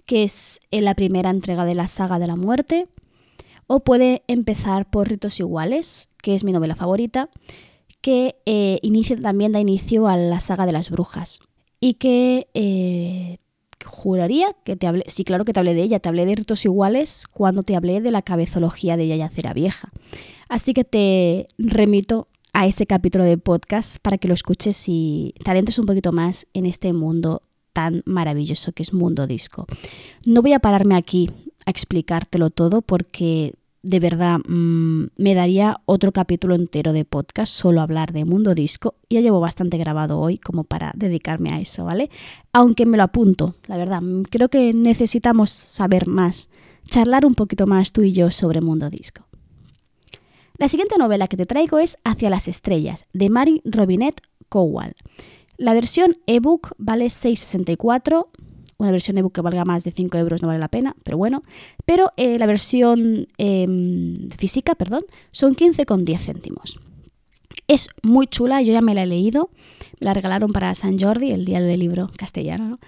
que 0.05 0.23
es 0.23 0.61
la 0.71 0.95
primera 0.95 1.29
entrega 1.29 1.65
de 1.65 1.75
la 1.75 1.87
saga 1.87 2.17
de 2.17 2.27
la 2.27 2.35
muerte, 2.35 2.87
o 3.67 3.81
puede 3.81 4.23
empezar 4.27 4.89
por 4.89 5.09
Ritos 5.09 5.39
Iguales, 5.39 6.09
que 6.21 6.33
es 6.33 6.43
mi 6.43 6.51
novela 6.51 6.75
favorita, 6.75 7.29
que 8.03 8.35
eh, 8.45 8.79
inicia, 8.81 9.15
también 9.15 9.53
da 9.53 9.61
inicio 9.61 10.07
a 10.09 10.17
la 10.17 10.41
saga 10.41 10.65
de 10.65 10.73
las 10.73 10.89
brujas 10.89 11.39
y 11.79 11.93
que 11.93 12.49
eh, 12.53 13.37
juraría 13.85 14.47
que 14.65 14.75
te 14.75 14.87
hablé, 14.87 15.05
sí, 15.07 15.23
claro 15.23 15.45
que 15.45 15.53
te 15.53 15.59
hablé 15.59 15.73
de 15.73 15.83
ella, 15.83 15.99
te 15.99 16.09
hablé 16.09 16.25
de 16.25 16.35
ritos 16.35 16.65
iguales 16.65 17.25
cuando 17.31 17.63
te 17.63 17.77
hablé 17.77 18.01
de 18.01 18.11
la 18.11 18.21
cabezología 18.21 18.97
de 18.97 19.07
Yaya 19.07 19.29
Cera 19.29 19.53
Vieja. 19.53 19.93
Así 20.49 20.73
que 20.73 20.83
te 20.83 21.47
remito 21.57 22.27
a 22.51 22.67
ese 22.67 22.85
capítulo 22.85 23.23
de 23.23 23.37
podcast 23.37 23.99
para 24.01 24.17
que 24.17 24.27
lo 24.27 24.33
escuches 24.33 24.83
y 24.89 25.33
te 25.41 25.51
adentres 25.51 25.79
un 25.79 25.85
poquito 25.85 26.11
más 26.11 26.45
en 26.53 26.65
este 26.65 26.91
mundo 26.91 27.41
tan 27.71 28.03
maravilloso 28.05 28.73
que 28.73 28.83
es 28.83 28.91
Mundo 28.91 29.27
Disco. 29.27 29.65
No 30.25 30.41
voy 30.41 30.51
a 30.51 30.59
pararme 30.59 30.97
aquí 30.97 31.31
a 31.65 31.71
explicártelo 31.71 32.49
todo 32.49 32.81
porque 32.81 33.53
de 33.83 33.99
verdad 33.99 34.39
mm, 34.47 35.07
me 35.17 35.35
daría 35.35 35.81
otro 35.85 36.13
capítulo 36.13 36.55
entero 36.55 36.93
de 36.93 37.03
podcast 37.03 37.53
solo 37.53 37.81
hablar 37.81 38.13
de 38.13 38.25
Mundo 38.25 38.55
Disco. 38.55 38.95
Ya 39.09 39.19
llevo 39.19 39.41
bastante 39.41 39.77
grabado 39.77 40.19
hoy 40.19 40.37
como 40.37 40.63
para 40.63 40.93
dedicarme 40.95 41.51
a 41.51 41.59
eso, 41.59 41.83
¿vale? 41.83 42.09
Aunque 42.53 42.85
me 42.85 42.97
lo 42.97 43.03
apunto, 43.03 43.55
la 43.67 43.77
verdad. 43.77 44.01
Mm, 44.01 44.23
creo 44.23 44.49
que 44.49 44.73
necesitamos 44.73 45.49
saber 45.49 46.07
más, 46.07 46.49
charlar 46.89 47.25
un 47.25 47.35
poquito 47.35 47.67
más 47.67 47.91
tú 47.91 48.01
y 48.01 48.13
yo 48.13 48.31
sobre 48.31 48.61
Mundo 48.61 48.89
Disco. 48.89 49.25
La 50.57 50.69
siguiente 50.69 50.95
novela 50.97 51.27
que 51.27 51.37
te 51.37 51.45
traigo 51.45 51.77
es 51.77 51.97
Hacia 52.05 52.29
las 52.29 52.47
Estrellas, 52.47 53.05
de 53.11 53.29
Mary 53.29 53.61
Robinette 53.65 54.21
Cowell. 54.47 54.95
La 55.57 55.73
versión 55.73 56.15
ebook 56.25 56.71
vale 56.77 57.07
6,64 57.07 58.27
una 58.83 58.91
versión 58.91 59.17
ebook 59.17 59.33
que 59.33 59.41
valga 59.41 59.65
más 59.65 59.83
de 59.83 59.91
5 59.91 60.17
euros 60.17 60.41
no 60.41 60.49
vale 60.49 60.59
la 60.59 60.67
pena, 60.67 60.95
pero 61.03 61.17
bueno. 61.17 61.41
Pero 61.85 62.11
eh, 62.17 62.37
la 62.37 62.45
versión 62.45 63.27
em, 63.37 64.29
física, 64.29 64.75
perdón, 64.75 65.03
son 65.31 65.55
15,10 65.55 66.19
céntimos. 66.19 66.79
Es 67.67 67.89
muy 68.01 68.27
chula, 68.27 68.61
yo 68.61 68.73
ya 68.73 68.81
me 68.81 68.93
la 68.93 69.03
he 69.03 69.05
leído, 69.07 69.49
me 69.99 70.05
la 70.05 70.13
regalaron 70.13 70.51
para 70.51 70.75
San 70.75 70.99
Jordi, 70.99 71.31
el 71.31 71.45
día 71.45 71.61
del 71.61 71.79
libro 71.79 72.11
castellano, 72.17 72.79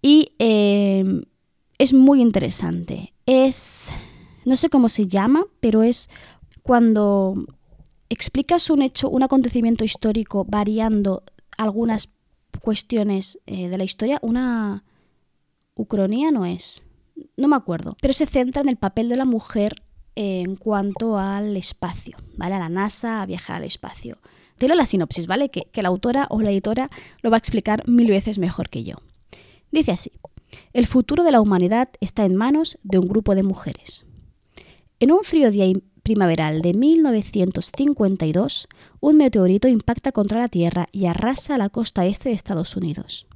y 0.00 0.32
em, 0.38 1.22
es 1.78 1.92
muy 1.92 2.22
interesante. 2.22 3.12
Es, 3.26 3.90
no 4.44 4.54
sé 4.54 4.68
cómo 4.68 4.88
se 4.88 5.08
llama, 5.08 5.44
pero 5.60 5.82
es 5.82 6.08
cuando 6.62 7.34
explicas 8.08 8.70
un 8.70 8.82
hecho, 8.82 9.10
un 9.10 9.24
acontecimiento 9.24 9.82
histórico 9.82 10.44
variando 10.44 11.24
algunas 11.58 12.10
cuestiones 12.60 13.40
eh, 13.46 13.68
de 13.68 13.78
la 13.78 13.84
historia, 13.84 14.20
una 14.22 14.84
Ucronía 15.76 16.30
no 16.30 16.46
es, 16.46 16.84
no 17.36 17.48
me 17.48 17.56
acuerdo, 17.56 17.96
pero 18.00 18.12
se 18.12 18.26
centra 18.26 18.62
en 18.62 18.68
el 18.68 18.76
papel 18.76 19.08
de 19.08 19.16
la 19.16 19.26
mujer 19.26 19.74
en 20.14 20.56
cuanto 20.56 21.18
al 21.18 21.56
espacio, 21.56 22.16
¿vale? 22.36 22.54
A 22.54 22.58
la 22.58 22.70
NASA, 22.70 23.22
a 23.22 23.26
viajar 23.26 23.56
al 23.56 23.64
espacio. 23.64 24.16
Te 24.56 24.66
la 24.66 24.86
sinopsis, 24.86 25.26
¿vale? 25.26 25.50
Que, 25.50 25.68
que 25.70 25.82
la 25.82 25.88
autora 25.88 26.26
o 26.30 26.40
la 26.40 26.50
editora 26.50 26.90
lo 27.20 27.30
va 27.30 27.36
a 27.36 27.38
explicar 27.38 27.86
mil 27.86 28.08
veces 28.08 28.38
mejor 28.38 28.70
que 28.70 28.84
yo. 28.84 28.96
Dice 29.70 29.92
así, 29.92 30.12
el 30.72 30.86
futuro 30.86 31.22
de 31.24 31.32
la 31.32 31.42
humanidad 31.42 31.90
está 32.00 32.24
en 32.24 32.34
manos 32.34 32.78
de 32.82 32.98
un 32.98 33.06
grupo 33.06 33.34
de 33.34 33.42
mujeres. 33.42 34.06
En 34.98 35.12
un 35.12 35.24
frío 35.24 35.50
día 35.50 35.66
primaveral 36.02 36.62
de 36.62 36.72
1952, 36.72 38.68
un 39.00 39.16
meteorito 39.18 39.68
impacta 39.68 40.12
contra 40.12 40.38
la 40.38 40.48
Tierra 40.48 40.86
y 40.90 41.04
arrasa 41.06 41.58
la 41.58 41.68
costa 41.68 42.06
este 42.06 42.30
de 42.30 42.34
Estados 42.34 42.76
Unidos. 42.76 43.26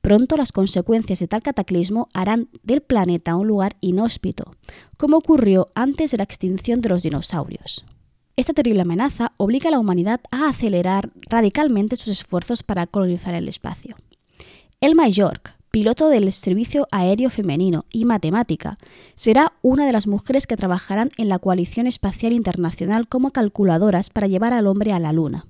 Pronto 0.00 0.36
las 0.36 0.52
consecuencias 0.52 1.18
de 1.18 1.28
tal 1.28 1.42
cataclismo 1.42 2.08
harán 2.14 2.48
del 2.62 2.80
planeta 2.80 3.36
un 3.36 3.46
lugar 3.46 3.76
inhóspito, 3.80 4.56
como 4.96 5.18
ocurrió 5.18 5.70
antes 5.74 6.10
de 6.10 6.16
la 6.16 6.24
extinción 6.24 6.80
de 6.80 6.88
los 6.88 7.02
dinosaurios. 7.02 7.84
Esta 8.36 8.54
terrible 8.54 8.82
amenaza 8.82 9.32
obliga 9.36 9.68
a 9.68 9.72
la 9.72 9.78
humanidad 9.78 10.20
a 10.30 10.48
acelerar 10.48 11.10
radicalmente 11.28 11.96
sus 11.96 12.08
esfuerzos 12.08 12.62
para 12.62 12.86
colonizar 12.86 13.34
el 13.34 13.48
espacio. 13.48 13.96
Elma 14.80 15.08
York, 15.08 15.56
piloto 15.70 16.08
del 16.08 16.32
Servicio 16.32 16.88
Aéreo 16.90 17.28
Femenino 17.28 17.84
y 17.92 18.06
matemática, 18.06 18.78
será 19.14 19.52
una 19.60 19.84
de 19.84 19.92
las 19.92 20.06
mujeres 20.06 20.46
que 20.46 20.56
trabajarán 20.56 21.10
en 21.18 21.28
la 21.28 21.38
Coalición 21.38 21.86
Espacial 21.86 22.32
Internacional 22.32 23.08
como 23.08 23.30
calculadoras 23.30 24.08
para 24.08 24.26
llevar 24.26 24.54
al 24.54 24.66
hombre 24.66 24.92
a 24.92 24.98
la 24.98 25.12
Luna. 25.12 25.44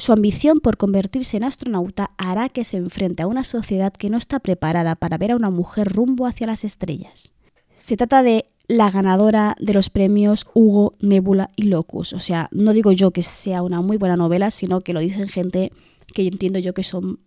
Su 0.00 0.14
ambición 0.14 0.60
por 0.60 0.78
convertirse 0.78 1.36
en 1.36 1.44
astronauta 1.44 2.12
hará 2.16 2.48
que 2.48 2.64
se 2.64 2.78
enfrente 2.78 3.22
a 3.22 3.26
una 3.26 3.44
sociedad 3.44 3.92
que 3.92 4.08
no 4.08 4.16
está 4.16 4.40
preparada 4.40 4.96
para 4.96 5.18
ver 5.18 5.32
a 5.32 5.36
una 5.36 5.50
mujer 5.50 5.92
rumbo 5.92 6.26
hacia 6.26 6.46
las 6.46 6.64
estrellas. 6.64 7.34
Se 7.74 7.98
trata 7.98 8.22
de 8.22 8.46
la 8.66 8.90
ganadora 8.90 9.56
de 9.60 9.74
los 9.74 9.90
premios 9.90 10.46
Hugo, 10.54 10.94
Nebula 11.00 11.50
y 11.54 11.64
Locus. 11.64 12.14
O 12.14 12.18
sea, 12.18 12.48
no 12.50 12.72
digo 12.72 12.92
yo 12.92 13.10
que 13.10 13.20
sea 13.20 13.60
una 13.60 13.82
muy 13.82 13.98
buena 13.98 14.16
novela, 14.16 14.50
sino 14.50 14.80
que 14.80 14.94
lo 14.94 15.00
dicen 15.00 15.28
gente 15.28 15.70
que 16.14 16.26
entiendo 16.26 16.58
yo 16.60 16.72
que 16.72 16.82
son 16.82 17.20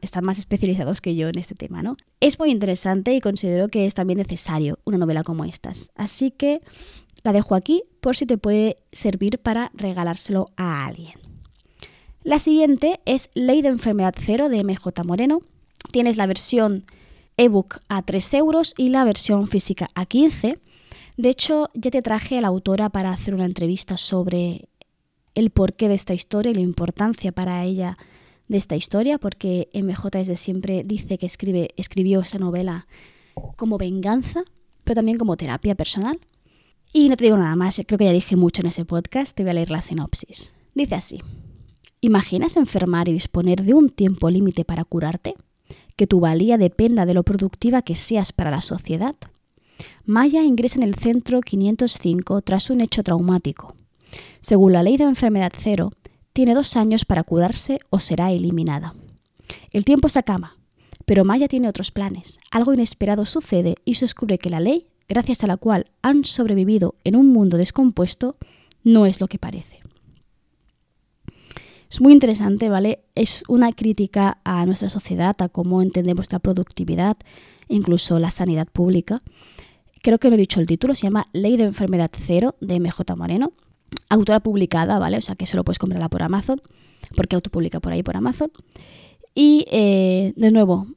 están 0.00 0.24
más 0.24 0.38
especializados 0.38 1.02
que 1.02 1.14
yo 1.14 1.28
en 1.28 1.36
este 1.36 1.54
tema, 1.54 1.82
¿no? 1.82 1.98
Es 2.20 2.38
muy 2.38 2.50
interesante 2.50 3.12
y 3.12 3.20
considero 3.20 3.68
que 3.68 3.84
es 3.84 3.92
también 3.92 4.16
necesario 4.16 4.78
una 4.86 4.96
novela 4.96 5.24
como 5.24 5.44
estas. 5.44 5.90
Así 5.94 6.30
que 6.30 6.62
la 7.22 7.34
dejo 7.34 7.54
aquí 7.54 7.82
por 8.00 8.16
si 8.16 8.24
te 8.24 8.38
puede 8.38 8.76
servir 8.92 9.40
para 9.40 9.70
regalárselo 9.74 10.46
a 10.56 10.86
alguien. 10.86 11.27
La 12.28 12.38
siguiente 12.38 13.00
es 13.06 13.30
Ley 13.32 13.62
de 13.62 13.68
Enfermedad 13.68 14.14
Cero 14.14 14.50
de 14.50 14.62
MJ 14.62 15.02
Moreno. 15.02 15.40
Tienes 15.90 16.18
la 16.18 16.26
versión 16.26 16.84
ebook 17.38 17.80
a 17.88 18.02
3 18.02 18.34
euros 18.34 18.74
y 18.76 18.90
la 18.90 19.02
versión 19.04 19.48
física 19.48 19.88
a 19.94 20.04
15. 20.04 20.58
De 21.16 21.28
hecho, 21.30 21.70
ya 21.72 21.90
te 21.90 22.02
traje 22.02 22.36
a 22.36 22.42
la 22.42 22.48
autora 22.48 22.90
para 22.90 23.12
hacer 23.12 23.34
una 23.34 23.46
entrevista 23.46 23.96
sobre 23.96 24.68
el 25.34 25.48
porqué 25.48 25.88
de 25.88 25.94
esta 25.94 26.12
historia 26.12 26.52
y 26.52 26.54
la 26.54 26.60
importancia 26.60 27.32
para 27.32 27.64
ella 27.64 27.96
de 28.46 28.58
esta 28.58 28.76
historia, 28.76 29.16
porque 29.16 29.70
MJ 29.72 30.10
desde 30.10 30.36
siempre 30.36 30.82
dice 30.84 31.16
que 31.16 31.24
escribe, 31.24 31.70
escribió 31.78 32.20
esa 32.20 32.36
novela 32.36 32.88
como 33.56 33.78
venganza, 33.78 34.42
pero 34.84 34.96
también 34.96 35.16
como 35.16 35.38
terapia 35.38 35.74
personal. 35.74 36.20
Y 36.92 37.08
no 37.08 37.16
te 37.16 37.24
digo 37.24 37.38
nada 37.38 37.56
más, 37.56 37.80
creo 37.86 37.96
que 37.96 38.04
ya 38.04 38.12
dije 38.12 38.36
mucho 38.36 38.60
en 38.60 38.66
ese 38.66 38.84
podcast, 38.84 39.34
te 39.34 39.44
voy 39.44 39.52
a 39.52 39.54
leer 39.54 39.70
la 39.70 39.80
sinopsis. 39.80 40.52
Dice 40.74 40.94
así. 40.94 41.20
¿Imaginas 42.00 42.56
enfermar 42.56 43.08
y 43.08 43.12
disponer 43.12 43.64
de 43.64 43.74
un 43.74 43.90
tiempo 43.90 44.30
límite 44.30 44.64
para 44.64 44.84
curarte? 44.84 45.34
¿Que 45.96 46.06
tu 46.06 46.20
valía 46.20 46.56
dependa 46.56 47.06
de 47.06 47.14
lo 47.14 47.24
productiva 47.24 47.82
que 47.82 47.96
seas 47.96 48.32
para 48.32 48.52
la 48.52 48.60
sociedad? 48.60 49.16
Maya 50.04 50.44
ingresa 50.44 50.78
en 50.78 50.84
el 50.84 50.94
centro 50.94 51.40
505 51.40 52.40
tras 52.42 52.70
un 52.70 52.82
hecho 52.82 53.02
traumático. 53.02 53.74
Según 54.38 54.74
la 54.74 54.84
ley 54.84 54.96
de 54.96 55.04
enfermedad 55.04 55.50
cero, 55.58 55.92
tiene 56.32 56.54
dos 56.54 56.76
años 56.76 57.04
para 57.04 57.24
curarse 57.24 57.80
o 57.90 57.98
será 57.98 58.30
eliminada. 58.30 58.94
El 59.72 59.84
tiempo 59.84 60.08
se 60.08 60.20
acaba, 60.20 60.56
pero 61.04 61.24
Maya 61.24 61.48
tiene 61.48 61.68
otros 61.68 61.90
planes. 61.90 62.38
Algo 62.52 62.72
inesperado 62.72 63.26
sucede 63.26 63.74
y 63.84 63.94
se 63.94 64.04
descubre 64.04 64.38
que 64.38 64.50
la 64.50 64.60
ley, 64.60 64.86
gracias 65.08 65.42
a 65.42 65.48
la 65.48 65.56
cual 65.56 65.90
han 66.02 66.24
sobrevivido 66.24 66.94
en 67.02 67.16
un 67.16 67.32
mundo 67.32 67.56
descompuesto, 67.56 68.36
no 68.84 69.04
es 69.04 69.20
lo 69.20 69.26
que 69.26 69.40
parece. 69.40 69.77
Es 71.90 72.00
muy 72.00 72.12
interesante, 72.12 72.68
¿vale? 72.68 73.00
Es 73.14 73.42
una 73.48 73.72
crítica 73.72 74.38
a 74.44 74.66
nuestra 74.66 74.90
sociedad, 74.90 75.34
a 75.40 75.48
cómo 75.48 75.80
entendemos 75.80 76.30
la 76.32 76.38
productividad, 76.38 77.16
incluso 77.68 78.18
la 78.18 78.30
sanidad 78.30 78.66
pública. 78.66 79.22
Creo 80.02 80.18
que 80.18 80.28
no 80.28 80.34
he 80.34 80.38
dicho 80.38 80.60
el 80.60 80.66
título, 80.66 80.94
se 80.94 81.02
llama 81.02 81.28
Ley 81.32 81.56
de 81.56 81.64
Enfermedad 81.64 82.10
Cero 82.14 82.56
de 82.60 82.78
MJ 82.78 83.16
Moreno. 83.16 83.52
Autora 84.10 84.40
publicada, 84.40 84.98
¿vale? 84.98 85.16
O 85.16 85.20
sea 85.22 85.34
que 85.34 85.46
solo 85.46 85.64
puedes 85.64 85.78
comprarla 85.78 86.10
por 86.10 86.22
Amazon, 86.22 86.60
porque 87.16 87.36
autopublica 87.36 87.80
por 87.80 87.92
ahí 87.92 88.02
por 88.02 88.16
Amazon. 88.16 88.50
Y 89.34 89.64
eh, 89.70 90.34
de 90.36 90.50
nuevo, 90.50 90.88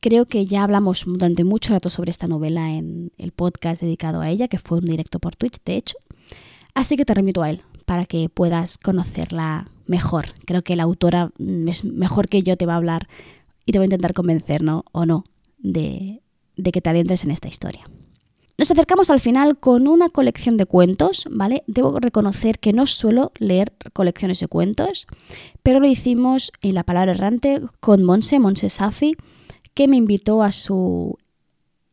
creo 0.00 0.26
que 0.26 0.46
ya 0.46 0.64
hablamos 0.64 1.04
durante 1.06 1.44
mucho 1.44 1.72
rato 1.72 1.90
sobre 1.90 2.10
esta 2.10 2.26
novela 2.26 2.72
en 2.72 3.12
el 3.18 3.30
podcast 3.30 3.82
dedicado 3.82 4.20
a 4.20 4.30
ella, 4.30 4.48
que 4.48 4.58
fue 4.58 4.78
un 4.78 4.86
directo 4.86 5.20
por 5.20 5.36
Twitch, 5.36 5.58
de 5.64 5.76
hecho. 5.76 5.96
Así 6.74 6.96
que 6.96 7.04
te 7.04 7.14
remito 7.14 7.42
a 7.42 7.50
él 7.50 7.62
para 7.86 8.04
que 8.04 8.28
puedas 8.28 8.78
conocerla 8.78 9.70
mejor. 9.86 10.26
Creo 10.46 10.62
que 10.62 10.76
la 10.76 10.84
autora 10.84 11.30
mm, 11.38 11.68
es 11.68 11.84
mejor 11.84 12.28
que 12.28 12.42
yo 12.42 12.56
te 12.56 12.66
va 12.66 12.74
a 12.74 12.76
hablar 12.76 13.08
y 13.66 13.72
te 13.72 13.78
va 13.78 13.82
a 13.82 13.86
intentar 13.86 14.14
convencer, 14.14 14.62
¿no? 14.62 14.84
O 14.92 15.06
no, 15.06 15.24
de, 15.58 16.22
de 16.56 16.72
que 16.72 16.80
te 16.80 16.90
adentres 16.90 17.24
en 17.24 17.30
esta 17.30 17.48
historia. 17.48 17.86
Nos 18.56 18.70
acercamos 18.70 19.10
al 19.10 19.18
final 19.18 19.58
con 19.58 19.88
una 19.88 20.08
colección 20.10 20.56
de 20.56 20.66
cuentos, 20.66 21.26
¿vale? 21.28 21.64
Debo 21.66 21.98
reconocer 21.98 22.60
que 22.60 22.72
no 22.72 22.86
suelo 22.86 23.32
leer 23.38 23.72
colecciones 23.92 24.38
de 24.38 24.46
cuentos, 24.46 25.08
pero 25.64 25.80
lo 25.80 25.88
hicimos 25.88 26.52
en 26.60 26.74
La 26.74 26.84
Palabra 26.84 27.12
Errante 27.12 27.60
con 27.80 28.04
Monse, 28.04 28.38
Monse 28.38 28.68
Safi, 28.68 29.16
que 29.74 29.88
me 29.88 29.96
invitó 29.96 30.44
a 30.44 30.52
su, 30.52 31.18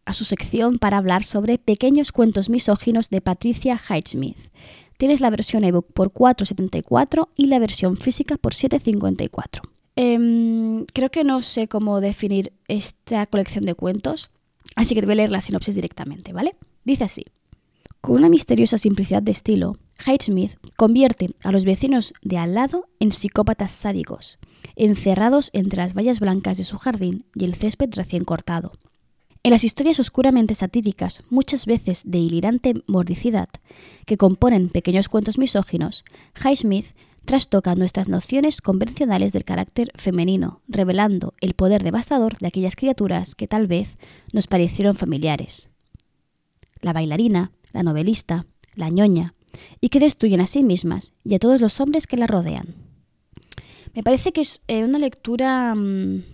a 0.05 0.13
su 0.13 0.23
sección 0.23 0.77
para 0.77 0.97
hablar 0.97 1.23
sobre 1.23 1.57
pequeños 1.57 2.11
cuentos 2.11 2.47
misóginos 2.47 3.09
de 3.09 3.21
Patricia 3.21 3.81
Highsmith. 3.89 4.37
Tienes 5.01 5.19
la 5.19 5.31
versión 5.31 5.63
ebook 5.63 5.91
por 5.93 6.13
4,74 6.13 7.27
y 7.35 7.47
la 7.47 7.57
versión 7.57 7.97
física 7.97 8.37
por 8.37 8.53
7,54. 8.53 9.61
Em, 9.95 10.85
creo 10.93 11.09
que 11.09 11.23
no 11.23 11.41
sé 11.41 11.67
cómo 11.67 12.01
definir 12.01 12.53
esta 12.67 13.25
colección 13.25 13.63
de 13.63 13.73
cuentos, 13.73 14.29
así 14.75 14.93
que 14.93 15.01
te 15.01 15.07
voy 15.07 15.13
a 15.13 15.15
leer 15.15 15.31
la 15.31 15.41
sinopsis 15.41 15.73
directamente, 15.73 16.33
¿vale? 16.33 16.55
Dice 16.85 17.05
así. 17.05 17.25
Con 17.99 18.17
una 18.17 18.29
misteriosa 18.29 18.77
simplicidad 18.77 19.23
de 19.23 19.31
estilo, 19.31 19.75
Hyde 20.05 20.23
Smith 20.23 20.57
convierte 20.77 21.29
a 21.43 21.51
los 21.51 21.65
vecinos 21.65 22.13
de 22.21 22.37
al 22.37 22.53
lado 22.53 22.87
en 22.99 23.11
psicópatas 23.11 23.71
sádicos, 23.71 24.37
encerrados 24.75 25.49
entre 25.53 25.77
las 25.77 25.95
vallas 25.95 26.19
blancas 26.19 26.59
de 26.59 26.63
su 26.63 26.77
jardín 26.77 27.25
y 27.33 27.45
el 27.45 27.55
césped 27.55 27.89
recién 27.95 28.23
cortado. 28.23 28.71
En 29.43 29.49
las 29.51 29.63
historias 29.63 29.99
oscuramente 29.99 30.53
satíricas, 30.53 31.23
muchas 31.31 31.65
veces 31.65 32.03
de 32.05 32.19
hilirante 32.19 32.75
mordicidad, 32.85 33.49
que 34.05 34.15
componen 34.15 34.69
pequeños 34.69 35.09
cuentos 35.09 35.39
misóginos, 35.39 36.03
Smith 36.55 36.85
trastoca 37.25 37.73
nuestras 37.73 38.07
nociones 38.07 38.61
convencionales 38.61 39.33
del 39.33 39.43
carácter 39.43 39.91
femenino, 39.95 40.61
revelando 40.67 41.33
el 41.41 41.55
poder 41.55 41.83
devastador 41.83 42.37
de 42.37 42.47
aquellas 42.47 42.75
criaturas 42.75 43.33
que 43.33 43.47
tal 43.47 43.65
vez 43.65 43.97
nos 44.31 44.45
parecieron 44.45 44.95
familiares. 44.95 45.69
La 46.81 46.93
bailarina, 46.93 47.51
la 47.73 47.81
novelista, 47.81 48.45
la 48.75 48.89
ñoña, 48.89 49.33
y 49.79 49.89
que 49.89 49.99
destruyen 49.99 50.41
a 50.41 50.45
sí 50.45 50.61
mismas 50.61 51.13
y 51.23 51.33
a 51.33 51.39
todos 51.39 51.61
los 51.61 51.79
hombres 51.79 52.05
que 52.05 52.17
la 52.17 52.27
rodean. 52.27 52.75
Me 53.95 54.03
parece 54.03 54.33
que 54.33 54.41
es 54.41 54.61
eh, 54.67 54.83
una 54.83 54.99
lectura... 54.99 55.73
Mm, 55.73 56.30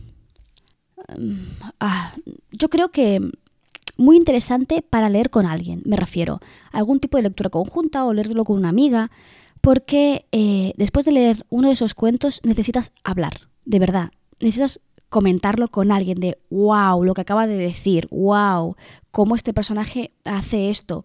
ah, 1.80 2.14
yo 2.52 2.70
creo 2.70 2.90
que 2.90 3.22
muy 3.98 4.18
interesante 4.18 4.82
para 4.82 5.10
leer 5.10 5.30
con 5.30 5.46
alguien, 5.46 5.82
me 5.86 5.98
refiero 5.98 6.40
algún 6.72 7.00
tipo 7.00 7.18
de 7.18 7.24
lectura 7.24 7.50
conjunta 7.50 8.06
o 8.06 8.14
leerlo 8.14 8.46
con 8.46 8.58
una 8.58 8.70
amiga, 8.70 9.10
porque 9.62 10.26
eh, 10.32 10.74
después 10.78 11.06
de 11.06 11.12
leer 11.12 11.46
uno 11.50 11.68
de 11.68 11.74
esos 11.74 11.94
cuentos 11.94 12.42
necesitas 12.44 12.92
hablar, 13.04 13.42
de 13.66 13.80
verdad, 13.80 14.12
necesitas 14.40 14.80
comentarlo 15.10 15.70
con 15.70 15.92
alguien 15.92 16.20
de 16.20 16.38
wow, 16.50 17.04
lo 17.04 17.14
que 17.14 17.22
acaba 17.22 17.48
de 17.48 17.56
decir, 17.56 18.08
wow, 18.12 18.76
cómo 19.12 19.36
este 19.36 19.54
personaje 19.54 20.12
hace 20.26 20.70
esto. 20.70 21.04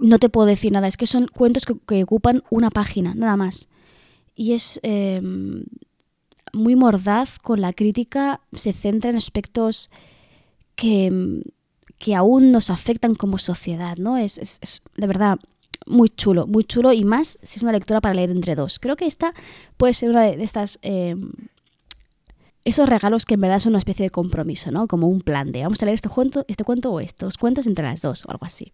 No 0.00 0.18
te 0.18 0.28
puedo 0.28 0.46
decir 0.46 0.72
nada, 0.72 0.88
es 0.88 0.96
que 0.96 1.06
son 1.06 1.28
cuentos 1.28 1.64
que, 1.64 2.02
ocupan 2.02 2.42
una 2.50 2.70
página, 2.70 3.14
nada 3.14 3.36
más. 3.36 3.68
Y 4.34 4.52
es 4.52 4.80
em, 4.82 5.64
muy 6.56 6.76
mordaz 6.76 7.38
con 7.38 7.60
la 7.60 7.72
crítica, 7.72 8.40
se 8.52 8.72
centra 8.72 9.10
en 9.10 9.16
aspectos 9.16 9.90
que, 10.74 11.42
que 11.98 12.14
aún 12.14 12.52
nos 12.52 12.70
afectan 12.70 13.14
como 13.14 13.38
sociedad, 13.38 13.96
¿no? 13.96 14.16
Es, 14.16 14.38
es, 14.38 14.82
de 14.96 15.06
verdad 15.06 15.38
muy 15.86 16.08
chulo, 16.08 16.46
muy 16.46 16.64
chulo 16.64 16.92
y 16.92 17.04
más 17.04 17.38
si 17.42 17.58
es 17.58 17.62
una 17.62 17.72
lectura 17.72 18.00
para 18.00 18.14
leer 18.14 18.30
entre 18.30 18.54
dos. 18.54 18.78
Creo 18.78 18.96
que 18.96 19.06
esta 19.06 19.34
puede 19.76 19.94
ser 19.94 20.10
una 20.10 20.22
de, 20.22 20.42
estas 20.42 20.78
em, 20.82 21.30
esos 22.66 22.88
regalos 22.88 23.26
que 23.26 23.34
en 23.34 23.40
verdad 23.42 23.60
son 23.60 23.70
una 23.70 23.78
especie 23.78 24.02
de 24.02 24.10
compromiso, 24.10 24.72
¿no? 24.72 24.88
Como 24.88 25.06
un 25.06 25.20
plan 25.20 25.52
de 25.52 25.62
vamos 25.62 25.80
a 25.80 25.86
leer 25.86 25.94
este 25.94 26.08
cuento, 26.08 26.44
este 26.48 26.64
cuento 26.64 26.90
o 26.90 26.98
estos 26.98 27.38
cuentos 27.38 27.68
entre 27.68 27.84
las 27.84 28.02
dos 28.02 28.26
o 28.26 28.30
algo 28.32 28.44
así. 28.44 28.72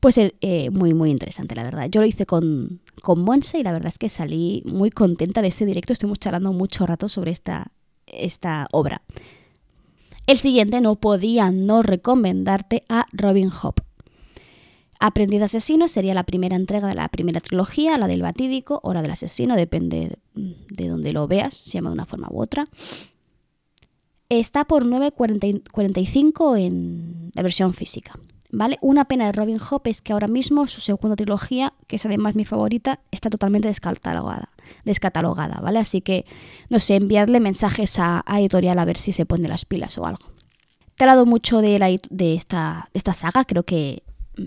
Puede 0.00 0.12
ser 0.12 0.34
eh, 0.40 0.70
muy, 0.70 0.94
muy 0.94 1.10
interesante, 1.10 1.54
la 1.54 1.62
verdad. 1.62 1.86
Yo 1.90 2.00
lo 2.00 2.06
hice 2.06 2.24
con, 2.24 2.80
con 3.02 3.20
Monse 3.20 3.58
y 3.58 3.62
la 3.62 3.72
verdad 3.72 3.88
es 3.88 3.98
que 3.98 4.08
salí 4.08 4.62
muy 4.64 4.88
contenta 4.88 5.42
de 5.42 5.48
ese 5.48 5.66
directo. 5.66 5.92
Estuvimos 5.92 6.20
charlando 6.20 6.54
mucho 6.54 6.86
rato 6.86 7.10
sobre 7.10 7.32
esta, 7.32 7.70
esta 8.06 8.66
obra. 8.72 9.02
El 10.26 10.38
siguiente 10.38 10.80
no 10.80 10.94
podía 10.94 11.50
no 11.50 11.82
recomendarte 11.82 12.82
a 12.88 13.04
Robin 13.12 13.50
Hobb. 13.50 13.74
Aprendiz 15.00 15.42
asesino 15.42 15.86
sería 15.86 16.14
la 16.14 16.24
primera 16.24 16.56
entrega 16.56 16.88
de 16.88 16.94
la 16.94 17.08
primera 17.08 17.40
trilogía, 17.40 17.98
la 17.98 18.06
del 18.06 18.22
batídico 18.22 18.80
o 18.82 18.94
la 18.94 19.02
del 19.02 19.10
asesino, 19.10 19.54
depende 19.54 20.16
de 20.32 20.88
donde 20.88 21.12
lo 21.12 21.28
veas, 21.28 21.52
se 21.52 21.72
llama 21.72 21.90
de 21.90 21.94
una 21.94 22.06
forma 22.06 22.28
u 22.30 22.40
otra. 22.40 22.66
Está 24.28 24.64
por 24.64 24.84
9.45 24.84 26.58
en 26.58 27.30
la 27.34 27.42
versión 27.42 27.74
física. 27.74 28.18
¿Vale? 28.56 28.78
Una 28.80 29.06
pena 29.06 29.26
de 29.26 29.32
Robin 29.32 29.58
Hobb 29.58 29.82
es 29.86 30.00
que 30.00 30.12
ahora 30.12 30.28
mismo 30.28 30.68
su 30.68 30.80
segunda 30.80 31.16
trilogía, 31.16 31.72
que 31.88 31.96
es 31.96 32.06
además 32.06 32.36
mi 32.36 32.44
favorita, 32.44 33.00
está 33.10 33.28
totalmente 33.28 33.66
descatalogada, 33.66 34.50
descatalogada, 34.84 35.60
¿vale? 35.60 35.80
Así 35.80 36.00
que, 36.00 36.24
no 36.70 36.78
sé, 36.78 36.94
enviarle 36.94 37.40
mensajes 37.40 37.98
a, 37.98 38.24
Editorial 38.28 38.78
a 38.78 38.84
ver 38.84 38.96
si 38.96 39.10
se 39.10 39.26
pone 39.26 39.48
las 39.48 39.64
pilas 39.64 39.98
o 39.98 40.06
algo. 40.06 40.30
Te 40.94 41.02
he 41.02 41.04
hablado 41.04 41.26
mucho 41.26 41.60
de, 41.60 41.74
esta, 42.20 42.88
saga, 43.12 43.44
creo 43.44 43.64
que 43.64 44.04
mm, 44.36 44.42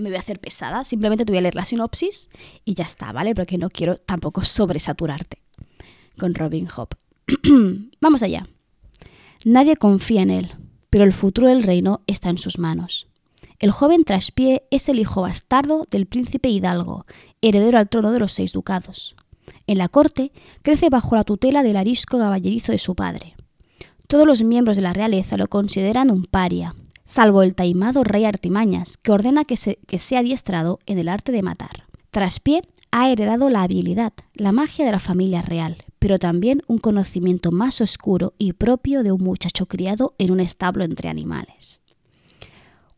me 0.00 0.08
voy 0.08 0.16
a 0.16 0.20
hacer 0.20 0.40
pesada, 0.40 0.82
simplemente 0.82 1.26
te 1.26 1.32
voy 1.32 1.38
a 1.38 1.42
leer 1.42 1.54
la 1.54 1.66
sinopsis 1.66 2.30
y 2.64 2.72
ya 2.72 2.84
está, 2.84 3.12
¿vale? 3.12 3.34
Porque 3.34 3.58
no 3.58 3.68
quiero 3.68 3.98
tampoco 3.98 4.42
sobresaturarte 4.42 5.42
con 6.18 6.34
Robin 6.34 6.66
Hobb. 6.74 6.96
Vamos 8.00 8.22
allá. 8.22 8.46
Nadie 9.44 9.76
confía 9.76 10.20
en 10.20 10.30
él, 10.30 10.52
pero 10.90 11.04
el 11.04 11.14
futuro 11.14 11.48
del 11.48 11.62
reino 11.62 12.02
está 12.06 12.28
en 12.28 12.36
sus 12.36 12.58
manos. 12.58 13.08
El 13.58 13.70
joven 13.70 14.04
Traspié 14.04 14.64
es 14.70 14.90
el 14.90 14.98
hijo 14.98 15.22
bastardo 15.22 15.86
del 15.90 16.06
príncipe 16.06 16.50
Hidalgo, 16.50 17.06
heredero 17.40 17.78
al 17.78 17.88
trono 17.88 18.12
de 18.12 18.18
los 18.18 18.32
seis 18.32 18.52
ducados. 18.52 19.16
En 19.66 19.78
la 19.78 19.88
corte 19.88 20.32
crece 20.60 20.90
bajo 20.90 21.16
la 21.16 21.24
tutela 21.24 21.62
del 21.62 21.78
arisco 21.78 22.18
caballerizo 22.18 22.72
de 22.72 22.78
su 22.78 22.94
padre. 22.94 23.34
Todos 24.06 24.26
los 24.26 24.42
miembros 24.42 24.76
de 24.76 24.82
la 24.82 24.92
realeza 24.92 25.38
lo 25.38 25.48
consideran 25.48 26.10
un 26.10 26.24
paria, 26.24 26.74
salvo 27.06 27.42
el 27.42 27.54
taimado 27.54 28.04
rey 28.04 28.26
Artimañas, 28.26 28.98
que 28.98 29.12
ordena 29.12 29.44
que, 29.44 29.56
que 29.86 29.98
sea 29.98 30.20
adiestrado 30.20 30.80
en 30.84 30.98
el 30.98 31.08
arte 31.08 31.32
de 31.32 31.42
matar. 31.42 31.84
Traspié 32.10 32.62
ha 32.90 33.08
heredado 33.08 33.48
la 33.48 33.62
habilidad, 33.62 34.12
la 34.34 34.52
magia 34.52 34.84
de 34.84 34.92
la 34.92 34.98
familia 34.98 35.40
real, 35.40 35.84
pero 36.00 36.18
también 36.18 36.62
un 36.66 36.78
conocimiento 36.78 37.52
más 37.52 37.80
oscuro 37.80 38.34
y 38.38 38.54
propio 38.54 39.04
de 39.04 39.12
un 39.12 39.22
muchacho 39.22 39.66
criado 39.66 40.14
en 40.18 40.32
un 40.32 40.40
establo 40.40 40.82
entre 40.82 41.08
animales. 41.08 41.82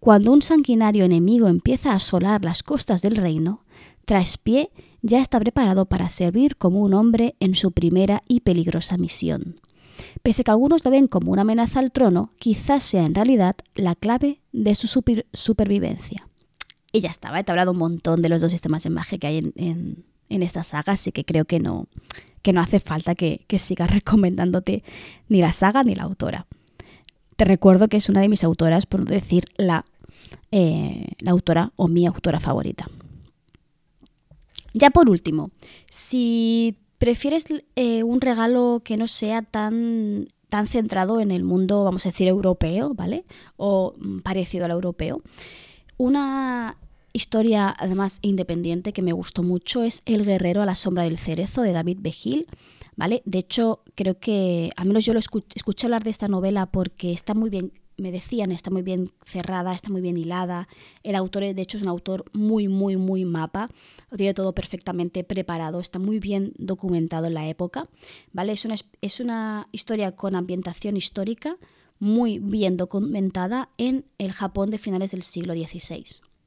Cuando 0.00 0.32
un 0.32 0.40
sanguinario 0.40 1.04
enemigo 1.04 1.48
empieza 1.48 1.92
a 1.92 1.96
asolar 1.96 2.44
las 2.44 2.62
costas 2.62 3.02
del 3.02 3.16
reino, 3.16 3.64
Traspié 4.04 4.70
ya 5.00 5.20
está 5.20 5.38
preparado 5.38 5.86
para 5.86 6.08
servir 6.08 6.56
como 6.56 6.80
un 6.80 6.94
hombre 6.94 7.36
en 7.40 7.54
su 7.54 7.72
primera 7.72 8.22
y 8.26 8.40
peligrosa 8.40 8.96
misión. 8.96 9.60
Pese 10.22 10.42
a 10.42 10.44
que 10.44 10.50
algunos 10.50 10.84
lo 10.84 10.90
ven 10.90 11.06
como 11.06 11.32
una 11.32 11.42
amenaza 11.42 11.78
al 11.78 11.92
trono, 11.92 12.30
quizás 12.38 12.82
sea 12.82 13.04
en 13.04 13.14
realidad 13.14 13.54
la 13.74 13.94
clave 13.94 14.40
de 14.52 14.74
su 14.74 14.86
supervivencia. 15.32 16.28
Y 16.92 17.00
ya 17.00 17.10
estaba, 17.10 17.40
he 17.40 17.44
hablado 17.46 17.72
un 17.72 17.78
montón 17.78 18.22
de 18.22 18.28
los 18.28 18.42
dos 18.42 18.52
sistemas 18.52 18.82
de 18.82 18.90
magia 18.90 19.18
que 19.18 19.26
hay 19.26 19.38
en, 19.38 19.52
en 19.56 20.04
esta 20.28 20.62
saga, 20.62 20.92
así 20.92 21.12
que 21.12 21.24
creo 21.24 21.44
que 21.44 21.60
no, 21.60 21.86
que 22.42 22.52
no 22.52 22.60
hace 22.60 22.80
falta 22.80 23.14
que, 23.14 23.44
que 23.46 23.58
siga 23.58 23.86
recomendándote 23.98 24.82
ni 25.28 25.40
la 25.40 25.52
saga 25.52 25.84
ni 25.84 25.94
la 25.94 26.04
autora. 26.04 26.46
Te 27.36 27.44
recuerdo 27.44 27.88
que 27.88 27.96
es 27.96 28.08
una 28.08 28.20
de 28.20 28.28
mis 28.28 28.44
autoras, 28.44 28.86
por 28.86 29.00
no 29.00 29.06
decir 29.06 29.44
la, 29.56 29.84
eh, 30.50 31.06
la 31.18 31.30
autora 31.30 31.72
o 31.76 31.88
mi 31.88 32.06
autora 32.06 32.40
favorita. 32.40 32.86
Ya 34.74 34.90
por 34.90 35.10
último, 35.10 35.50
si 35.90 36.78
prefieres 36.98 37.46
eh, 37.76 38.02
un 38.02 38.20
regalo 38.20 38.80
que 38.84 38.96
no 38.96 39.06
sea 39.06 39.42
tan, 39.42 40.28
tan 40.48 40.66
centrado 40.66 41.20
en 41.20 41.30
el 41.30 41.44
mundo, 41.44 41.84
vamos 41.84 42.06
a 42.06 42.10
decir, 42.10 42.28
europeo, 42.28 42.94
¿vale? 42.94 43.24
O 43.56 43.94
mm, 43.98 44.20
parecido 44.20 44.64
al 44.64 44.70
europeo, 44.70 45.22
una 45.96 46.76
historia 47.12 47.74
además 47.78 48.18
independiente 48.22 48.92
que 48.92 49.02
me 49.02 49.12
gustó 49.12 49.42
mucho 49.42 49.82
es 49.82 50.02
El 50.06 50.24
guerrero 50.24 50.62
a 50.62 50.66
la 50.66 50.74
sombra 50.74 51.04
del 51.04 51.18
cerezo 51.18 51.62
de 51.62 51.72
David 51.72 51.98
Begil, 52.00 52.46
¿vale? 52.96 53.22
De 53.24 53.38
hecho, 53.38 53.82
creo 53.94 54.18
que 54.18 54.70
a 54.76 54.84
menos 54.84 55.04
yo 55.04 55.12
lo 55.12 55.18
escuché, 55.18 55.86
hablar 55.86 56.04
de 56.04 56.10
esta 56.10 56.28
novela 56.28 56.66
porque 56.66 57.12
está 57.12 57.34
muy 57.34 57.50
bien, 57.50 57.72
me 57.96 58.10
decían, 58.10 58.52
está 58.52 58.70
muy 58.70 58.82
bien 58.82 59.12
cerrada, 59.24 59.74
está 59.74 59.90
muy 59.90 60.00
bien 60.00 60.16
hilada. 60.16 60.68
El 61.02 61.14
autor, 61.14 61.42
de 61.42 61.62
hecho, 61.62 61.76
es 61.76 61.82
un 61.82 61.88
autor 61.88 62.24
muy, 62.32 62.68
muy, 62.68 62.96
muy 62.96 63.24
mapa, 63.24 63.70
tiene 64.16 64.34
todo 64.34 64.54
perfectamente 64.54 65.24
preparado, 65.24 65.80
está 65.80 65.98
muy 65.98 66.18
bien 66.18 66.52
documentado 66.56 67.26
en 67.26 67.34
la 67.34 67.48
época, 67.48 67.88
¿vale? 68.32 68.52
Es 68.52 68.64
una, 68.64 68.76
es 69.00 69.20
una 69.20 69.68
historia 69.72 70.12
con 70.12 70.34
ambientación 70.34 70.96
histórica 70.96 71.56
muy 71.98 72.40
bien 72.40 72.76
documentada 72.76 73.68
en 73.78 74.06
el 74.18 74.32
Japón 74.32 74.70
de 74.70 74.78
finales 74.78 75.12
del 75.12 75.22
siglo 75.22 75.54
XVI. 75.54 76.04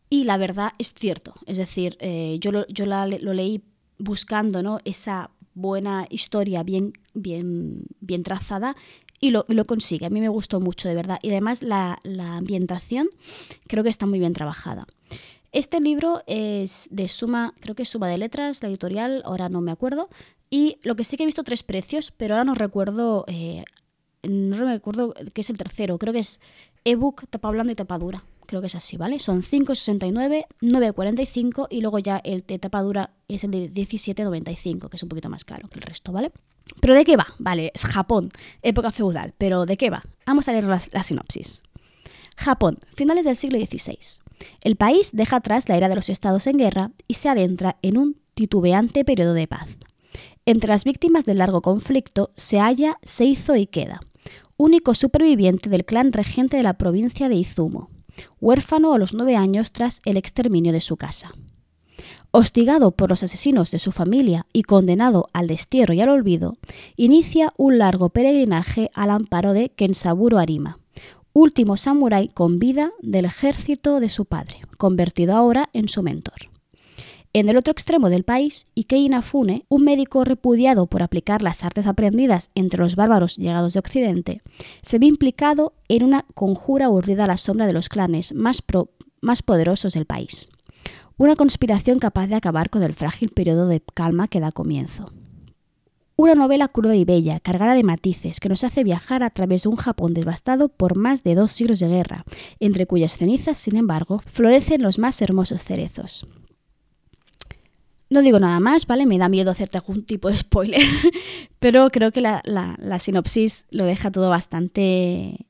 Y 0.10 0.24
la 0.26 0.38
verdad 0.38 0.72
es 0.78 0.94
cierto, 0.94 1.34
es 1.46 1.58
decir, 1.58 1.98
eh, 2.00 2.38
yo, 2.40 2.52
lo, 2.52 2.68
yo 2.68 2.86
lo 2.86 3.34
leí 3.34 3.64
buscando 3.98 4.62
¿no? 4.62 4.80
esa 4.86 5.32
buena 5.54 6.06
historia 6.10 6.64
bien, 6.64 6.94
bien, 7.14 7.86
bien 8.02 8.24
trazada 8.24 8.76
y 9.20 9.32
lo, 9.32 9.46
lo, 9.48 9.66
consigue. 9.66 10.06
A 10.06 10.10
mí 10.10 10.22
me 10.22 10.30
gustó 10.30 10.60
mucho, 10.60 10.88
de 10.88 10.96
verdad. 10.96 11.18
Y 11.22 11.32
además 11.32 11.64
la, 11.64 12.00
la, 12.04 12.38
ambientación 12.38 13.08
creo 13.68 13.84
que 13.84 13.90
está 13.90 14.06
muy 14.06 14.20
bien 14.20 14.34
trabajada. 14.34 14.86
Este 15.52 15.80
libro 15.80 16.22
es 16.28 16.90
de 16.92 17.08
Suma, 17.08 17.54
creo 17.62 17.76
que 17.76 17.84
es 17.84 17.90
Suma 17.90 18.10
de 18.10 18.18
Letras, 18.18 18.62
la 18.62 18.70
editorial, 18.70 19.24
ahora 19.26 19.48
no 19.50 19.62
me 19.62 19.72
acuerdo. 19.72 20.10
Y 20.50 20.78
lo 20.84 20.96
que 20.96 21.06
sí 21.06 21.18
que 21.18 21.24
he 21.24 21.26
visto 21.26 21.44
tres 21.44 21.64
precios, 21.64 22.12
pero 22.12 22.36
ahora 22.36 22.44
no 22.44 22.54
recuerdo, 22.54 23.24
eh, 23.28 23.64
no 24.24 24.58
recuerdo 24.58 25.14
qué 25.34 25.42
es 25.42 25.50
el 25.50 25.58
tercero. 25.58 25.98
Creo 25.98 26.14
que 26.14 26.20
es 26.20 26.42
ebook, 26.84 27.28
tapa 27.30 27.50
blanda 27.50 27.72
y 27.72 27.76
tapa 27.76 27.98
dura 27.98 28.24
creo 28.46 28.62
que 28.62 28.68
es 28.68 28.76
así, 28.76 28.98
¿vale? 28.98 29.20
Son 29.20 29.42
5,69, 29.42 30.46
9,45 30.62 31.68
y 31.70 31.82
luego 31.82 32.00
ya 32.00 32.18
el 32.24 32.42
de 32.42 32.60
tapa 32.60 32.82
dura 32.82 33.12
es 33.28 33.44
el 33.44 33.52
de 33.52 33.72
17,95, 33.74 34.90
que 34.90 34.96
es 34.96 35.04
un 35.04 35.10
poquito 35.10 35.30
más 35.30 35.46
caro 35.46 35.68
que 35.70 35.80
el 35.80 35.84
resto, 35.84 36.12
¿vale? 36.12 36.32
¿Pero 36.82 36.96
de 36.96 37.06
qué 37.06 37.16
va? 37.16 37.28
Vale, 37.38 37.72
es 37.74 37.86
Japón, 37.86 38.30
época 38.62 38.92
feudal, 38.92 39.34
pero 39.38 39.66
¿de 39.66 39.78
qué 39.78 39.90
va? 39.90 40.04
Vamos 40.26 40.48
a 40.48 40.52
leer 40.52 40.66
la, 40.66 40.82
la 40.92 41.04
sinopsis. 41.04 41.64
Japón, 42.38 42.80
finales 42.96 43.26
del 43.26 43.36
siglo 43.36 43.60
XVI. 43.60 43.98
El 44.64 44.76
país 44.76 45.12
deja 45.14 45.38
atrás 45.38 45.70
la 45.70 45.78
era 45.78 45.90
de 45.90 45.96
los 45.96 46.10
estados 46.10 46.48
en 46.48 46.58
guerra 46.58 46.92
y 47.08 47.16
se 47.16 47.30
adentra 47.30 47.78
en 47.82 47.98
un 47.98 48.18
titubeante 48.34 49.06
periodo 49.06 49.34
de 49.34 49.48
paz. 49.48 49.78
Entre 50.46 50.70
las 50.70 50.84
víctimas 50.84 51.26
del 51.26 51.40
largo 51.40 51.62
conflicto 51.62 52.32
se 52.36 52.60
halla 52.60 52.98
Seizo 53.02 53.56
Ikeda, 53.56 54.02
único 54.58 54.94
superviviente 54.94 55.70
del 55.70 55.86
clan 55.86 56.14
regente 56.14 56.58
de 56.58 56.64
la 56.64 56.78
provincia 56.78 57.30
de 57.30 57.36
Izumo, 57.36 57.90
huérfano 58.40 58.94
a 58.94 58.98
los 58.98 59.14
nueve 59.14 59.36
años 59.36 59.72
tras 59.72 60.02
el 60.06 60.18
exterminio 60.18 60.74
de 60.74 60.82
su 60.82 60.98
casa. 60.98 61.32
Hostigado 62.32 62.92
por 62.92 63.10
los 63.10 63.24
asesinos 63.24 63.72
de 63.72 63.80
su 63.80 63.92
familia 63.92 64.46
y 64.52 64.64
condenado 64.64 65.28
al 65.32 65.48
destierro 65.48 65.94
y 65.94 66.02
al 66.02 66.10
olvido, 66.10 66.58
inicia 66.98 67.54
un 67.58 67.78
largo 67.78 68.10
peregrinaje 68.10 68.90
al 68.94 69.12
amparo 69.12 69.54
de 69.54 69.70
Kensaburo 69.70 70.38
Arima, 70.38 70.80
último 71.32 71.78
samurái 71.78 72.30
con 72.30 72.60
vida 72.60 72.92
del 73.02 73.26
ejército 73.26 74.00
de 74.00 74.10
su 74.10 74.26
padre, 74.26 74.62
convertido 74.78 75.36
ahora 75.36 75.70
en 75.74 75.88
su 75.88 76.04
mentor. 76.04 76.55
En 77.38 77.50
el 77.50 77.58
otro 77.58 77.74
extremo 77.74 78.10
del 78.10 78.24
país, 78.24 78.68
Ikei 78.76 79.08
Inafune, 79.08 79.66
un 79.68 79.84
médico 79.84 80.24
repudiado 80.24 80.88
por 80.88 81.04
aplicar 81.04 81.42
las 81.42 81.66
artes 81.66 81.86
aprendidas 81.86 82.50
entre 82.56 82.80
los 82.80 82.96
bárbaros 82.96 83.36
llegados 83.36 83.74
de 83.74 83.80
Occidente, 83.80 84.42
se 84.82 85.00
ve 85.00 85.08
implicado 85.08 85.74
en 85.90 86.06
una 86.06 86.26
conjura 86.34 86.90
urdida 86.90 87.26
a 87.26 87.28
la 87.28 87.36
sombra 87.36 87.68
de 87.68 87.74
los 87.74 87.90
clanes 87.90 88.34
más, 88.34 88.62
poderosos 89.42 89.92
del 89.92 90.06
país. 90.06 90.50
Una 91.18 91.36
conspiración 91.36 92.00
capaz 92.00 92.28
de 92.28 92.36
acabar 92.36 92.70
con 92.70 92.84
el 92.84 92.94
frágil 92.94 93.32
periodo 93.32 93.68
de 93.68 93.82
calma 93.82 94.30
que 94.30 94.40
da 94.40 94.54
comienzo. 94.54 95.12
Una 96.16 96.36
novela 96.36 96.70
cruda 96.70 96.96
y 96.96 97.04
bella, 97.04 97.42
cargada 97.42 97.74
de 97.74 97.84
matices, 97.84 98.40
que 98.40 98.48
nos 98.48 98.64
hace 98.64 98.86
viajar 98.86 99.24
a 99.24 99.30
través 99.30 99.64
de 99.64 99.70
un 99.70 99.76
Japón 99.76 100.14
devastado 100.14 100.70
por 100.70 100.96
más 100.96 101.24
de 101.24 101.36
dos 101.36 101.52
siglos 101.52 101.80
de 101.80 101.90
guerra, 101.90 102.24
entre 102.62 102.86
cuyas 102.86 103.18
cenizas, 103.18 103.58
sin 103.58 103.76
embargo, 103.76 104.22
florecen 104.26 104.82
los 104.82 105.00
más 105.00 105.22
hermosos 105.22 105.66
cerezos. 105.66 106.26
No 108.10 108.22
digo 108.22 108.40
nada 108.40 108.60
más, 108.60 108.86
¿vale? 108.86 109.06
Me 109.06 109.18
da 109.18 109.30
miedo 109.30 109.52
hacerte 109.52 109.78
algún 109.78 110.04
tipo 110.04 110.30
de 110.30 110.38
spoiler, 110.38 110.82
pero 111.60 111.90
creo 111.90 112.12
que 112.12 112.22
la, 112.22 113.00
sinopsis 113.00 113.66
lo 113.72 113.86
deja 113.86 114.12
todo 114.12 114.30
bastante 114.30 115.46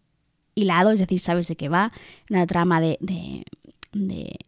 hilado, 0.56 0.92
es 0.92 1.00
decir, 1.00 1.20
sabes 1.20 1.48
de 1.48 1.58
qué 1.58 1.68
va, 1.68 1.92
una 2.30 2.48
trama 2.48 2.80
de, 2.80 2.98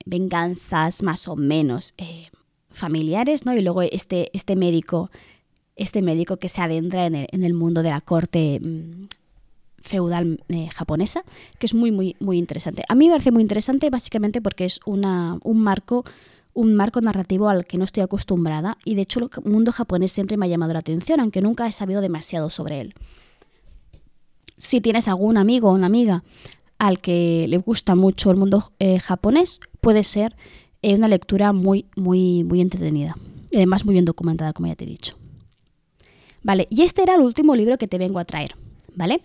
venganzas 0.05 1.03
más 1.03 1.27
o 1.27 1.35
menos 1.35 1.93
eh, 1.97 2.27
familiares, 2.69 3.45
¿no? 3.45 3.53
Y 3.53 3.61
luego 3.61 3.81
este, 3.81 4.29
este 4.33 4.55
médico, 4.55 5.11
este 5.75 6.01
médico 6.01 6.37
que 6.37 6.47
se 6.47 6.61
adentra 6.61 7.05
en 7.05 7.43
el, 7.43 7.53
mundo 7.53 7.83
de 7.83 7.89
la 7.89 7.99
corte 7.99 8.59
mm, 8.61 9.07
feudal 9.81 10.43
eh, 10.47 10.67
japonesa, 10.73 11.23
que 11.59 11.65
es 11.65 11.73
muy, 11.73 11.91
muy, 11.91 12.15
muy 12.19 12.37
interesante. 12.37 12.83
A 12.87 12.95
mí 12.95 13.07
me 13.07 13.13
parece 13.13 13.31
muy 13.31 13.41
interesante 13.41 13.89
básicamente 13.89 14.41
porque 14.41 14.63
es 14.65 14.79
una, 14.85 15.37
un 15.43 15.59
marco 15.59 16.05
un 16.57 16.73
marco 16.73 16.99
narrativo 17.01 17.49
al 17.49 17.65
que 17.65 17.77
no 17.77 17.83
estoy 17.83 18.01
acostumbrada 18.01 18.79
y 18.83 18.95
de 18.95 19.03
hecho 19.03 19.19
el 19.19 19.29
mundo 19.43 19.71
japonés 19.71 20.11
siempre 20.11 20.37
me 20.37 20.47
ha 20.47 20.49
llamado 20.49 20.73
la 20.73 20.79
atención, 20.79 21.19
aunque 21.19 21.39
nunca 21.39 21.67
he 21.67 21.71
sabido 21.71 22.01
demasiado 22.01 22.49
sobre 22.49 22.81
él. 22.81 22.95
Si 24.57 24.81
tienes 24.81 25.07
algún 25.07 25.37
amigo 25.37 25.69
o 25.69 25.75
una 25.75 25.85
amiga 25.85 26.23
al 26.79 26.99
que 26.99 27.45
le 27.47 27.59
gusta 27.59 27.93
mucho 27.93 28.31
el 28.31 28.37
mundo 28.37 28.71
eh, 28.79 28.97
japonés, 28.97 29.59
puede 29.81 30.03
ser 30.03 30.35
eh, 30.81 30.95
una 30.95 31.07
lectura 31.07 31.53
muy, 31.53 31.85
muy, 31.95 32.43
muy 32.43 32.59
entretenida. 32.59 33.15
Y 33.51 33.57
además 33.57 33.85
muy 33.85 33.93
bien 33.93 34.05
documentada, 34.05 34.53
como 34.53 34.67
ya 34.67 34.75
te 34.75 34.85
he 34.85 34.87
dicho. 34.87 35.15
Vale, 36.41 36.67
y 36.71 36.81
este 36.81 37.03
era 37.03 37.13
el 37.13 37.21
último 37.21 37.55
libro 37.55 37.77
que 37.77 37.87
te 37.87 37.99
vengo 37.99 38.17
a 38.17 38.25
traer, 38.25 38.55
¿vale? 38.95 39.21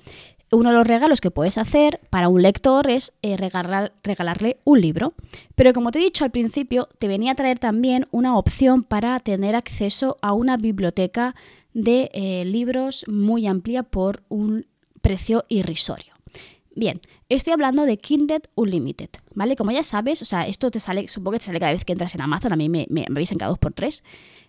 Uno 0.52 0.70
de 0.70 0.76
los 0.76 0.86
regalos 0.86 1.20
que 1.20 1.30
puedes 1.30 1.58
hacer 1.58 2.00
para 2.10 2.28
un 2.28 2.42
lector 2.42 2.88
es 2.88 3.12
eh, 3.22 3.36
regalarle 3.36 4.58
un 4.64 4.80
libro. 4.80 5.14
Pero 5.54 5.72
como 5.72 5.90
te 5.90 5.98
he 5.98 6.02
dicho 6.02 6.24
al 6.24 6.30
principio, 6.30 6.88
te 6.98 7.08
venía 7.08 7.32
a 7.32 7.36
traer 7.36 7.58
también 7.58 8.06
una 8.10 8.36
opción 8.36 8.84
para 8.84 9.18
tener 9.18 9.56
acceso 9.56 10.18
a 10.20 10.32
una 10.34 10.56
biblioteca 10.56 11.34
de 11.72 12.10
eh, 12.12 12.44
libros 12.44 13.04
muy 13.08 13.46
amplia 13.46 13.82
por 13.82 14.22
un 14.28 14.66
precio 15.00 15.44
irrisorio. 15.48 16.11
Bien, 16.74 17.00
estoy 17.28 17.52
hablando 17.52 17.84
de 17.84 17.98
Kindle 17.98 18.40
Unlimited, 18.54 19.10
¿vale? 19.34 19.56
Como 19.56 19.72
ya 19.72 19.82
sabes, 19.82 20.22
o 20.22 20.24
sea, 20.24 20.46
esto 20.46 20.70
te 20.70 20.80
sale, 20.80 21.06
supongo 21.06 21.32
que 21.32 21.38
te 21.40 21.44
sale 21.44 21.60
cada 21.60 21.72
vez 21.72 21.84
que 21.84 21.92
entras 21.92 22.14
en 22.14 22.22
Amazon, 22.22 22.52
a 22.52 22.56
mí 22.56 22.70
me, 22.70 22.86
me, 22.88 23.04
me 23.10 23.26
cada 23.26 23.50
dos 23.50 23.58
por 23.58 23.74
tres, 23.74 24.04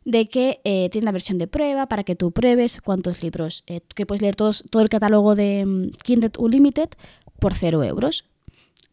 de 0.05 0.26
que 0.26 0.61
eh, 0.63 0.89
tiene 0.89 1.05
una 1.05 1.11
versión 1.11 1.38
de 1.38 1.47
prueba 1.47 1.88
para 1.88 2.03
que 2.05 2.15
tú 2.15 2.32
pruebes 2.32 2.80
cuántos 2.82 3.21
libros, 3.24 3.63
eh, 3.67 3.82
que 3.93 4.05
puedes 4.05 4.21
leer 4.21 4.38
todos, 4.38 4.63
todo 4.69 4.84
el 4.84 4.89
catálogo 4.89 5.36
de 5.36 5.65
mm, 5.65 5.91
Kindle 6.01 6.32
Unlimited 6.38 6.89
por 7.39 7.55
cero 7.55 7.84
euros. 7.84 8.26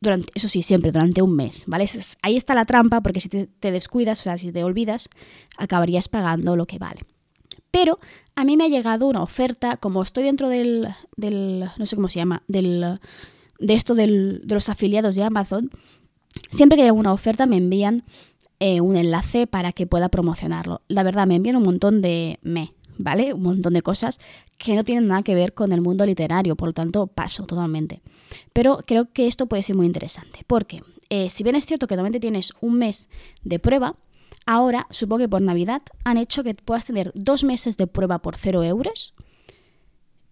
Durante, 0.01 0.33
eso 0.35 0.49
sí, 0.49 0.63
siempre, 0.63 0.91
durante 0.91 1.23
un 1.23 1.37
mes, 1.37 1.65
¿vale? 1.67 1.85
ahí 2.23 2.37
está 2.37 2.55
la 2.55 2.65
trampa, 2.65 3.01
porque 3.01 3.21
si 3.21 3.29
te, 3.29 3.47
te 3.47 3.71
descuidas, 3.71 4.19
o 4.21 4.23
sea, 4.23 4.39
si 4.39 4.51
te 4.51 4.65
olvidas, 4.65 5.09
acabarías 5.57 6.09
pagando 6.09 6.57
lo 6.57 6.67
que 6.67 6.79
vale. 6.79 7.01
Pero 7.71 7.99
a 8.35 8.45
mí 8.45 8.57
me 8.57 8.65
ha 8.65 8.69
llegado 8.69 9.07
una 9.07 9.23
oferta, 9.23 9.77
como 9.77 10.03
estoy 10.03 10.25
dentro 10.25 10.49
del, 10.49 10.89
del 11.17 11.71
no 11.77 11.87
sé 11.87 11.97
cómo 11.97 12.09
se 12.09 12.19
llama, 12.19 12.43
del, 12.49 12.99
de 13.59 13.75
esto 13.75 13.95
del, 13.95 14.43
de 14.45 14.55
los 14.55 14.69
afiliados 14.69 15.15
de 15.15 15.23
Amazon, 15.23 15.71
siempre 16.49 16.77
que 16.77 16.83
hay 16.83 16.89
alguna 16.89 17.13
oferta 17.13 17.47
me 17.47 17.57
envían 17.57 18.03
eh, 18.59 18.81
un 18.81 18.97
enlace 18.97 19.47
para 19.47 19.73
que 19.73 19.87
pueda 19.87 20.09
promocionarlo. 20.09 20.83
La 20.89 21.03
verdad, 21.03 21.27
me 21.27 21.37
envían 21.37 21.57
un 21.57 21.63
montón 21.63 22.03
de 22.03 22.39
me, 22.43 22.75
¿vale? 22.99 23.33
Un 23.33 23.43
montón 23.43 23.73
de 23.73 23.83
cosas 23.83 24.21
que 24.59 24.75
no 24.75 24.85
tienen 24.85 25.07
nada 25.07 25.23
que 25.23 25.35
ver 25.35 25.55
con 25.55 25.73
el 25.73 25.81
mundo 25.81 26.05
literario, 26.05 26.57
por 26.57 26.69
lo 26.69 26.73
tanto 26.75 27.07
paso 27.07 27.47
totalmente. 27.47 28.03
Pero 28.53 28.81
creo 28.87 29.11
que 29.13 29.27
esto 29.27 29.47
puede 29.47 29.63
ser 29.63 29.77
muy 29.77 29.87
interesante, 29.87 30.45
porque 30.47 30.83
eh, 31.09 31.31
si 31.31 31.43
bien 31.43 31.57
es 31.57 31.67
cierto 31.67 31.87
que 31.87 31.97
normalmente 31.97 32.21
tienes 32.21 32.53
un 32.61 32.75
mes 32.75 33.09
de 33.43 33.59
prueba, 33.59 33.97
Ahora, 34.47 34.87
supongo 34.91 35.21
que 35.21 35.29
por 35.29 35.43
Navidad, 35.43 35.83
han 36.05 36.19
hecho 36.19 36.43
que 36.43 36.55
puedas 36.55 36.85
tener 36.85 37.13
dos 37.15 37.45
meses 37.45 37.77
de 37.77 37.87
prueba 37.87 38.21
por 38.21 38.37
cero 38.37 38.65
euros. 38.65 39.15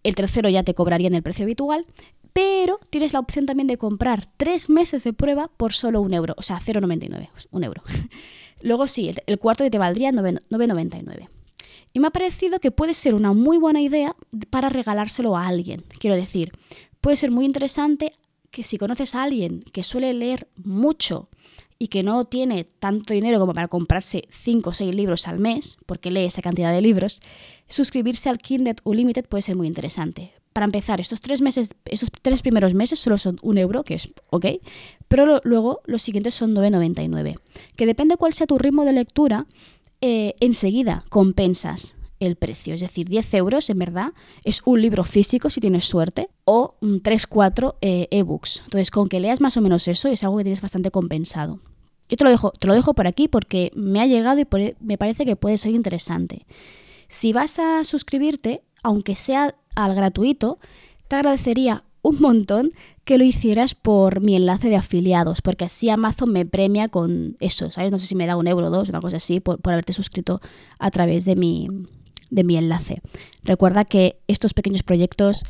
El 0.02 0.14
tercero 0.14 0.48
ya 0.48 0.62
te 0.62 0.74
cobraría 0.74 1.09
en 1.09 1.14
el 1.14 1.22
precio 1.22 1.44
habitual, 1.44 1.86
pero 2.32 2.78
tienes 2.90 3.12
la 3.12 3.20
opción 3.20 3.46
también 3.46 3.66
de 3.66 3.78
comprar 3.78 4.26
tres 4.36 4.70
meses 4.70 5.04
de 5.04 5.12
prueba 5.12 5.48
por 5.56 5.72
solo 5.72 6.00
un 6.00 6.14
euro, 6.14 6.34
o 6.36 6.42
sea, 6.42 6.61
0,99, 6.61 7.28
un 7.50 7.64
euro. 7.64 7.82
Luego 8.62 8.86
sí, 8.86 9.11
el, 9.26 9.38
cuarto 9.38 9.68
te 9.68 9.78
valdría 9.78 10.11
9,99. 10.12 11.28
Y 11.92 12.00
me 12.00 12.09
ha 12.09 12.11
parecido 12.11 12.61
que 12.61 12.70
puede 12.70 12.94
ser 12.94 13.14
una 13.14 13.32
muy 13.32 13.56
buena 13.56 13.80
idea 13.80 14.14
para 14.50 14.68
regalárselo 14.68 15.36
a 15.36 15.46
alguien. 15.46 15.82
Quiero 15.98 16.16
decir, 16.16 16.52
puede 17.00 17.16
ser 17.16 17.30
muy 17.30 17.44
interesante 17.44 18.12
que 18.50 18.62
si 18.62 18.78
conoces 18.78 19.14
a 19.14 19.22
alguien 19.22 19.62
que 19.72 19.82
suele 19.82 20.12
leer 20.14 20.48
mucho 20.56 21.28
y 21.79 21.89
que 21.89 22.03
no 22.03 22.24
tiene 22.24 22.64
tanto 22.64 23.14
dinero 23.14 23.39
como 23.39 23.55
para 23.55 23.68
comprarse 23.68 24.24
5 24.31 24.70
o 24.70 24.72
6 24.72 24.95
libros 24.95 25.29
al 25.29 25.39
mes, 25.39 25.79
porque 25.87 26.11
lee 26.11 26.24
esa 26.24 26.43
cantidad 26.43 26.72
de 26.72 26.83
libros, 26.83 27.22
suscribirse 27.68 28.29
al 28.29 28.39
Kindle 28.39 28.76
Unlimited 28.85 29.26
puede 29.26 29.43
ser 29.43 29.57
muy 29.57 29.68
interesante. 29.68 30.33
Para 30.53 30.64
empezar, 30.64 31.01
estos 31.01 31.20
tres 31.20 31.41
meses, 31.41 31.74
esos 31.85 32.11
tres 32.20 32.43
primeros 32.43 32.74
meses 32.74 32.99
solo 32.99 33.16
son 33.16 33.39
un 33.43 33.59
euro, 33.59 33.85
que 33.85 33.95
es 33.95 34.09
ok, 34.31 34.47
pero 35.07 35.41
luego 35.45 35.83
los 35.85 36.03
siguientes 36.03 36.35
son 36.35 36.53
9,99. 36.55 37.39
Que 37.76 37.87
depende 37.87 38.16
cuál 38.16 38.33
sea 38.33 38.49
tu 38.49 38.59
ritmo 38.59 38.85
de 38.85 38.93
lectura, 38.93 39.47
eh, 40.01 40.35
enseguida 40.41 41.05
compensas 41.11 41.95
el 42.21 42.37
precio. 42.37 42.75
Es 42.75 42.81
decir, 42.81 43.09
10 43.09 43.35
euros 43.35 43.71
en 43.71 43.79
verdad 43.79 44.12
es 44.45 44.62
un 44.64 44.81
libro 44.83 45.05
físico 45.05 45.51
si 45.51 45.61
tienes 45.61 45.85
suerte 45.85 46.29
o 46.45 46.75
3-4 46.81 47.77
eh, 47.81 48.09
ebooks. 48.11 48.62
Entonces, 48.64 48.91
con 48.91 49.09
que 49.09 49.21
leas 49.21 49.41
más 49.41 49.57
o 49.57 49.61
menos 49.61 49.89
eso 49.89 50.09
es 50.09 50.25
algo 50.25 50.39
que 50.39 50.45
tienes 50.45 50.61
bastante 50.61 50.91
compensado. 50.91 51.61
Yo 52.09 52.16
te 52.16 52.25
lo 52.25 52.31
dejo, 52.31 52.53
te 52.53 52.66
lo 52.66 52.75
dejo 52.75 52.95
por 52.95 53.07
aquí 53.07 53.29
porque 53.29 53.71
me 53.75 54.01
ha 54.01 54.07
llegado 54.07 54.41
y 54.41 54.47
me 54.81 54.99
parece 54.99 55.27
que 55.27 55.37
puede 55.37 55.59
ser 55.59 55.73
interesante. 55.73 56.47
Si 57.07 57.33
vas 57.33 57.59
a 57.59 57.85
suscribirte, 57.85 58.62
aunque 58.83 59.14
sea 59.14 59.55
al 59.75 59.95
gratuito, 59.95 60.59
te 61.07 61.16
agradecería 61.16 61.85
un 62.03 62.21
montón 62.21 62.73
que 63.05 63.19
lo 63.19 63.25
hicieras 63.25 63.75
por 63.75 64.21
mi 64.21 64.37
enlace 64.37 64.69
de 64.69 64.77
afiliados, 64.77 65.41
porque 65.41 65.64
así 65.64 65.89
Amazon 65.89 66.33
me 66.33 66.45
premia 66.47 66.89
con 66.89 67.37
eso, 67.41 67.71
¿sabes? 67.71 67.91
No 67.91 67.99
sé 67.99 68.07
si 68.07 68.14
me 68.14 68.27
da 68.27 68.37
un 68.37 68.47
euro 68.47 68.66
o 68.66 68.71
dos, 68.71 68.89
una 68.89 69.01
cosa 69.01 69.16
así, 69.16 69.41
por, 69.41 69.61
por 69.61 69.73
haberte 69.73 69.93
suscrito 69.93 70.41
a 70.79 70.91
través 70.91 71.25
de 71.25 71.35
mi, 71.35 71.69
de 72.31 72.45
mi 72.45 72.57
enlace. 72.57 73.01
Recuerda 73.43 73.85
que 73.85 74.18
estos 74.29 74.55
pequeños 74.55 74.83
proyectos 74.83 75.45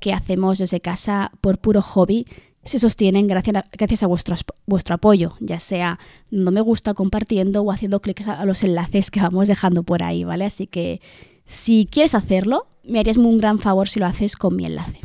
que 0.00 0.12
hacemos 0.12 0.58
desde 0.58 0.80
casa 0.80 1.32
por 1.40 1.58
puro 1.58 1.82
hobby 1.82 2.24
se 2.64 2.78
sostienen 2.78 3.26
gracias 3.26 3.56
a, 3.56 3.64
gracias 3.72 4.02
a 4.02 4.06
vuestro, 4.06 4.36
vuestro 4.66 4.94
apoyo, 4.94 5.34
ya 5.40 5.58
sea 5.58 5.98
no 6.30 6.50
me 6.50 6.60
gusta 6.60 6.94
compartiendo 6.94 7.62
o 7.62 7.70
haciendo 7.70 8.00
clics 8.00 8.26
a 8.26 8.44
los 8.44 8.62
enlaces 8.62 9.10
que 9.10 9.20
vamos 9.20 9.48
dejando 9.48 9.82
por 9.82 10.02
ahí, 10.02 10.24
¿vale? 10.24 10.46
Así 10.46 10.66
que 10.66 11.00
si 11.44 11.86
quieres 11.90 12.14
hacerlo, 12.14 12.66
me 12.82 13.00
harías 13.00 13.18
un 13.18 13.38
gran 13.38 13.58
favor 13.58 13.88
si 13.88 14.00
lo 14.00 14.06
haces 14.06 14.36
con 14.36 14.56
mi 14.56 14.64
enlace. 14.64 15.00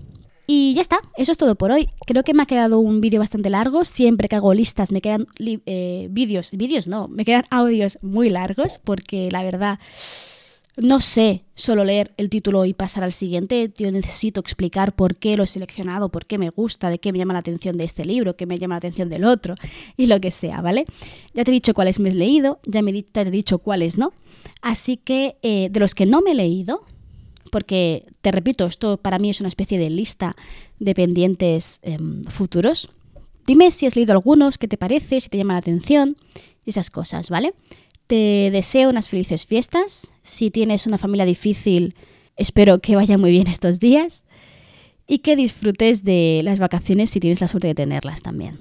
Y 0.51 0.73
ya 0.73 0.81
está, 0.81 0.99
eso 1.15 1.31
es 1.31 1.37
todo 1.37 1.53
por 1.53 1.71
hoy. 1.71 1.89
Creo 2.07 2.23
que 2.23 2.33
me 2.33 2.41
ha 2.41 2.47
quedado 2.47 2.79
un 2.79 3.01
vídeo 3.01 3.19
bastante 3.19 3.51
largo. 3.51 3.85
Siempre 3.85 4.27
que 4.27 4.35
hago 4.35 4.51
listas 4.55 4.91
me 4.91 4.99
quedan 4.99 5.27
eh, 5.37 6.07
vídeos, 6.09 6.49
vídeos 6.53 6.87
no, 6.87 7.07
me 7.07 7.23
quedan 7.23 7.43
audios 7.51 7.99
muy 8.01 8.31
largos 8.31 8.79
porque 8.83 9.29
la 9.29 9.43
verdad 9.43 9.77
no 10.81 10.99
sé 10.99 11.43
solo 11.55 11.83
leer 11.83 12.13
el 12.17 12.29
título 12.29 12.65
y 12.65 12.73
pasar 12.73 13.03
al 13.03 13.11
siguiente. 13.11 13.71
Yo 13.77 13.91
necesito 13.91 14.39
explicar 14.39 14.95
por 14.95 15.17
qué 15.17 15.35
lo 15.35 15.43
he 15.43 15.47
seleccionado, 15.47 16.09
por 16.09 16.25
qué 16.25 16.37
me 16.37 16.49
gusta, 16.49 16.89
de 16.89 16.99
qué 16.99 17.11
me 17.11 17.19
llama 17.19 17.33
la 17.33 17.39
atención 17.39 17.77
de 17.77 17.83
este 17.83 18.05
libro, 18.05 18.35
qué 18.35 18.45
me 18.45 18.57
llama 18.57 18.75
la 18.75 18.79
atención 18.79 19.09
del 19.09 19.25
otro 19.25 19.55
y 19.97 20.05
lo 20.05 20.19
que 20.21 20.31
sea, 20.31 20.61
¿vale? 20.61 20.85
Ya 21.33 21.43
te 21.43 21.51
he 21.51 21.53
dicho 21.53 21.73
cuáles 21.73 21.99
me 21.99 22.09
he 22.09 22.13
leído, 22.13 22.59
ya 22.65 22.81
me 22.81 22.93
te 23.01 23.21
he 23.21 23.31
dicho 23.31 23.59
cuáles 23.59 23.97
no. 23.97 24.13
Así 24.61 24.97
que 24.97 25.37
eh, 25.41 25.69
de 25.69 25.79
los 25.79 25.95
que 25.95 26.05
no 26.05 26.21
me 26.21 26.31
he 26.31 26.35
leído, 26.35 26.81
porque 27.51 28.05
te 28.21 28.31
repito, 28.31 28.65
esto 28.65 28.97
para 28.97 29.19
mí 29.19 29.29
es 29.29 29.39
una 29.41 29.49
especie 29.49 29.77
de 29.77 29.89
lista 29.89 30.35
de 30.79 30.95
pendientes 30.95 31.79
em, 31.81 32.23
futuros. 32.23 32.89
Dime 33.45 33.71
si 33.71 33.85
has 33.85 33.95
leído 33.95 34.13
algunos, 34.13 34.57
qué 34.57 34.67
te 34.67 34.77
parece, 34.77 35.19
si 35.19 35.29
te 35.29 35.37
llama 35.37 35.53
la 35.53 35.59
atención, 35.59 36.15
esas 36.65 36.89
cosas, 36.89 37.29
¿vale? 37.29 37.53
Te 38.09 38.49
deseo 38.51 38.89
unas 38.89 39.07
felices 39.07 39.45
fiestas. 39.45 40.11
Si 40.23 40.49
tienes 40.49 40.87
una 40.87 40.97
familia 40.97 41.27
difícil, 41.27 41.93
espero 42.37 42.79
que 42.79 42.95
vaya 42.95 43.19
muy 43.19 43.29
bien 43.29 43.45
estos 43.45 43.79
días 43.79 44.25
y 45.05 45.19
que 45.19 45.35
disfrutes 45.35 46.03
de 46.03 46.41
las 46.43 46.57
vacaciones 46.57 47.11
si 47.11 47.19
tienes 47.19 47.39
la 47.39 47.47
suerte 47.47 47.67
de 47.67 47.75
tenerlas 47.75 48.23
también. 48.23 48.57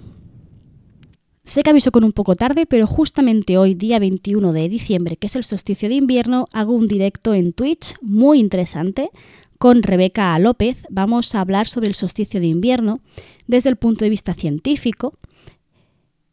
Sé 1.44 1.62
que 1.62 1.70
aviso 1.70 1.92
con 1.92 2.04
un 2.04 2.12
poco 2.12 2.34
tarde, 2.34 2.66
pero 2.66 2.86
justamente 2.86 3.56
hoy, 3.56 3.72
día 3.72 3.98
21 3.98 4.52
de 4.52 4.68
diciembre, 4.68 5.16
que 5.16 5.28
es 5.28 5.36
el 5.36 5.44
solsticio 5.44 5.88
de 5.88 5.94
invierno, 5.94 6.44
hago 6.52 6.74
un 6.74 6.86
directo 6.86 7.32
en 7.32 7.54
Twitch 7.54 7.94
muy 8.02 8.40
interesante 8.40 9.08
con 9.56 9.82
Rebeca 9.82 10.38
López. 10.38 10.82
Vamos 10.90 11.34
a 11.34 11.40
hablar 11.40 11.68
sobre 11.68 11.88
el 11.88 11.94
solsticio 11.94 12.38
de 12.38 12.48
invierno 12.48 13.00
desde 13.46 13.70
el 13.70 13.76
punto 13.76 14.04
de 14.04 14.10
vista 14.10 14.34
científico, 14.34 15.14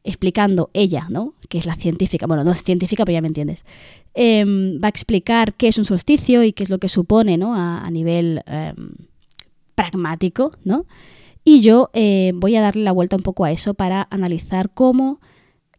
explicando 0.06 0.70
ella, 0.74 1.08
¿no? 1.10 1.34
Que 1.50 1.58
es 1.58 1.66
la 1.66 1.76
científica, 1.76 2.28
bueno, 2.28 2.44
no 2.44 2.52
es 2.52 2.64
científica, 2.64 3.04
pero 3.04 3.16
ya 3.16 3.22
me 3.22 3.28
entiendes. 3.28 3.66
Em, 4.14 4.80
va 4.82 4.88
a 4.88 4.90
explicar 4.90 5.56
qué 5.56 5.68
es 5.68 5.78
un 5.78 5.86
solsticio 5.86 6.44
y 6.44 6.54
qué 6.54 6.64
es 6.64 6.70
lo 6.70 6.78
que 6.78 6.88
supone, 6.88 7.38
¿no? 7.38 7.56
A, 7.56 7.90
nivel 7.92 8.42
em, 8.46 8.96
pragmático, 9.74 10.54
¿no? 10.64 10.86
Y 11.44 11.62
yo 11.62 11.90
eh, 11.94 12.32
voy 12.36 12.56
a 12.56 12.62
darle 12.62 12.84
la 12.84 12.92
vuelta 12.92 13.16
un 13.16 13.24
poco 13.24 13.46
a 13.46 13.52
eso 13.52 13.74
para 13.74 14.08
analizar 14.10 14.70
cómo 14.74 15.20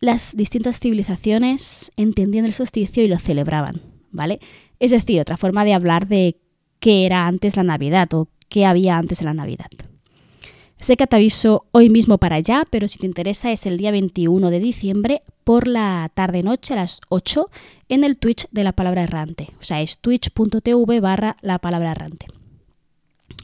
las 0.01 0.37
distintas 0.37 0.79
civilizaciones 0.79 1.91
entendían 1.97 2.45
el 2.45 2.53
solsticio 2.53 3.03
y 3.03 3.09
lo 3.09 3.19
celebraban, 3.19 3.81
¿vale? 4.11 4.41
Es 4.79 4.91
decir, 4.91 5.21
otra 5.21 5.37
forma 5.37 5.65
de 5.65 5.75
hablar 5.75 6.07
de 6.07 6.37
qué 6.79 7.07
era 7.07 7.27
antes 7.27 7.57
la 7.57 7.63
Navidad 7.63 8.13
o 8.15 8.29
qué 8.49 8.67
había 8.67 8.99
antes 8.99 9.21
de 9.21 9.25
la 9.25 9.35
Navidad. 9.35 9.71
Sé 10.79 10.97
que 10.97 11.07
te 11.07 11.17
aviso 11.17 11.65
hoy 11.73 11.89
mismo 11.89 12.19
para 12.19 12.37
allá, 12.37 12.65
pero 12.71 12.87
si 12.87 12.99
te 12.99 13.07
interesa 13.07 13.51
es 13.51 13.67
el 13.67 13.79
día 13.79 13.91
21 13.91 14.51
de 14.51 14.61
diciembre 14.61 15.23
por 15.43 15.67
la 15.67 16.11
tarde-noche 16.13 16.75
a 16.75 16.77
las 16.77 17.01
8 17.09 17.51
en 17.89 18.05
el 18.05 18.19
Twitch 18.19 18.47
de 18.51 18.63
la 18.63 18.73
palabra 18.73 19.03
errante. 19.03 19.49
O 19.59 19.63
sea, 19.63 19.81
es 19.81 19.99
twitch.tv 19.99 21.01
barra 21.01 21.37
la 21.41 21.59
palabra 21.59 21.93
errante. 21.93 22.27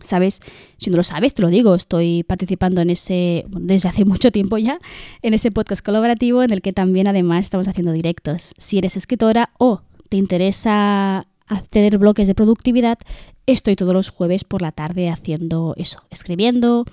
¿Sabes? 0.03 0.41
Si 0.77 0.91
no 0.91 0.97
lo 0.97 1.03
sabes, 1.03 1.33
te 1.35 1.43
lo 1.43 1.49
digo, 1.49 1.75
estoy 1.75 2.23
participando 2.25 2.81
en 2.81 2.91
ese, 2.91 3.45
desde 3.49 3.89
hace 3.89 4.05
mucho 4.05 4.31
tiempo 4.31 4.59
ya, 4.59 4.79
en 5.23 5.33
ese 5.33 5.51
podcast 5.51 5.85
colaborativo 5.85 6.43
en 6.43 6.53
el 6.53 6.61
que 6.61 6.73
también 6.73 7.09
además 7.09 7.41
estamos 7.41 7.67
haciendo 7.67 7.93
directos. 7.93 8.53
Si 8.59 8.79
eres 8.79 8.97
escritora 8.97 9.51
o 9.59 9.83
te 10.09 10.17
interesa 10.17 11.27
tener 11.71 11.99
bloques 11.99 12.29
de 12.29 12.35
productividad, 12.35 12.99
estoy 13.47 13.77
todos 13.77 13.95
los 13.95 14.11
jueves 14.11 14.45
por 14.45 14.63
la 14.63 14.73
tarde 14.73 15.09
haciendo 15.09 15.75
eso, 15.77 16.03
escribiendo 16.11 16.85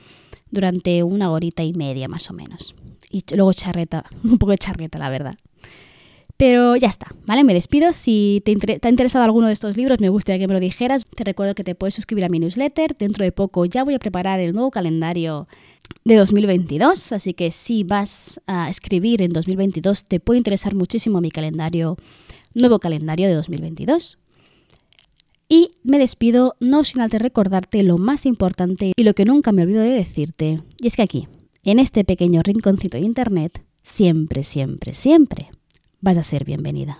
durante 0.52 1.04
una 1.04 1.32
horita 1.32 1.64
y 1.64 1.74
media 1.74 2.08
más 2.08 2.30
o 2.30 2.34
menos. 2.34 2.76
Y 3.10 3.24
luego 3.36 3.54
charreta, 3.54 4.06
un 4.24 4.38
poco 4.38 4.52
de 4.52 4.58
charreta, 4.58 5.00
la 5.00 5.10
verdad. 5.10 5.36
Pero 6.38 6.78
ya 6.78 6.88
está, 6.88 7.14
¿vale? 7.26 7.44
Me 7.44 7.54
despido. 7.54 7.92
Si 7.92 8.42
te, 8.46 8.56
ha 8.82 8.90
interesado 8.90 9.26
alguno 9.26 9.48
de 9.48 9.54
estos 9.54 9.76
libros, 9.76 10.00
me 10.00 10.08
gustaría 10.08 10.40
que 10.40 10.48
me 10.48 10.54
lo 10.54 10.62
dijeras. 10.62 11.04
Te 11.04 11.26
recuerdo 11.26 11.54
que 11.54 11.66
te 11.66 11.76
puedes 11.76 11.96
suscribir 11.96 12.24
a 12.24 12.30
mi 12.30 12.40
newsletter. 12.40 12.96
Dentro 12.98 13.26
de 13.26 13.34
poco 13.34 13.66
ya 13.66 13.84
voy 13.84 13.96
a 13.96 14.00
preparar 14.00 14.40
el 14.40 14.54
nuevo 14.54 14.72
calendario 14.72 15.50
de 16.06 16.16
2022, 16.16 17.12
así 17.12 17.34
que 17.34 17.52
si 17.52 17.84
vas 17.84 18.40
a 18.48 18.70
escribir 18.70 19.22
en 19.22 19.34
2022, 19.34 20.06
te 20.06 20.20
puede 20.20 20.38
interesar 20.38 20.76
muchísimo 20.76 21.20
mi 21.20 21.32
calendario, 21.32 21.98
nuevo 22.54 22.80
calendario 22.80 23.28
de 23.28 23.34
2022. 23.34 24.18
Y 25.52 25.72
me 25.84 25.98
despido 25.98 26.56
no 26.60 26.84
sin 26.84 27.02
antes 27.02 27.20
recordarte 27.20 27.82
lo 27.82 27.98
más 27.98 28.28
importante 28.28 28.94
y 28.96 29.04
lo 29.04 29.16
que 29.16 29.26
nunca 29.26 29.52
me 29.52 29.64
olvido 29.64 29.82
de 29.82 29.90
decirte, 29.90 30.62
y 30.80 30.86
es 30.86 30.96
que 30.96 31.02
aquí, 31.02 31.28
en 31.64 31.80
este 31.80 32.04
pequeño 32.04 32.44
rinconcito 32.44 33.00
de 33.00 33.04
internet, 33.04 33.66
siempre, 33.82 34.44
siempre, 34.44 34.94
siempre 34.94 35.50
vas 36.02 36.20
a 36.20 36.24
ser 36.24 36.46
bienvenida. 36.46 37.00